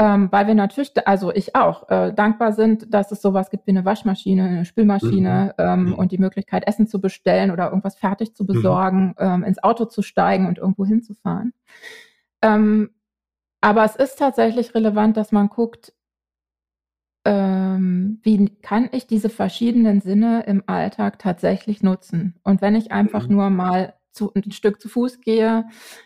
ähm, 0.00 0.28
weil 0.30 0.46
wir 0.46 0.54
natürlich, 0.54 0.92
also 1.06 1.32
ich 1.32 1.56
auch, 1.56 1.88
äh, 1.88 2.12
dankbar 2.12 2.52
sind, 2.52 2.94
dass 2.94 3.10
es 3.10 3.20
sowas 3.20 3.50
gibt 3.50 3.66
wie 3.66 3.72
eine 3.72 3.84
Waschmaschine, 3.84 4.44
eine 4.44 4.64
Spülmaschine 4.64 5.54
mhm. 5.58 5.64
ähm, 5.64 5.84
mhm. 5.86 5.94
und 5.94 6.12
die 6.12 6.18
Möglichkeit, 6.18 6.66
Essen 6.68 6.86
zu 6.86 7.00
bestellen 7.00 7.50
oder 7.50 7.66
irgendwas 7.66 7.96
fertig 7.96 8.34
zu 8.34 8.44
mhm. 8.44 8.46
besorgen, 8.46 9.06
mhm. 9.08 9.14
ähm, 9.18 9.44
ins 9.44 9.62
Auto 9.62 9.86
zu 9.86 10.02
steigen 10.02 10.46
und 10.46 10.58
irgendwo 10.58 10.86
hinzufahren. 10.86 11.52
Ähm, 12.42 12.90
aber 13.60 13.84
es 13.84 13.96
ist 13.96 14.20
tatsächlich 14.20 14.72
relevant, 14.74 15.16
dass 15.16 15.32
man 15.32 15.48
guckt, 15.48 15.92
ähm, 17.24 18.20
wie 18.22 18.48
kann 18.62 18.88
ich 18.92 19.08
diese 19.08 19.28
verschiedenen 19.28 20.00
Sinne 20.00 20.44
im 20.46 20.62
Alltag 20.66 21.18
tatsächlich 21.18 21.82
nutzen? 21.82 22.36
Und 22.44 22.62
wenn 22.62 22.76
ich 22.76 22.92
einfach 22.92 23.26
mhm. 23.26 23.34
nur 23.34 23.50
mal 23.50 23.94
zu, 24.12 24.32
ein 24.34 24.52
Stück 24.52 24.80
zu 24.80 24.88
Fuß 24.88 25.20
gehe, 25.20 25.64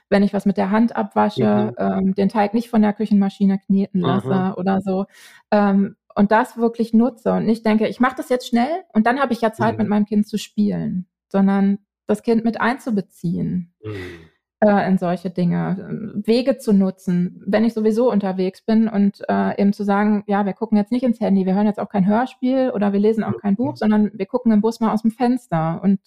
wenn 0.08 0.22
ich 0.22 0.32
was 0.32 0.46
mit 0.46 0.56
der 0.56 0.70
Hand 0.70 0.94
abwasche, 0.96 1.72
mhm. 1.72 1.74
ähm, 1.78 2.14
den 2.14 2.28
Teig 2.28 2.54
nicht 2.54 2.70
von 2.70 2.82
der 2.82 2.92
Küchenmaschine 2.92 3.58
kneten 3.58 4.00
lasse 4.00 4.28
mhm. 4.28 4.54
oder 4.56 4.80
so. 4.80 5.06
Ähm, 5.50 5.96
und 6.14 6.30
das 6.30 6.56
wirklich 6.56 6.92
nutze 6.92 7.32
und 7.32 7.46
nicht 7.46 7.64
denke, 7.64 7.88
ich 7.88 8.00
mache 8.00 8.16
das 8.16 8.28
jetzt 8.28 8.48
schnell 8.48 8.84
und 8.92 9.06
dann 9.06 9.20
habe 9.20 9.32
ich 9.32 9.40
ja 9.40 9.52
Zeit, 9.52 9.74
mhm. 9.74 9.78
mit 9.78 9.88
meinem 9.88 10.04
Kind 10.04 10.26
zu 10.26 10.38
spielen, 10.38 11.06
sondern 11.28 11.78
das 12.06 12.22
Kind 12.22 12.44
mit 12.44 12.60
einzubeziehen 12.60 13.72
mhm. 13.82 13.94
äh, 14.60 14.88
in 14.88 14.98
solche 14.98 15.30
Dinge, 15.30 16.12
Wege 16.14 16.58
zu 16.58 16.72
nutzen, 16.72 17.42
wenn 17.46 17.64
ich 17.64 17.72
sowieso 17.72 18.10
unterwegs 18.10 18.62
bin 18.62 18.88
und 18.88 19.22
äh, 19.28 19.60
eben 19.60 19.72
zu 19.72 19.84
sagen, 19.84 20.24
ja, 20.26 20.44
wir 20.44 20.52
gucken 20.52 20.76
jetzt 20.76 20.92
nicht 20.92 21.04
ins 21.04 21.20
Handy, 21.20 21.46
wir 21.46 21.54
hören 21.54 21.66
jetzt 21.66 21.80
auch 21.80 21.88
kein 21.88 22.06
Hörspiel 22.06 22.70
oder 22.74 22.92
wir 22.92 23.00
lesen 23.00 23.24
auch 23.24 23.38
kein 23.40 23.56
Buch, 23.56 23.76
sondern 23.76 24.10
wir 24.12 24.26
gucken 24.26 24.52
im 24.52 24.60
Bus 24.60 24.80
mal 24.80 24.92
aus 24.92 25.02
dem 25.02 25.10
Fenster 25.12 25.80
und 25.82 26.00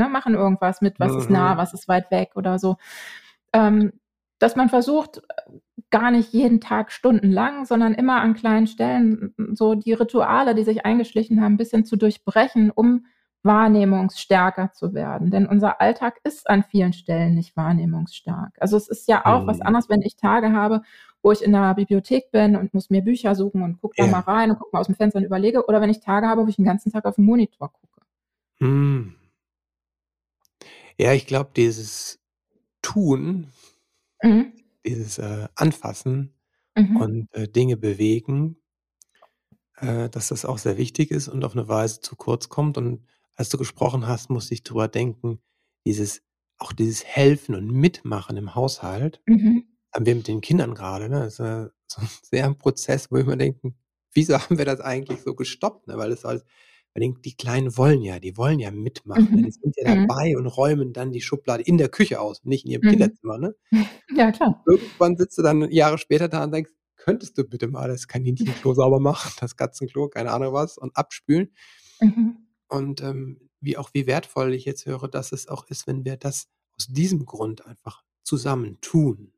ne, 0.00 0.08
machen 0.08 0.34
irgendwas 0.34 0.80
mit, 0.80 0.98
was 0.98 1.12
mhm. 1.12 1.18
ist 1.18 1.30
nah, 1.30 1.54
mhm. 1.54 1.58
was 1.58 1.74
ist 1.74 1.88
weit 1.88 2.10
weg 2.10 2.30
oder 2.34 2.58
so. 2.58 2.76
Ähm, 3.52 3.92
dass 4.38 4.56
man 4.56 4.70
versucht, 4.70 5.22
gar 5.90 6.10
nicht 6.10 6.32
jeden 6.32 6.60
Tag 6.60 6.92
stundenlang, 6.92 7.66
sondern 7.66 7.94
immer 7.94 8.20
an 8.20 8.34
kleinen 8.34 8.66
Stellen 8.66 9.34
so 9.52 9.74
die 9.74 9.92
Rituale, 9.92 10.54
die 10.54 10.64
sich 10.64 10.86
eingeschlichen 10.86 11.42
haben, 11.42 11.54
ein 11.54 11.58
bisschen 11.58 11.84
zu 11.84 11.96
durchbrechen, 11.96 12.70
um 12.70 13.06
wahrnehmungsstärker 13.42 14.72
zu 14.72 14.94
werden. 14.94 15.30
Denn 15.30 15.46
unser 15.46 15.80
Alltag 15.80 16.18
ist 16.24 16.48
an 16.48 16.62
vielen 16.62 16.92
Stellen 16.92 17.34
nicht 17.34 17.56
wahrnehmungsstark. 17.56 18.56
Also 18.60 18.76
es 18.76 18.88
ist 18.88 19.08
ja 19.08 19.26
auch 19.26 19.42
mhm. 19.42 19.46
was 19.46 19.60
anderes, 19.60 19.88
wenn 19.88 20.02
ich 20.02 20.16
Tage 20.16 20.52
habe, 20.52 20.82
wo 21.22 21.32
ich 21.32 21.42
in 21.42 21.52
der 21.52 21.74
Bibliothek 21.74 22.30
bin 22.30 22.56
und 22.56 22.72
muss 22.72 22.90
mir 22.90 23.02
Bücher 23.02 23.34
suchen 23.34 23.62
und 23.62 23.80
gucke 23.80 23.94
da 23.96 24.04
ja. 24.04 24.10
mal 24.10 24.20
rein 24.20 24.50
und 24.50 24.58
gucke 24.58 24.70
mal 24.72 24.80
aus 24.80 24.86
dem 24.86 24.94
Fenster 24.94 25.18
und 25.18 25.24
überlege, 25.24 25.66
oder 25.66 25.80
wenn 25.80 25.90
ich 25.90 26.00
Tage 26.00 26.26
habe, 26.26 26.44
wo 26.44 26.48
ich 26.48 26.56
den 26.56 26.64
ganzen 26.64 26.92
Tag 26.92 27.04
auf 27.04 27.16
den 27.16 27.24
Monitor 27.24 27.72
gucke. 27.72 28.00
Mhm. 28.60 29.16
Ja, 31.00 31.14
ich 31.14 31.26
glaube, 31.26 31.50
dieses 31.56 32.20
Tun, 32.82 33.52
Mhm. 34.24 34.52
dieses, 34.86 35.18
äh, 35.18 35.48
Anfassen 35.54 36.34
Mhm. 36.76 37.00
und, 37.00 37.28
äh, 37.34 37.48
Dinge 37.48 37.76
bewegen, 37.76 38.62
äh, 39.76 40.08
dass 40.10 40.28
das 40.28 40.44
auch 40.44 40.58
sehr 40.58 40.76
wichtig 40.78 41.10
ist 41.10 41.28
und 41.28 41.44
auf 41.44 41.52
eine 41.52 41.68
Weise 41.68 42.00
zu 42.00 42.16
kurz 42.16 42.48
kommt. 42.48 42.78
Und 42.78 43.06
als 43.34 43.48
du 43.50 43.58
gesprochen 43.58 44.06
hast, 44.06 44.30
musste 44.30 44.54
ich 44.54 44.62
drüber 44.62 44.88
denken, 44.88 45.40
dieses 45.86 46.22
auch 46.58 46.72
dieses 46.72 47.04
Helfen 47.04 47.54
und 47.54 47.70
Mitmachen 47.70 48.36
im 48.36 48.54
Haushalt 48.54 49.22
Mhm. 49.28 49.60
haben 49.94 50.06
wir 50.06 50.14
mit 50.16 50.28
den 50.28 50.40
Kindern 50.42 50.74
gerade. 50.74 51.08
ne? 51.10 51.20
Das 51.22 51.34
ist, 51.34 51.40
äh, 51.40 51.68
so 51.88 52.02
'n 52.02 52.08
sehr 52.22 52.46
'n 52.46 52.58
Prozess, 52.58 53.10
wo 53.10 53.16
wir 53.16 53.22
immer 53.24 53.36
denken: 53.36 53.78
„Wieso 54.14 54.38
haben 54.40 54.58
wir 54.58 54.64
das 54.66 54.80
eigentlich 54.80 55.22
so 55.22 55.34
gestoppt“, 55.36 55.88
ne? 55.88 55.98
Weil 55.98 56.10
das 56.10 56.24
alles 56.94 57.08
weil 57.16 57.22
die 57.22 57.36
Kleinen 57.36 57.76
wollen 57.76 58.02
ja, 58.02 58.18
die 58.20 58.36
wollen 58.36 58.58
ja 58.60 58.70
mitmachen, 58.70 59.34
ne? 59.36 59.42
Die 59.42 59.52
sind 59.52 59.74
ja 59.76 59.84
Mhm. 59.84 60.06
dabei 60.06 60.36
und 60.36 60.46
räumen 60.46 60.92
dann 60.92 61.12
die 61.12 61.20
Schublade 61.22 61.62
in 61.64 61.78
der 61.78 61.88
Küche 61.90 62.20
aus, 62.20 62.44
nicht 62.44 62.64
in 62.66 62.72
ihrem 62.72 62.82
Mhm. 62.82 62.86
Kinderzimmer, 62.86 63.38
ne? 63.38 63.54
Ja, 64.10 64.32
klar. 64.32 64.66
Irgendwann 64.66 65.16
sitzt 65.16 65.38
du 65.38 65.42
dann 65.42 65.70
Jahre 65.70 65.98
später 65.98 66.28
da 66.28 66.44
und 66.44 66.52
denkst: 66.52 66.72
„Könntest 66.96 67.38
du 67.38 67.44
bitte 67.44 67.68
mal 67.68 67.88
das 67.88 68.06
Kaninchenklo 68.08 68.74
sauber 68.74 69.00
machen, 69.00 69.32
das 69.40 69.56
Katzenklo, 69.56 70.08
keine 70.08 70.32
Ahnung 70.32 70.52
was 70.52 70.76
und 70.78 70.96
abspülen?“ 70.96 71.50
Mhm. 72.02 72.40
Und, 72.70 73.02
ähm, 73.02 73.48
wie 73.60 73.76
auch 73.76 73.90
wie 73.94 74.06
wertvoll 74.06 74.54
ich 74.54 74.64
jetzt 74.64 74.86
höre, 74.86 75.08
dass 75.08 75.32
es 75.32 75.48
auch 75.48 75.66
ist, 75.68 75.86
wenn 75.88 76.04
wir 76.04 76.16
das 76.16 76.46
aus 76.78 76.86
diesem 76.86 77.26
Grund 77.26 77.66
einfach 77.66 78.04
zusammen 78.22 78.78
tun. 78.80 79.32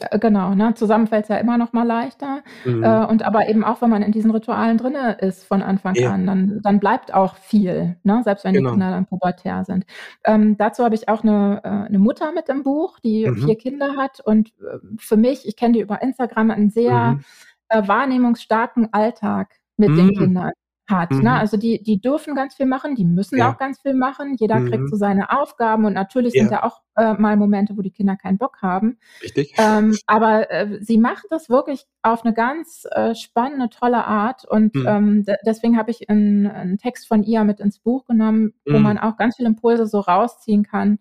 Äh, 0.00 0.18
genau, 0.18 0.54
ne? 0.54 0.74
Zusammen 0.74 1.06
fällt's 1.06 1.28
ja 1.28 1.36
immer 1.36 1.56
noch 1.58 1.72
mal 1.72 1.84
leichter. 1.86 2.42
Mhm. 2.64 2.82
Äh, 2.82 3.06
und 3.06 3.22
aber 3.24 3.48
eben 3.48 3.64
auch, 3.64 3.80
wenn 3.80 3.90
man 3.90 4.02
in 4.02 4.12
diesen 4.12 4.30
Ritualen 4.30 4.76
drinne 4.78 5.12
ist 5.20 5.44
von 5.44 5.62
Anfang 5.62 5.94
Ja. 5.94 6.10
an, 6.12 6.26
dann 6.26 6.60
dann 6.62 6.80
bleibt 6.80 7.14
auch 7.14 7.36
viel, 7.36 7.96
ne, 8.02 8.20
selbst 8.24 8.44
wenn 8.44 8.52
die 8.56 8.58
Genau. 8.58 8.70
Kinder 8.72 8.90
dann 8.90 9.06
pubertär 9.06 9.64
sind. 9.64 9.84
Ähm, 10.24 10.56
dazu 10.58 10.84
habe 10.84 10.94
ich 10.94 11.08
auch 11.08 11.22
eine 11.22 11.60
äh 11.64 11.90
'ne 11.92 11.98
Mutter 11.98 12.32
mit 12.32 12.48
im 12.48 12.62
Buch, 12.62 12.98
die 13.00 13.30
Mhm. 13.30 13.36
4 13.36 13.56
Kinder 13.56 13.96
hat 13.96 14.20
und, 14.20 14.48
äh, 14.60 14.78
für 14.98 15.16
mich 15.16 15.46
ich 15.46 15.56
kenne 15.56 15.74
die 15.74 15.80
über 15.80 16.02
Instagram, 16.02 16.50
einen 16.50 16.70
sehr, 16.70 17.14
Mhm. 17.14 17.24
äh, 17.68 17.88
wahrnehmungsstarken 17.88 18.92
Alltag 18.92 19.54
mit 19.76 19.96
den 19.96 20.06
mhm. 20.06 20.12
Kindern 20.12 20.52
hat. 20.88 21.10
Ne? 21.10 21.16
Mhm. 21.16 21.22
Ne? 21.24 21.32
Also 21.32 21.56
die, 21.56 21.82
die 21.82 22.00
dürfen 22.00 22.34
ganz 22.34 22.54
viel 22.54 22.66
machen, 22.66 22.94
die 22.94 23.04
müssen 23.04 23.38
ja. 23.38 23.50
auch 23.50 23.58
ganz 23.58 23.80
viel 23.80 23.94
machen. 23.94 24.36
Jeder 24.38 24.60
mhm. 24.60 24.70
kriegt 24.70 24.88
so 24.88 24.96
seine 24.96 25.30
Aufgaben 25.30 25.84
und 25.84 25.92
natürlich 25.92 26.34
ja. 26.34 26.42
sind 26.42 26.52
da 26.52 26.62
auch 26.62 26.82
äh, 26.96 27.14
mal 27.14 27.36
Momente, 27.36 27.76
wo 27.76 27.82
die 27.82 27.90
Kinder 27.90 28.16
keinen 28.16 28.38
Bock 28.38 28.58
haben. 28.62 28.98
Richtig. 29.22 29.54
Ähm, 29.58 29.96
aber 30.06 30.50
äh, 30.50 30.78
sie 30.80 30.98
macht 30.98 31.26
das 31.30 31.48
wirklich 31.48 31.86
auf 32.02 32.24
eine 32.24 32.34
ganz 32.34 32.86
äh, 32.90 33.14
spannende, 33.14 33.68
tolle 33.68 34.04
Art 34.04 34.44
und 34.44 34.74
mhm. 34.74 34.86
ähm, 34.86 35.24
deswegen 35.44 35.76
habe 35.76 35.90
ich 35.90 36.08
einen, 36.08 36.46
einen, 36.46 36.78
Text 36.78 37.08
von 37.08 37.22
ihr 37.22 37.42
mit 37.44 37.60
ins 37.60 37.78
Buch 37.78 38.04
genommen, 38.06 38.54
wo 38.64 38.76
mhm. 38.76 38.82
man 38.82 38.98
auch 38.98 39.16
ganz 39.16 39.36
viele 39.36 39.48
Impulse 39.48 39.86
so 39.86 40.00
rausziehen 40.00 40.62
kann, 40.62 40.98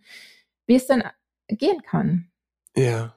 wie 0.68 0.76
es 0.76 0.88
denn 0.88 1.04
gehen 1.48 1.82
kann. 1.84 2.30
Ja. 2.76 3.16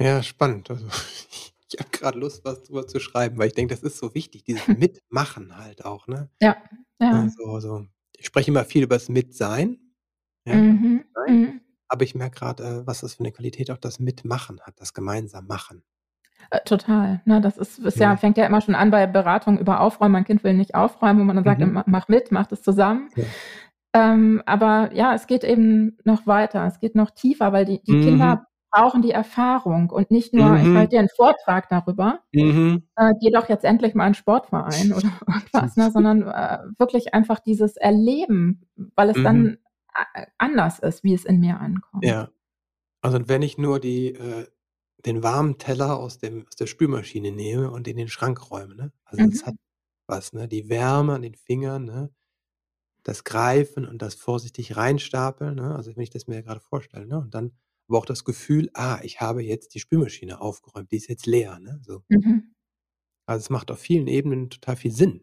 Ja, 0.00 0.22
spannend. 0.22 0.70
Also 0.70 0.86
ich 1.72 1.78
habe 1.80 1.90
gerade 1.90 2.18
Lust, 2.18 2.44
was 2.44 2.62
drüber 2.64 2.86
zu 2.86 3.00
schreiben, 3.00 3.38
weil 3.38 3.48
ich 3.48 3.54
denke, 3.54 3.74
das 3.74 3.82
ist 3.82 3.98
so 3.98 4.14
wichtig, 4.14 4.44
dieses 4.44 4.66
Mitmachen 4.78 5.56
halt 5.56 5.84
auch, 5.84 6.06
ne? 6.08 6.30
Ja, 6.40 6.56
ja. 7.00 7.10
Also, 7.22 7.44
also 7.52 7.86
ich 8.16 8.26
spreche 8.26 8.50
immer 8.50 8.64
viel 8.64 8.82
über 8.84 8.96
das 8.96 9.08
Mitsein, 9.08 9.78
ja, 10.46 10.56
Mhm, 10.56 11.04
mhm. 11.28 11.60
aber 11.88 12.02
ich 12.04 12.14
merke 12.14 12.38
gerade, 12.38 12.62
äh, 12.64 12.86
was 12.86 13.00
das 13.00 13.14
für 13.14 13.20
eine 13.20 13.32
Qualität 13.32 13.70
auch 13.70 13.78
das 13.78 13.98
Mitmachen 14.00 14.60
hat, 14.62 14.74
das 14.80 14.94
gemeinsam 14.94 15.46
Machen. 15.46 15.82
Äh, 16.50 16.60
total, 16.64 17.20
ne? 17.26 17.40
Das 17.40 17.58
ist 17.58 17.78
ist 17.78 17.98
ja 17.98 18.16
fängt 18.16 18.36
ja 18.36 18.46
immer 18.46 18.60
schon 18.60 18.74
an 18.74 18.90
bei 18.90 19.06
Beratung 19.06 19.58
über 19.58 19.80
Aufräumen. 19.80 20.12
Mein 20.12 20.24
Kind 20.24 20.42
will 20.42 20.54
nicht 20.54 20.74
aufräumen, 20.74 21.20
wo 21.20 21.24
man 21.24 21.36
dann 21.36 21.44
sagt: 21.44 21.60
Mhm. 21.60 21.82
mach 21.86 22.08
mit, 22.08 22.32
mach 22.32 22.46
das 22.46 22.62
zusammen.“ 22.62 23.10
Ja. 23.16 23.24
Ähm, 23.92 24.42
aber 24.46 24.90
ja, 24.94 25.14
es 25.14 25.26
geht 25.26 25.44
eben 25.44 25.98
noch 26.04 26.26
weiter. 26.26 26.64
Es 26.66 26.78
geht 26.80 26.94
noch 26.94 27.10
tiefer, 27.10 27.52
weil 27.52 27.64
die 27.64 27.82
die 27.82 27.94
Mhm. 27.94 28.02
Kinder 28.02 28.46
brauchen 28.70 29.02
die 29.02 29.12
Erfahrung 29.12 29.90
und 29.90 30.10
nicht 30.10 30.34
nur, 30.34 30.60
ich 30.60 30.74
halte 30.74 30.90
dir 30.96 31.00
einen 31.00 31.08
Vortrag 31.16 31.68
darüber, 31.70 32.20
Mhm. 32.34 32.82
äh, 32.96 33.12
geh 33.20 33.30
doch 33.30 33.48
jetzt 33.50 33.64
endlich 33.64 33.94
mal 33.94 34.06
in 34.08 34.12
'n 34.12 34.14
Sportverein 34.14 34.92
oder 34.94 35.10
irgendwas, 35.28 35.76
ne, 35.76 35.90
sondern, 35.92 36.22
äh, 36.24 36.58
wirklich 36.78 37.14
einfach 37.14 37.40
dieses 37.40 37.76
Erleben, 37.78 38.68
weil 38.96 39.10
es 39.10 39.16
Mhm. 39.16 39.20
dann 39.22 39.58
a 39.94 40.04
anders 40.38 40.80
ist, 40.80 41.04
wie 41.04 41.14
es 41.14 41.24
in 41.26 41.40
mir 41.40 41.60
ankommt. 41.60 42.02
Ja. 42.02 42.30
Also, 43.02 43.28
wenn 43.28 43.42
ich 43.42 43.58
nur 43.58 43.80
die, 43.80 44.14
äh 44.14 44.46
den 45.06 45.22
warmen 45.22 45.58
Teller 45.58 45.98
aus 45.98 46.18
dem 46.18 46.46
aus 46.48 46.56
der 46.56 46.66
Spülmaschine 46.66 47.32
nehme 47.32 47.70
und 47.70 47.88
in 47.88 47.96
den 47.96 48.08
Schrank 48.08 48.50
räume, 48.50 48.74
ne? 48.76 48.92
Also, 49.04 49.24
das 49.24 49.46
hat 49.46 49.54
Mhm. 49.54 49.58
was, 50.08 50.32
ne? 50.34 50.48
Die 50.48 50.68
Wärme 50.70 51.14
an 51.14 51.22
den 51.22 51.34
Fingern, 51.36 51.84
ne? 51.86 52.10
Das 53.04 53.24
Greifen 53.24 53.86
und 53.86 54.02
das 54.02 54.14
vorsichtig 54.16 54.76
reinstapeln, 54.76 55.56
ne? 55.56 55.74
Also, 55.76 55.96
wenn 55.96 56.02
ich 56.04 56.10
das 56.10 56.26
mir 56.28 56.42
grade 56.42 56.60
vorstelle, 56.60 57.06
ne? 57.06 57.18
Und 57.18 57.34
dann 57.34 57.52
aber 57.90 57.98
auch 57.98 58.06
das 58.06 58.24
Gefühl: 58.24 58.70
„Ah, 58.74 59.00
ich 59.02 59.20
habe 59.20 59.42
jetzt 59.42 59.74
die 59.74 59.80
Spülmaschine 59.80 60.40
aufgeräumt, 60.40 60.90
die 60.92 60.96
ist 60.96 61.08
jetzt 61.08 61.26
leer“, 61.26 61.58
ne, 61.60 61.80
so. 61.84 62.02
Mhm. 62.08 62.54
Also, 63.26 63.44
es 63.44 63.50
macht 63.50 63.70
auf 63.70 63.80
vielen 63.80 64.08
Ebenen 64.08 64.50
total 64.50 64.76
viel 64.76 64.92
Sinn, 64.92 65.22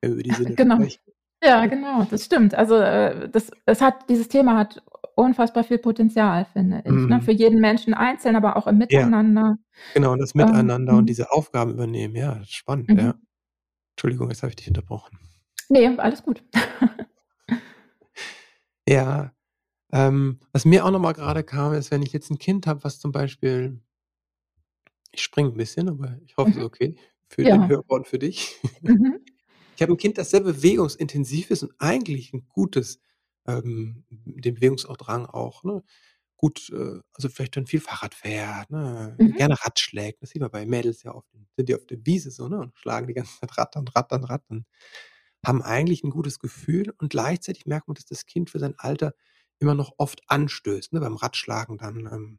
wenn 0.00 0.10
wir 0.12 0.14
über 0.16 0.22
die 0.24 0.34
Sinne 0.34 0.56
Genau. 0.56 0.76
sprechen. 0.76 1.02
Ja, 1.44 1.66
genau, 1.66 2.04
das 2.04 2.24
stimmt. 2.24 2.54
Also, 2.54 2.76
äh, 2.76 3.28
das 3.30 3.50
es 3.66 3.80
hat 3.82 4.08
dieses 4.10 4.28
Thema 4.28 4.56
hat 4.58 4.82
unfassbar 5.16 5.64
viel 5.64 5.78
Potenzial, 5.78 6.46
finde 6.52 6.82
ich, 6.86 7.08
ne? 7.08 7.16
Mhm. 7.16 7.22
Für 7.22 7.32
jeden 7.32 7.60
Menschen 7.60 7.94
einzeln, 7.94 8.36
aber 8.36 8.56
auch 8.56 8.66
im 8.66 8.78
Ja. 8.78 8.78
Miteinander. 8.78 9.56
Genau, 9.94 10.12
und 10.12 10.20
das 10.20 10.34
Ähm, 10.36 10.36
Miteinander 10.36 10.96
und 10.96 11.04
mhm. 11.04 11.06
diese 11.06 11.32
Aufgaben 11.32 11.72
übernehmen. 11.72 12.16
Ja, 12.16 12.42
spannend, 12.46 12.94
ja. 12.94 13.14
Mhm. 13.14 13.26
Entschuldigung, 13.96 14.30
jetzt 14.30 14.42
habe 14.42 14.50
ich 14.50 14.56
dich 14.56 14.68
unterbrochen. 14.68 15.18
Ne, 15.68 15.94
alles 15.98 16.22
gut. 16.22 16.42
Ja, 18.88 19.32
ähm, 19.92 20.40
was 20.52 20.64
mir 20.64 20.84
auch 20.84 20.90
noch 20.90 21.00
mal 21.00 21.12
grade 21.14 21.44
kam, 21.44 21.74
ist, 21.74 21.90
wenn 21.90 22.02
ich 22.02 22.12
jetzt 22.12 22.30
'n 22.30 22.38
Kind 22.38 22.66
habe, 22.66 22.84
was 22.84 22.98
zum 23.00 23.12
Beispiel 23.12 23.80
ich 25.12 25.22
springe 25.22 25.50
'n 25.50 25.56
bisschen, 25.56 25.88
aber 25.88 26.18
ich 26.24 26.36
hoffe, 26.36 26.52
es 26.52 26.56
ist 26.58 26.62
Mhm. 26.62 26.66
okay 26.66 26.96
für 27.28 27.44
den 27.46 27.66
Ja. 27.66 27.68
Hörer 27.68 27.82
und 27.88 28.06
für 28.06 28.18
dich. 28.18 28.56
Mhm. 28.88 29.26
Ich 29.76 29.82
habe 29.82 29.92
'n 29.92 29.98
Kind, 29.98 30.18
das 30.18 30.30
sehr 30.30 30.40
bewegungsintensiv 30.40 31.50
ist 31.50 31.62
und 31.64 31.72
eigentlich 31.78 32.32
'n 32.34 32.46
gutes, 32.48 33.00
ähm 33.46 34.04
den 34.10 34.54
Bewegungsdrang 34.54 35.26
auch, 35.26 35.64
ne, 35.64 35.84
gut, 36.36 36.70
äh 36.72 37.00
also, 37.14 37.28
vielleicht 37.30 37.56
dann 37.56 37.66
viel 37.66 37.80
Fahrrad 37.80 38.14
fährt, 38.14 38.70
ne, 38.70 39.20
Mhm. 39.20 39.36
gerne 39.36 39.56
Rad 39.64 39.80
schlägt. 39.80 40.22
Das 40.22 40.30
sieht 40.30 40.42
man 40.42 40.50
bei 40.52 40.66
Mädels 40.66 41.02
ja 41.04 41.14
oft, 41.14 41.28
sind 41.56 41.68
die 41.68 41.74
auf 41.76 41.86
der 41.86 41.98
Wiese 42.06 42.30
so, 42.32 42.48
ne, 42.48 42.58
und 42.60 42.78
schlagen 42.78 43.06
die 43.08 43.14
ganze 43.14 43.40
Zeit 43.40 43.58
Rad 43.58 43.76
und 43.76 43.94
Rad 43.96 44.12
und 44.12 44.24
Rad 44.24 44.44
und 44.50 44.66
haben 45.46 45.62
eigentlich 45.62 46.04
'n 46.04 46.10
gutes 46.10 46.38
Gefühl 46.40 46.92
und 46.98 47.10
gleichzeitig 47.10 47.66
merkt 47.66 47.88
man, 47.88 47.96
dass 47.96 48.06
das 48.06 48.26
Kind 48.26 48.50
für 48.50 48.58
sein 48.60 48.74
Alter 48.78 49.14
immer 49.60 49.74
noch 49.74 49.94
oft 49.98 50.22
anstößt, 50.28 50.92
ne, 50.94 51.00
beim 51.00 51.16
Radschlagen 51.16 51.78
dann, 51.78 52.06
ähm 52.12 52.38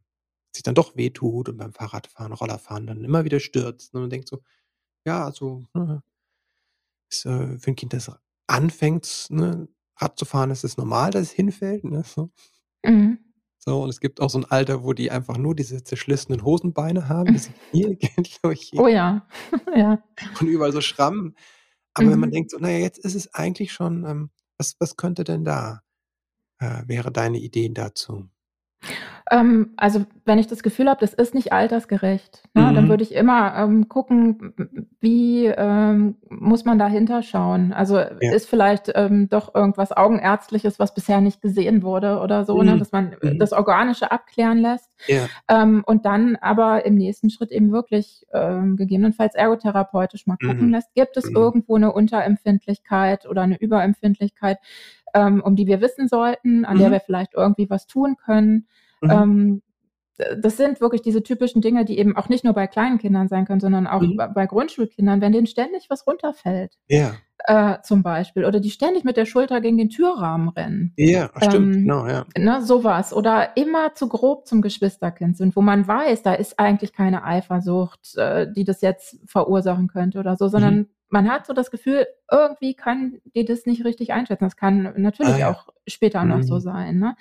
sich 0.56 0.64
dann 0.64 0.76
doch 0.76 0.96
wehtut 0.98 1.50
und 1.50 1.58
beim 1.58 1.74
Fahrradfahren, 1.74 2.34
Rollerfahren 2.34 2.88
dann 2.88 3.04
immer 3.04 3.26
wieder 3.26 3.40
stürzt, 3.40 3.94
ne, 3.94 4.02
und 4.04 4.12
denkt 4.12 4.28
so: 4.30 4.42
„Ja, 5.06 5.26
also, 5.26 5.66
ne“ 5.76 6.04
ist, 7.12 7.26
äh, 7.26 7.58
für 7.60 7.70
'n 7.72 7.76
Kind, 7.76 7.94
das 7.94 8.12
anfängt, 8.48 9.28
ne, 9.30 9.68
Rad 9.98 10.18
zu 10.20 10.26
fahren, 10.26 10.52
ist 10.52 10.64
es 10.64 10.78
normal, 10.78 11.12
dass 11.12 11.24
es 11.24 11.32
hinfällt, 11.32 11.84
ne, 11.84 12.04
so. 12.06 12.30
Mhm. 12.86 13.18
So, 13.66 13.82
und 13.84 13.90
es 13.90 14.00
gibt 14.00 14.22
auch 14.22 14.30
so 14.30 14.38
'n 14.40 14.46
Alter, 14.46 14.84
wo 14.84 14.94
die 14.94 15.12
einfach 15.12 15.38
nur 15.38 15.56
diese 15.56 15.84
zerschlissenen 15.84 16.44
Hosenbeine 16.44 17.10
haben, 17.10 17.32
bis 17.32 17.48
die 17.48 17.54
Knie, 17.72 17.98
glaube 18.42 18.54
ich. 18.54 18.72
Oh 18.76 18.88
ja, 18.88 19.22
ja. 19.76 19.98
Und 20.40 20.48
überall 20.48 20.72
so 20.72 20.82
Schrammen. 20.82 21.36
Aber 21.94 22.12
wenn 22.12 22.20
man 22.20 22.32
Mhm. 22.32 22.32
denkt 22.32 22.52
so: 22.52 22.58
„Na 22.60 22.70
ja, 22.72 22.80
jetzt 22.80 23.00
ist 23.00 23.16
es 23.16 23.34
eigentlich 23.34 23.74
schon, 23.74 24.06
ähm“ 24.06 24.32
was 24.60 24.76
was 24.80 24.98
könnte 24.98 25.24
denn 25.24 25.44
da 25.46 25.82
äh, 26.60 26.84
wäre 26.88 27.12
deine 27.12 27.38
Ideen 27.40 27.74
dazu? 27.74 28.30
Ähm, 29.32 29.72
also, 29.78 30.06
wenn 30.26 30.40
ich 30.40 30.48
das 30.48 30.64
Gefühl 30.64 30.90
habe, 30.90 31.00
das 31.02 31.14
ist 31.14 31.34
nicht 31.34 31.52
altersgerecht, 31.52 32.44
ne, 32.54 32.72
dann 32.74 32.88
Mhm. 32.88 32.90
würde 32.90 33.04
ich 33.04 33.14
immer, 33.14 33.56
ähm, 33.58 33.90
gucken, 33.90 34.54
wie, 35.00 35.46
ähm, 35.48 36.16
muss 36.30 36.66
man 36.66 36.80
dahinter 36.80 37.22
schauen? 37.24 37.74
Also, 37.74 37.98
Ja. 38.22 38.34
ist 38.34 38.48
vielleicht, 38.50 38.92
ähm, 38.96 39.28
doch 39.30 39.54
irgendwas 39.54 39.92
Augenärztliches, 39.92 40.80
was 40.80 40.94
bisher 40.94 41.22
nicht 41.22 41.42
gesehen 41.42 41.84
wurde 41.84 42.20
oder 42.20 42.46
so, 42.46 42.64
ne, 42.64 42.72
Mhm. 42.74 42.78
dass 42.78 42.92
man, 42.92 43.16
Mhm. 43.22 43.38
das 43.40 43.54
Organische 43.54 44.12
abklären 44.12 44.60
lässt. 44.60 44.90
Ja. 45.08 45.30
Ähm, 45.50 45.84
und 45.86 46.06
dann 46.06 46.36
aber 46.38 46.86
im 46.86 46.96
nächsten 46.96 47.30
Schritt 47.30 47.52
eben 47.52 47.72
wirklich, 47.72 48.26
ähm, 48.34 48.76
gegebenenfalls 48.78 49.36
ergotherapeutisch 49.36 50.26
mal 50.28 50.38
gucken 50.38 50.70
Mhm. 50.70 50.72
lässt. 50.72 50.94
Gibt 50.96 51.18
es 51.18 51.32
Mhm. 51.32 51.36
irgendwo 51.36 51.78
'ne 51.78 51.92
Unterempfindlichkeit 51.92 53.26
oder 53.28 53.46
'ne 53.48 53.58
Überempfindlichkeit, 53.60 54.60
ähm, 55.18 55.42
um 55.44 55.56
die 55.56 55.68
wir 55.68 55.82
wissen 55.82 56.08
sollten, 56.08 56.66
an 56.66 56.78
der 56.78 56.88
Mhm. 56.90 56.94
wir 56.94 57.00
vielleicht 57.02 57.34
irgendwie 57.34 57.70
was 57.70 57.88
tun 57.88 58.16
können? 58.24 58.68
Mhm. 59.02 59.12
Ähm, 59.12 59.62
das 60.42 60.58
sind 60.58 60.82
wirklich 60.82 61.04
diese 61.04 61.22
typischen 61.22 61.62
Dinge, 61.62 61.86
die 61.86 62.00
eben 62.00 62.18
auch 62.18 62.28
nicht 62.28 62.44
nur 62.44 62.54
bei 62.56 62.66
kleinen 62.66 62.98
Kindern 62.98 63.28
sein 63.28 63.46
können, 63.46 63.60
sondern 63.60 63.86
auch 63.86 64.02
Mhm. 64.02 64.20
bei 64.34 64.48
Grundschulkindern, 64.48 65.22
wenn 65.22 65.32
denen 65.32 65.46
ständig 65.46 65.92
was 65.92 66.08
runterfällt, 66.08 66.74
Ja. 66.88 67.12
äh, 67.46 67.78
zum 67.84 68.02
Beispiel, 68.02 68.44
oder 68.46 68.60
die 68.60 68.72
ständig 68.72 69.04
mit 69.04 69.16
der 69.16 69.28
Schulter 69.28 69.62
gegen 69.62 69.78
den 69.78 69.90
Türrahmen 69.90 70.50
rennen. 70.50 70.94
Ja, 70.98 71.30
stimmt, 71.38 71.76
Ähm, 71.76 71.82
genau, 71.84 72.08
ja. 72.08 72.26
ne, 72.36 72.64
so 72.64 72.84
was. 72.84 73.14
Oder 73.14 73.56
immer 73.58 73.94
zu 73.94 74.10
grob 74.10 74.48
zum 74.48 74.64
Geschwisterkind 74.64 75.38
sind, 75.38 75.56
wo 75.56 75.62
man 75.62 75.88
weiß, 75.88 76.24
da 76.24 76.34
ist 76.34 76.58
eigentlich 76.58 76.94
keine 76.94 77.24
Eifersucht, 77.24 78.18
äh, 78.18 78.52
die 78.52 78.64
das 78.64 78.82
jetzt 78.82 79.20
verursachen 79.30 79.88
könnte 79.88 80.18
oder 80.18 80.36
so, 80.36 80.48
Mhm. 80.48 80.88
Man 81.10 81.30
hat 81.32 81.46
so 81.46 81.54
das 81.54 81.72
Gefühl, 81.72 82.08
irgendwie 82.32 82.76
können 82.76 83.22
die 83.36 83.46
das 83.46 83.66
nicht 83.66 83.86
richtig 83.86 84.14
einschätzen. 84.14 84.44
Das 84.46 84.58
kann 84.58 84.88
Ah 84.88 84.94
natürlich 84.98 85.38
ja. 85.40 85.52
auch 85.52 85.70
später 85.88 86.26
noch 86.26 86.44
so 86.44 86.56
Mhm. 86.56 86.60
sein, 86.62 87.00
ne? 87.00 87.16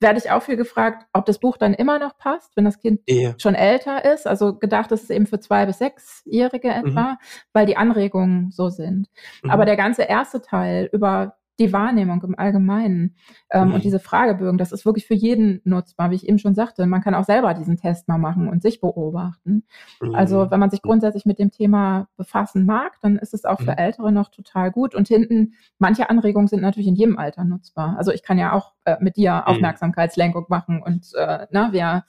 Werde 0.00 0.18
ich 0.18 0.30
auch 0.30 0.42
viel 0.42 0.56
gefragt, 0.56 1.06
ob 1.14 1.26
das 1.26 1.38
Buch 1.40 1.56
dann 1.58 1.74
immer 1.74 1.98
noch 1.98 2.18
passt, 2.18 2.56
wenn 2.56 2.64
das 2.66 2.78
Kind 2.80 3.00
Ja. 3.08 3.34
schon 3.38 3.54
älter 3.54 4.04
ist. 4.04 4.26
Also, 4.26 4.56
gedacht 4.58 4.92
ist 4.92 5.04
es 5.04 5.10
eben 5.10 5.26
für 5.26 5.40
2 5.40 5.66
bis 5.66 5.78
6-Jährige 5.78 6.68
Mhm. 6.68 6.74
etwa, 6.88 7.18
weil 7.54 7.66
die 7.66 7.76
Anregungen 7.78 8.50
so 8.52 8.68
sind. 8.70 9.08
Aber 9.48 9.64
Mhm. 9.64 9.66
der 9.66 9.76
ganze 9.76 10.08
1. 10.08 10.40
Teil 10.40 10.88
über 10.92 11.36
die 11.58 11.72
Wahrnehmung 11.72 12.22
im 12.22 12.38
Allgemeinen, 12.38 13.16
ähm, 13.50 13.72
und 13.72 13.78
Mhm. 13.78 13.82
diese 13.82 13.98
Fragebögen, 14.00 14.58
das 14.58 14.72
ist 14.72 14.84
wirklich 14.84 15.06
für 15.06 15.14
jeden 15.14 15.60
nutzbar, 15.64 16.10
wie 16.10 16.14
ich 16.16 16.28
eben 16.28 16.38
schon 16.38 16.54
sagte. 16.54 16.86
Man 16.86 17.00
kann 17.02 17.14
auch 17.14 17.24
selber 17.24 17.54
diesen 17.54 17.76
Test 17.76 18.08
mal 18.08 18.18
machen 18.18 18.48
und 18.48 18.62
sich 18.62 18.80
beobachten. 18.80 19.64
Also, 20.12 20.44
Mhm. 20.46 20.50
wenn 20.50 20.60
man 20.60 20.70
sich 20.70 20.82
grundsätzlich 20.82 21.26
mit 21.26 21.38
dem 21.38 21.50
Thema 21.50 22.08
befassen 22.16 22.66
mag, 22.66 22.92
dann 23.02 23.16
ist 23.16 23.34
es 23.34 23.44
auch 23.44 23.60
für 23.60 23.72
Mhm. 23.72 23.78
Ältere 23.78 24.12
noch 24.12 24.30
total 24.30 24.70
gut. 24.70 24.94
Und 24.94 25.08
hinten 25.08 25.54
manche 25.78 26.10
Anregungen 26.10 26.48
sind 26.48 26.62
natürlich 26.62 26.88
in 26.88 26.94
jedem 26.96 27.18
Alter 27.18 27.44
nutzbar. 27.44 27.96
Also, 27.98 28.12
ich 28.12 28.22
kann 28.22 28.38
ja 28.38 28.52
auch, 28.52 28.74
äh, 28.84 28.96
mit 29.00 29.16
dir 29.16 29.32
Mhm. 29.34 29.40
Aufmerksamkeitslenkung 29.46 30.46
machen 30.48 30.82
und, 30.82 31.12
äh, 31.14 31.46
ne, 31.50 31.68
wir, 31.72 32.04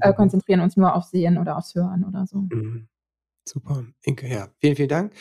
äh, 0.00 0.10
Mhm. 0.10 0.14
konzentrieren 0.16 0.60
uns 0.60 0.76
nur 0.76 0.94
aufs 0.94 1.10
Sehen 1.10 1.38
oder 1.38 1.56
aufs 1.56 1.74
Hören 1.74 2.04
oder 2.04 2.26
so. 2.26 2.46
Mhm. 2.50 2.88
Super. 3.46 3.84
Inke, 4.04 4.28
ja, 4.28 4.48
vielen, 4.60 4.76
vielen 4.76 4.88
Dank. 4.88 5.12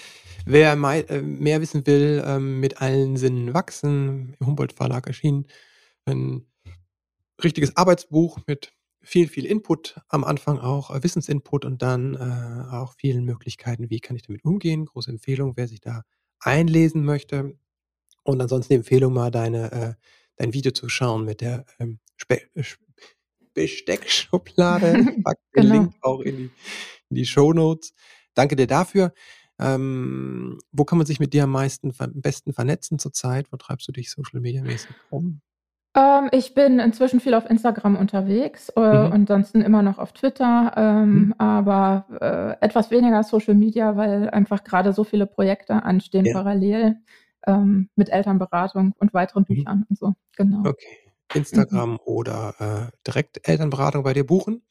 Wer 0.45 0.74
äh, 0.74 1.22
mehr 1.22 1.61
wissen 1.61 1.86
will, 1.88 2.24
ähm, 2.26 2.59
„Mit 2.59 2.82
allen 2.82 3.17
Sinnen 3.17 3.53
wachsen“, 3.53 4.36
im 4.39 4.47
Humboldt-Verlag 4.47 5.07
erschienen. 5.07 5.47
'N 6.07 6.45
richtiges 7.43 7.78
Arbeitsbuch 7.78 8.39
mit 8.47 8.74
viel, 9.03 9.28
viel 9.30 9.45
Input 9.45 9.99
am 10.09 10.24
Anfang 10.26 10.59
auch, 10.59 10.91
äh, 10.95 11.03
Wissensinput 11.03 11.65
und 11.65 11.82
dann, 11.84 12.15
äh, 12.15 12.74
auch 12.76 12.93
vielen 12.97 13.26
Möglichkeiten, 13.26 13.89
wie 13.89 13.99
kann 14.01 14.15
ich 14.17 14.24
damit 14.24 14.45
umgehen. 14.45 14.86
Große 14.86 15.11
Empfehlung, 15.11 15.53
wer 15.57 15.67
sich 15.67 15.82
da 15.82 16.03
einlesen 16.41 17.05
möchte. 17.05 17.57
Und 18.24 18.41
ansonsten 18.41 18.74
die 18.74 18.78
Empfehlung, 18.80 19.13
mal 19.13 19.32
deine 19.32 19.72
äh, 19.74 19.95
dein 20.38 20.53
Video 20.53 20.72
zu 20.74 20.89
schauen 20.89 21.26
mit 21.26 21.41
der, 21.41 21.65
ähm, 21.80 21.99
Spe 22.17 22.41
Sch 22.61 22.78
Besteckschublade. 23.55 24.99
Den 25.57 25.63
Genau. 25.63 25.72
Link 25.72 25.95
auch 26.01 26.22
in 26.22 26.38
die 26.38 26.53
in 27.12 27.16
die 27.16 27.26
Shownotes. 27.26 27.93
Danke 28.34 28.55
dir 28.55 28.68
dafür. 28.68 29.14
Ähm, 29.59 30.57
wo 30.72 30.86
kann 30.86 30.97
man 30.97 31.05
sich 31.07 31.20
mit 31.20 31.34
dir 31.34 31.43
am 31.43 31.51
meisten 31.51 31.93
am 31.99 32.22
besten 32.22 32.53
vernetzen 32.53 32.97
zurzeit? 32.99 33.51
Wo 33.51 33.57
treibst 33.57 33.88
du 33.88 33.91
dich 33.91 34.09
Social-Media-mäßig 34.12 34.97
rum? 35.12 35.41
Ähm, 35.95 36.30
ich 36.32 36.53
bin 36.53 36.80
inzwischen 36.80 37.20
viel 37.20 37.34
auf 37.34 37.49
Instagram 37.49 37.97
unterwegs, 37.97 38.70
äh, 38.78 38.80
Mhm. 38.80 39.12
ansonsten 39.12 39.62
immer 39.62 39.82
noch 39.84 39.97
auf 39.99 40.14
Twitter, 40.14 40.72
Mhm. 41.05 41.34
ähm, 41.34 41.36
aber, 41.38 42.05
äh, 42.62 42.66
etwas 42.66 42.91
weniger 42.91 43.24
Social 43.24 43.55
Media, 43.55 43.97
weil 43.97 44.30
einfach 44.30 44.64
grade 44.64 44.93
so 44.93 45.03
viele 45.03 45.28
Projekte 45.28 45.84
anstehen 45.84 46.26
Ja. 46.28 46.34
parallel, 46.34 46.95
ähm, 47.45 47.89
mit 47.97 48.09
Elternberatung 48.09 48.93
und 48.99 49.14
weiteren 49.14 49.43
Mhm. 49.49 49.55
Büchern 49.55 49.86
und 49.89 49.97
so, 49.99 50.14
genau. 50.38 50.64
Okay. 50.66 50.97
Mhm. 50.97 51.09
Instagram 51.34 51.99
oder, 52.05 52.55
äh, 52.93 52.97
direkt 53.07 53.47
Elternberatung 53.47 54.03
bei 54.03 54.14
dir 54.14 54.26
buchen 54.26 54.62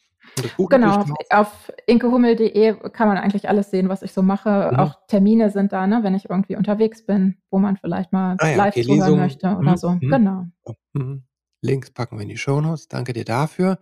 Genau, 0.68 1.04
auf 1.30 1.72
inkehummel.de 1.86 2.90
kann 2.90 3.08
man 3.08 3.18
eigentlich 3.18 3.48
alles 3.48 3.70
sehen, 3.70 3.88
was 3.88 4.02
ich 4.02 4.12
so 4.12 4.22
mache. 4.22 4.70
Mhm. 4.72 4.78
Auch 4.78 5.06
Termine 5.06 5.50
sind 5.50 5.72
da, 5.72 5.86
ne, 5.86 6.00
wenn 6.02 6.14
ich 6.14 6.30
irgendwie 6.30 6.56
unterwegs 6.56 7.04
bin, 7.04 7.36
wo 7.50 7.58
man 7.58 7.76
vielleicht 7.76 8.12
mal 8.12 8.36
Ah 8.38 8.48
ja, 8.48 8.56
live 8.56 8.74
okay, 8.76 8.84
zuhören 8.84 9.16
möchte 9.16 9.48
oder 9.48 9.72
Mhm. 9.72 9.76
so. 9.76 9.90
Mhm. 9.90 10.00
Genau. 10.10 10.46
Mhm. 10.92 11.24
Links 11.62 11.90
packen 11.90 12.16
wir 12.16 12.22
in 12.22 12.28
die 12.28 12.38
Shownotes. 12.38 12.88
Danke 12.88 13.12
dir 13.12 13.24
dafür. 13.24 13.78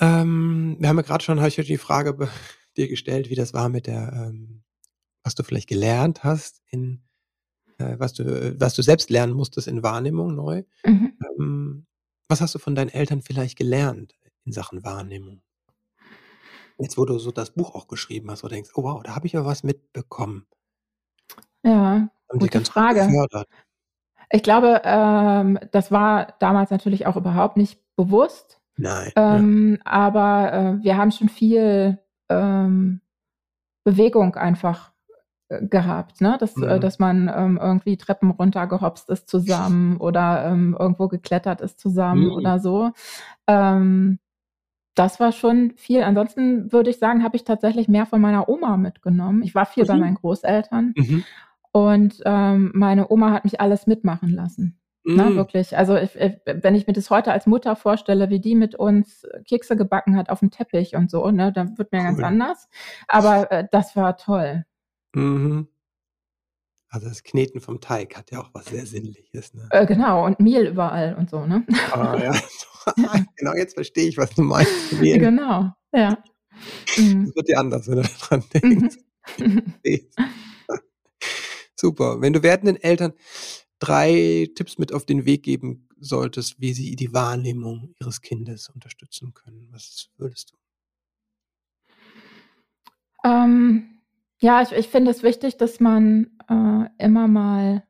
Ähm, 0.00 0.76
wir 0.80 0.88
haben 0.88 0.96
ja 0.96 1.02
grad 1.02 1.22
schon 1.22 1.38
habe 1.38 1.48
ich 1.48 1.56
die 1.56 1.76
Frage 1.78 2.16
dir 2.76 2.88
gestellt, 2.88 3.30
wie 3.30 3.34
das 3.34 3.54
war 3.54 3.68
mit 3.68 3.86
der, 3.86 4.12
ähm 4.12 4.62
was 5.24 5.34
du 5.36 5.44
vielleicht 5.44 5.68
gelernt 5.68 6.24
hast 6.24 6.60
in 6.70 7.02
äh, 7.78 7.96
was 7.98 8.12
du 8.12 8.24
äh, 8.24 8.60
was 8.60 8.74
du 8.74 8.82
selbst 8.82 9.10
lernen 9.10 9.34
musstest 9.34 9.68
in 9.68 9.82
Wahrnehmung 9.82 10.34
neu. 10.34 10.64
Mhm. 10.84 11.12
Ähm, 11.38 11.86
was 12.28 12.40
hast 12.40 12.54
du 12.54 12.58
von 12.58 12.74
deinen 12.74 12.88
Eltern 12.88 13.22
vielleicht 13.22 13.56
gelernt 13.56 14.14
in 14.44 14.52
Sachen 14.52 14.84
Wahrnehmung? 14.84 15.42
Jetzt, 16.78 16.98
wo 16.98 17.04
du 17.04 17.18
so 17.18 17.30
das 17.30 17.52
Buch 17.52 17.74
auch 17.74 17.86
geschrieben 17.86 18.30
hast, 18.30 18.42
wo 18.42 18.48
du 18.48 18.54
denkst: 18.54 18.70
„Oh 18.74 18.82
wow, 18.82 19.02
da 19.02 19.14
habe 19.14 19.26
ich 19.26 19.32
ja 19.32 19.44
was 19.44 19.62
mitbekommen.“ 19.62 20.46
Ja, 21.62 22.08
Haben 22.28 22.38
gute 22.38 22.50
ganz 22.50 22.68
gut 22.68 22.74
Frage. 22.74 23.06
gefördert. 23.06 23.48
Ich 24.30 24.42
glaube, 24.42 24.80
ähm, 24.84 25.58
das 25.70 25.92
war 25.92 26.34
damals 26.40 26.70
natürlich 26.70 27.06
auch 27.06 27.16
überhaupt 27.16 27.56
nicht 27.56 27.78
bewusst, 27.96 28.62
Nein. 28.76 29.12
Ähm, 29.16 29.78
ja. 29.78 29.92
Aber 29.92 30.52
äh, 30.52 30.84
wir 30.84 30.96
haben 30.96 31.12
schon 31.12 31.28
viel 31.28 31.98
ähm, 32.28 33.00
Bewegung 33.84 34.34
einfach 34.34 34.92
äh, 35.48 35.66
gehabt, 35.66 36.20
ne? 36.20 36.36
dass, 36.40 36.56
äh, 36.56 36.60
mhm. 36.60 36.70
äh, 36.70 36.80
dass 36.80 36.98
man 36.98 37.30
ähm, 37.34 37.58
irgendwie 37.60 37.96
Treppen 37.96 38.30
runtergehopst 38.30 39.08
ist 39.10 39.28
zusammen 39.28 39.98
oder 39.98 40.46
ähm, 40.46 40.76
irgendwo 40.78 41.08
geklettert 41.08 41.60
ist 41.60 41.80
zusammen 41.80 42.26
mhm. 42.26 42.32
oder 42.32 42.58
so. 42.58 42.90
Ähm, 43.46 44.18
das 44.94 45.20
war 45.20 45.32
schon 45.32 45.72
viel. 45.76 46.02
Ansonsten 46.02 46.72
würde 46.72 46.90
ich 46.90 46.98
sagen, 46.98 47.22
habe 47.22 47.36
ich 47.36 47.44
tatsächlich 47.44 47.88
mehr 47.88 48.06
von 48.06 48.20
meiner 48.20 48.48
Oma 48.48 48.76
mitgenommen. 48.76 49.42
Ich 49.42 49.54
war 49.54 49.66
viel 49.66 49.84
mhm. 49.84 49.88
bei 49.88 49.96
meinen 49.96 50.14
Großeltern 50.16 50.94
mhm. 50.96 51.24
und 51.72 52.20
ähm, 52.24 52.72
meine 52.74 53.10
Oma 53.10 53.32
hat 53.32 53.44
mich 53.44 53.60
alles 53.60 53.86
mitmachen 53.86 54.30
lassen. 54.30 54.78
Mm. 55.04 55.16
Na, 55.16 55.34
wirklich. 55.34 55.76
Also 55.76 55.96
ich, 55.96 56.14
ich, 56.14 56.34
wenn 56.44 56.74
ich 56.74 56.86
mir 56.86 56.92
das 56.92 57.10
heute 57.10 57.32
als 57.32 57.46
Mutter 57.46 57.74
vorstelle, 57.74 58.30
wie 58.30 58.40
die 58.40 58.54
mit 58.54 58.74
uns 58.74 59.26
Kekse 59.48 59.76
gebacken 59.76 60.16
hat 60.16 60.30
auf 60.30 60.40
dem 60.40 60.50
Teppich 60.50 60.94
und 60.94 61.10
so, 61.10 61.28
ne, 61.30 61.52
dann 61.52 61.76
wird 61.76 61.90
mir 61.92 61.98
cool. 61.98 62.04
ganz 62.04 62.22
anders. 62.22 62.68
Aber 63.08 63.50
äh, 63.50 63.66
das 63.70 63.96
war 63.96 64.16
toll. 64.16 64.64
Mhm. 65.14 65.68
Also 66.92 67.08
das 67.08 67.22
Kneten 67.22 67.62
vom 67.62 67.80
Teig 67.80 68.14
hat 68.16 68.30
ja 68.30 68.42
auch 68.42 68.50
was 68.52 68.66
sehr 68.66 68.84
Sinnliches. 68.84 69.54
Ne? 69.54 69.66
Äh, 69.70 69.86
genau, 69.86 70.26
und 70.26 70.40
Mehl 70.40 70.66
überall 70.66 71.14
und 71.14 71.30
so, 71.30 71.46
ne? 71.46 71.66
Ah, 71.90 72.18
ja. 72.22 72.32
genau, 73.36 73.54
jetzt 73.54 73.74
verstehe 73.74 74.08
ich, 74.08 74.18
was 74.18 74.30
du 74.34 74.42
meinst. 74.42 74.92
Mehl. 75.00 75.18
Genau, 75.18 75.72
ja. 75.94 76.22
Mhm. 76.98 77.26
Das 77.26 77.36
wird 77.36 77.48
dir 77.48 77.58
anders, 77.58 77.88
wenn 77.88 78.02
du 78.02 78.02
daran 78.20 78.44
denkst. 78.52 78.96
Mhm. 79.38 79.74
Super. 81.74 82.20
Wenn 82.20 82.34
du 82.34 82.42
werdenden 82.42 82.76
Eltern 82.76 83.14
drei 83.78 84.50
Tipps 84.54 84.76
mit 84.76 84.92
auf 84.92 85.06
den 85.06 85.24
Weg 85.24 85.44
geben 85.44 85.88
solltest, 85.98 86.60
wie 86.60 86.74
sie 86.74 86.94
die 86.94 87.14
Wahrnehmung 87.14 87.94
ihres 88.00 88.20
Kindes 88.20 88.68
unterstützen 88.68 89.32
können, 89.32 89.68
was 89.70 90.10
würdest 90.18 90.52
du? 90.52 90.56
Ähm, 93.24 94.01
ja, 94.42 94.60
ich, 94.60 94.72
ich 94.72 94.88
finde 94.88 95.12
es 95.12 95.22
wichtig, 95.22 95.56
dass 95.56 95.78
man 95.78 96.36
äh, 96.48 97.04
immer 97.04 97.28
mal 97.28 97.86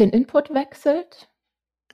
den 0.00 0.10
Input 0.10 0.52
wechselt 0.52 1.29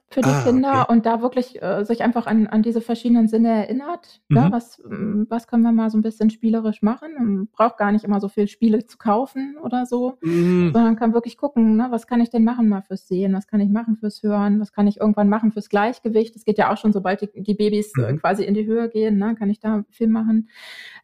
für 0.09 0.23
die 0.23 0.29
Ah, 0.31 0.43
Kinder 0.43 0.83
okay. 0.83 0.93
und 0.93 1.05
da 1.07 1.21
wirklich, 1.21 1.61
äh, 1.63 1.85
sich 1.85 2.03
einfach 2.03 2.27
an 2.27 2.47
an 2.47 2.63
diese 2.63 2.81
verschiedenen 2.81 3.27
Sinne 3.29 3.49
erinnert, 3.51 4.23
ne? 4.29 4.47
Was 4.51 4.79
hm, 4.79 5.27
was 5.29 5.49
können 5.49 5.65
wir 5.65 5.73
mal 5.73 5.91
so 5.91 5.99
ein 5.99 6.03
bisschen 6.03 6.31
spielerisch 6.31 6.81
machen? 6.83 7.15
Man 7.19 7.49
braucht 7.49 7.77
gar 7.77 7.91
nicht 7.91 8.05
immer 8.05 8.21
so 8.21 8.29
viel 8.29 8.47
Spiele 8.47 8.87
zu 8.87 8.99
kaufen 8.99 9.57
oder 9.61 9.85
so, 9.85 10.19
Mhm. 10.23 10.71
sondern 10.73 10.95
kann 10.97 11.13
wirklich 11.13 11.37
gucken, 11.37 11.77
ne, 11.77 11.89
was 11.91 12.07
kann 12.07 12.21
ich 12.21 12.31
denn 12.31 12.45
machen 12.45 12.69
mal 12.69 12.83
fürs 12.83 13.09
Sehen? 13.09 13.33
Was 13.35 13.49
kann 13.49 13.61
ich 13.61 13.69
machen 13.69 13.97
fürs 13.97 14.23
Hören? 14.23 14.61
Was 14.61 14.73
kann 14.73 14.87
ich 14.87 14.99
irgendwann 15.01 15.29
machen 15.29 15.51
fürs 15.53 15.69
Gleichgewicht? 15.69 16.35
Das 16.37 16.45
geht 16.45 16.59
ja 16.59 16.73
auch 16.73 16.77
schon, 16.79 16.93
sobald 16.93 17.21
die 17.23 17.43
die 17.43 17.55
Babys, 17.55 17.93
äh, 17.99 18.13
Mhm. 18.13 18.21
quasi 18.21 18.45
in 18.45 18.55
die 18.55 18.65
Höhe 18.67 18.89
gehen, 18.89 19.19
ne, 19.19 19.35
kann 19.35 19.51
ich 19.51 19.59
da 19.61 19.85
viel 19.91 20.09
machen. 20.09 20.49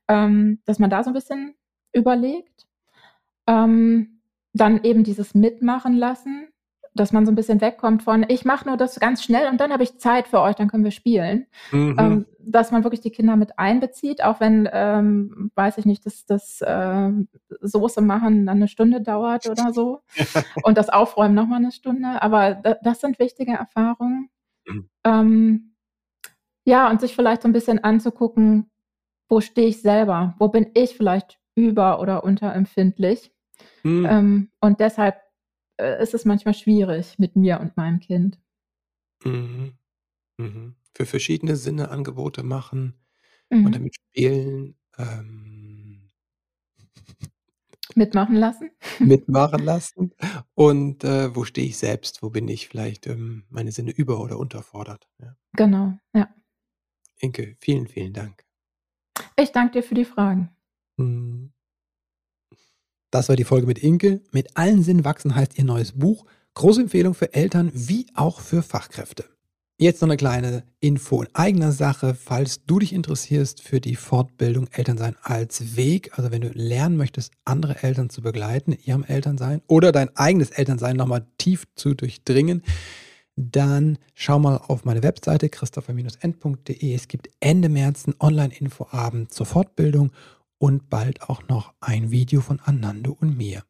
Ähm, 0.09 0.61
dass 0.65 0.79
man 0.79 0.91
da 0.91 1.03
so 1.05 1.11
ein 1.11 1.15
bisschen 1.15 1.55
überlegt. 1.93 2.67
Ähm, 3.49 4.21
dann 4.55 4.85
eben 4.85 5.03
dieses 5.05 5.35
Mitmachen 5.35 5.95
lassen 5.97 6.49
dass 6.95 7.13
man 7.13 7.25
so 7.25 7.33
ein 7.33 7.35
bisschen 7.35 7.61
wegkommt 7.61 8.03
von, 8.03 8.25
ich 8.29 8.45
mache 8.45 8.69
nur 8.69 8.77
das 8.77 9.01
ganz 9.01 9.23
schnell 9.23 9.49
und 9.49 9.61
dann 9.61 9.73
habe 9.73 9.83
ich 9.83 9.99
Zeit 9.99 10.29
für 10.29 10.41
euch, 10.41 10.57
dann 10.57 10.69
können 10.69 10.85
wir 10.85 10.91
spielen. 10.91 11.47
Mhm. 11.71 11.97
Ähm, 11.99 12.27
dass 12.39 12.71
man 12.71 12.85
wirklich 12.85 13.01
die 13.01 13.11
Kinder 13.11 13.37
mit 13.37 13.59
einbezieht, 13.59 14.23
auch 14.23 14.41
wenn, 14.41 14.69
ähm, 14.73 15.51
weiß 15.55 15.79
ich 15.79 15.87
nicht, 15.87 16.05
dass 16.05 16.27
das 16.27 16.61
äh, 16.61 17.11
Soße 17.61 18.01
machen 18.01 18.47
dann 18.47 18.57
eine 18.57 18.69
Stunde 18.69 19.01
dauert 19.01 19.49
oder 19.49 19.73
so 19.73 20.01
und 20.65 20.77
das 20.77 20.89
Aufräumen 20.89 21.35
nochmal 21.35 21.59
eine 21.59 21.73
Stunde. 21.73 22.21
Aber 22.21 22.55
das 22.83 23.01
sind 23.01 23.19
wichtige 23.19 23.53
Erfahrungen. 23.53 24.29
Mhm. 24.67 24.89
Ähm, 25.05 25.75
ja, 26.65 26.91
und 26.91 27.01
sich 27.01 27.15
vielleicht 27.15 27.43
so 27.43 27.49
ein 27.49 27.53
bisschen 27.53 27.83
anzugucken, 27.83 28.71
wo 29.29 29.41
stehe 29.41 29.69
ich 29.69 29.81
selber? 29.81 30.35
Wo 30.39 30.49
bin 30.49 30.71
ich 30.75 30.97
vielleicht 30.97 31.39
über- 31.55 32.01
oder 32.01 32.23
unterempfindlich? 32.23 33.33
Mhm. 33.83 34.07
Ähm, 34.07 34.51
und 34.61 34.81
deshalb 34.81 35.22
äh, 35.83 36.03
ist 36.03 36.15
es 36.15 36.25
manchmal 36.25 36.55
schwierig 36.55 37.19
mit 37.19 37.37
mir 37.37 37.61
und 37.61 37.77
meinem 37.77 38.01
Kind. 38.01 38.39
Mhm. 39.25 39.75
Mhm. 40.39 40.75
Für 40.95 41.07
verschiedene 41.07 41.57
Sinne 41.57 41.91
Angebote 41.91 42.43
machen 42.43 42.95
und 43.51 43.63
mhm. 43.65 43.73
damit 43.73 43.95
spielen. 43.95 44.77
Ähm, 44.99 46.11
Mitmachen 47.95 48.37
lassen. 48.37 48.71
mitmachen 48.99 49.65
lassen. 49.65 50.15
Und 50.55 51.05
äh, 51.05 51.35
wo 51.35 51.45
stehe 51.45 51.67
ich 51.67 51.79
selbst? 51.79 52.23
Wo 52.23 52.31
bin 52.31 52.49
ich 52.49 52.69
vielleicht 52.69 53.07
ähm, 53.07 53.45
meine 53.51 53.73
Sinne 53.73 53.91
über- 53.91 54.21
oder 54.21 54.39
unterfordert? 54.39 55.09
Ja. 55.21 55.37
Genau, 55.55 55.99
ja. 56.15 56.35
Inke, 57.19 57.57
vielen, 57.61 57.87
vielen 57.87 58.13
Dank. 58.13 58.45
Ich 59.37 59.53
danke 59.53 59.73
dir 59.73 59.83
für 59.83 59.95
die 59.95 60.05
Fragen. 60.05 60.51
Mhm. 60.97 61.53
Das 63.13 63.29
war 63.29 63.37
die 63.37 63.45
Folge 63.45 63.67
mit 63.67 63.79
Inke. 63.79 64.23
Mit 64.33 64.57
allen 64.57 64.83
Sinnen 64.83 65.05
wachsen 65.05 65.35
heißt 65.35 65.59
ihr 65.59 65.65
neues 65.65 65.93
Buch. 65.93 66.25
Große 66.55 66.81
Empfehlung 66.81 67.13
für 67.13 67.35
Eltern 67.35 67.71
wie 67.75 68.07
auch 68.15 68.41
für 68.41 68.63
Fachkräfte. 68.63 69.27
Jetzt 69.77 70.01
noch 70.01 70.09
eine 70.09 70.17
kleine 70.17 70.63
Info 70.81 71.21
in 71.21 71.29
eigener 71.35 71.73
Sache, 71.73 72.15
falls 72.15 72.65
du 72.65 72.79
dich 72.79 72.95
interessierst 72.95 73.61
für 73.61 73.83
die 73.83 73.97
Fortbildung 73.97 74.67
Elternsein 74.73 75.17
als 75.21 75.77
Weg, 75.77 76.17
also 76.19 76.31
wenn 76.31 76.41
du 76.41 76.49
lernen 76.55 76.97
möchtest, 76.97 77.35
andere 77.45 77.83
Eltern 77.83 78.09
zu 78.09 78.23
begleiten 78.23 78.73
in 78.73 78.83
ihrem 78.83 79.05
Elternsein 79.05 79.61
oder 79.67 79.93
dein 79.93 80.17
eigenes 80.17 80.49
Elternsein 80.49 80.97
nochmal 80.97 81.27
tief 81.37 81.65
zu 81.75 81.93
durchdringen, 81.93 82.63
dann 83.37 83.99
schau 84.15 84.39
mal 84.39 84.57
auf 84.57 84.87
meine 84.87 85.03
Webseite 85.03 85.51
christopher-end.de. 85.51 86.95
Es 86.95 87.09
gibt 87.09 87.29
Ende 87.41 87.69
März 87.69 88.07
einen 88.07 88.17
Online-Infoabend 88.21 89.35
zur 89.35 89.45
Fortbildung 89.45 90.13
und 90.63 90.89
bald 90.89 91.23
auch 91.23 91.49
noch 91.49 91.75
ein 91.81 92.13
Video 92.13 92.41
von 92.41 92.61
Anando 92.61 93.17
und 93.21 93.37
mir. 93.37 93.65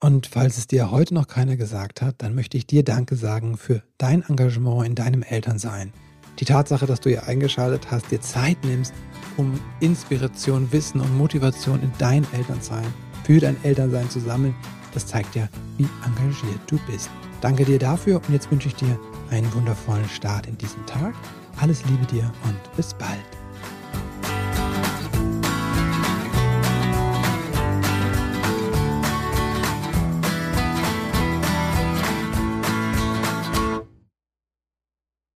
Und 0.00 0.28
falls 0.28 0.58
es 0.58 0.68
dir 0.68 0.92
heute 0.92 1.12
noch 1.12 1.26
keiner 1.26 1.56
gesagt 1.56 2.02
hat, 2.02 2.22
dann 2.22 2.36
möchte 2.36 2.56
ich 2.56 2.68
dir 2.68 2.84
Danke 2.84 3.16
sagen 3.16 3.56
für 3.56 3.82
dein 3.98 4.22
Engagement 4.22 4.86
in 4.86 4.94
deinem 4.94 5.24
Elternsein. 5.24 5.92
Die 6.38 6.44
Tatsache, 6.44 6.86
dass 6.86 7.00
du 7.00 7.10
hier 7.10 7.26
eingeschaltet 7.26 7.90
hast, 7.90 8.12
dir 8.12 8.20
Zeit 8.20 8.64
nimmst, 8.64 8.94
um 9.36 9.58
Inspiration, 9.80 10.70
Wissen 10.70 11.00
und 11.00 11.18
Motivation 11.18 11.82
in 11.82 11.90
dein 11.98 12.24
Elternsein, 12.32 12.86
für 13.24 13.40
dein 13.40 13.56
Elternsein 13.64 14.08
zu 14.08 14.20
sammeln, 14.20 14.54
das 14.94 15.08
zeigt 15.08 15.34
ja, 15.34 15.48
wie 15.78 15.88
engagiert 16.06 16.60
du 16.68 16.78
bist. 16.86 17.10
Danke 17.40 17.64
dir 17.64 17.80
dafür 17.80 18.18
und 18.18 18.32
jetzt 18.32 18.52
wünsche 18.52 18.68
ich 18.68 18.76
dir 18.76 19.00
einen 19.30 19.52
wundervollen 19.52 20.08
Start 20.08 20.46
in 20.46 20.56
diesen 20.56 20.86
Tag. 20.86 21.12
Alles 21.60 21.84
Liebe 21.86 22.06
dir 22.06 22.32
und 22.44 22.76
bis 22.76 22.94
bald. 22.94 23.39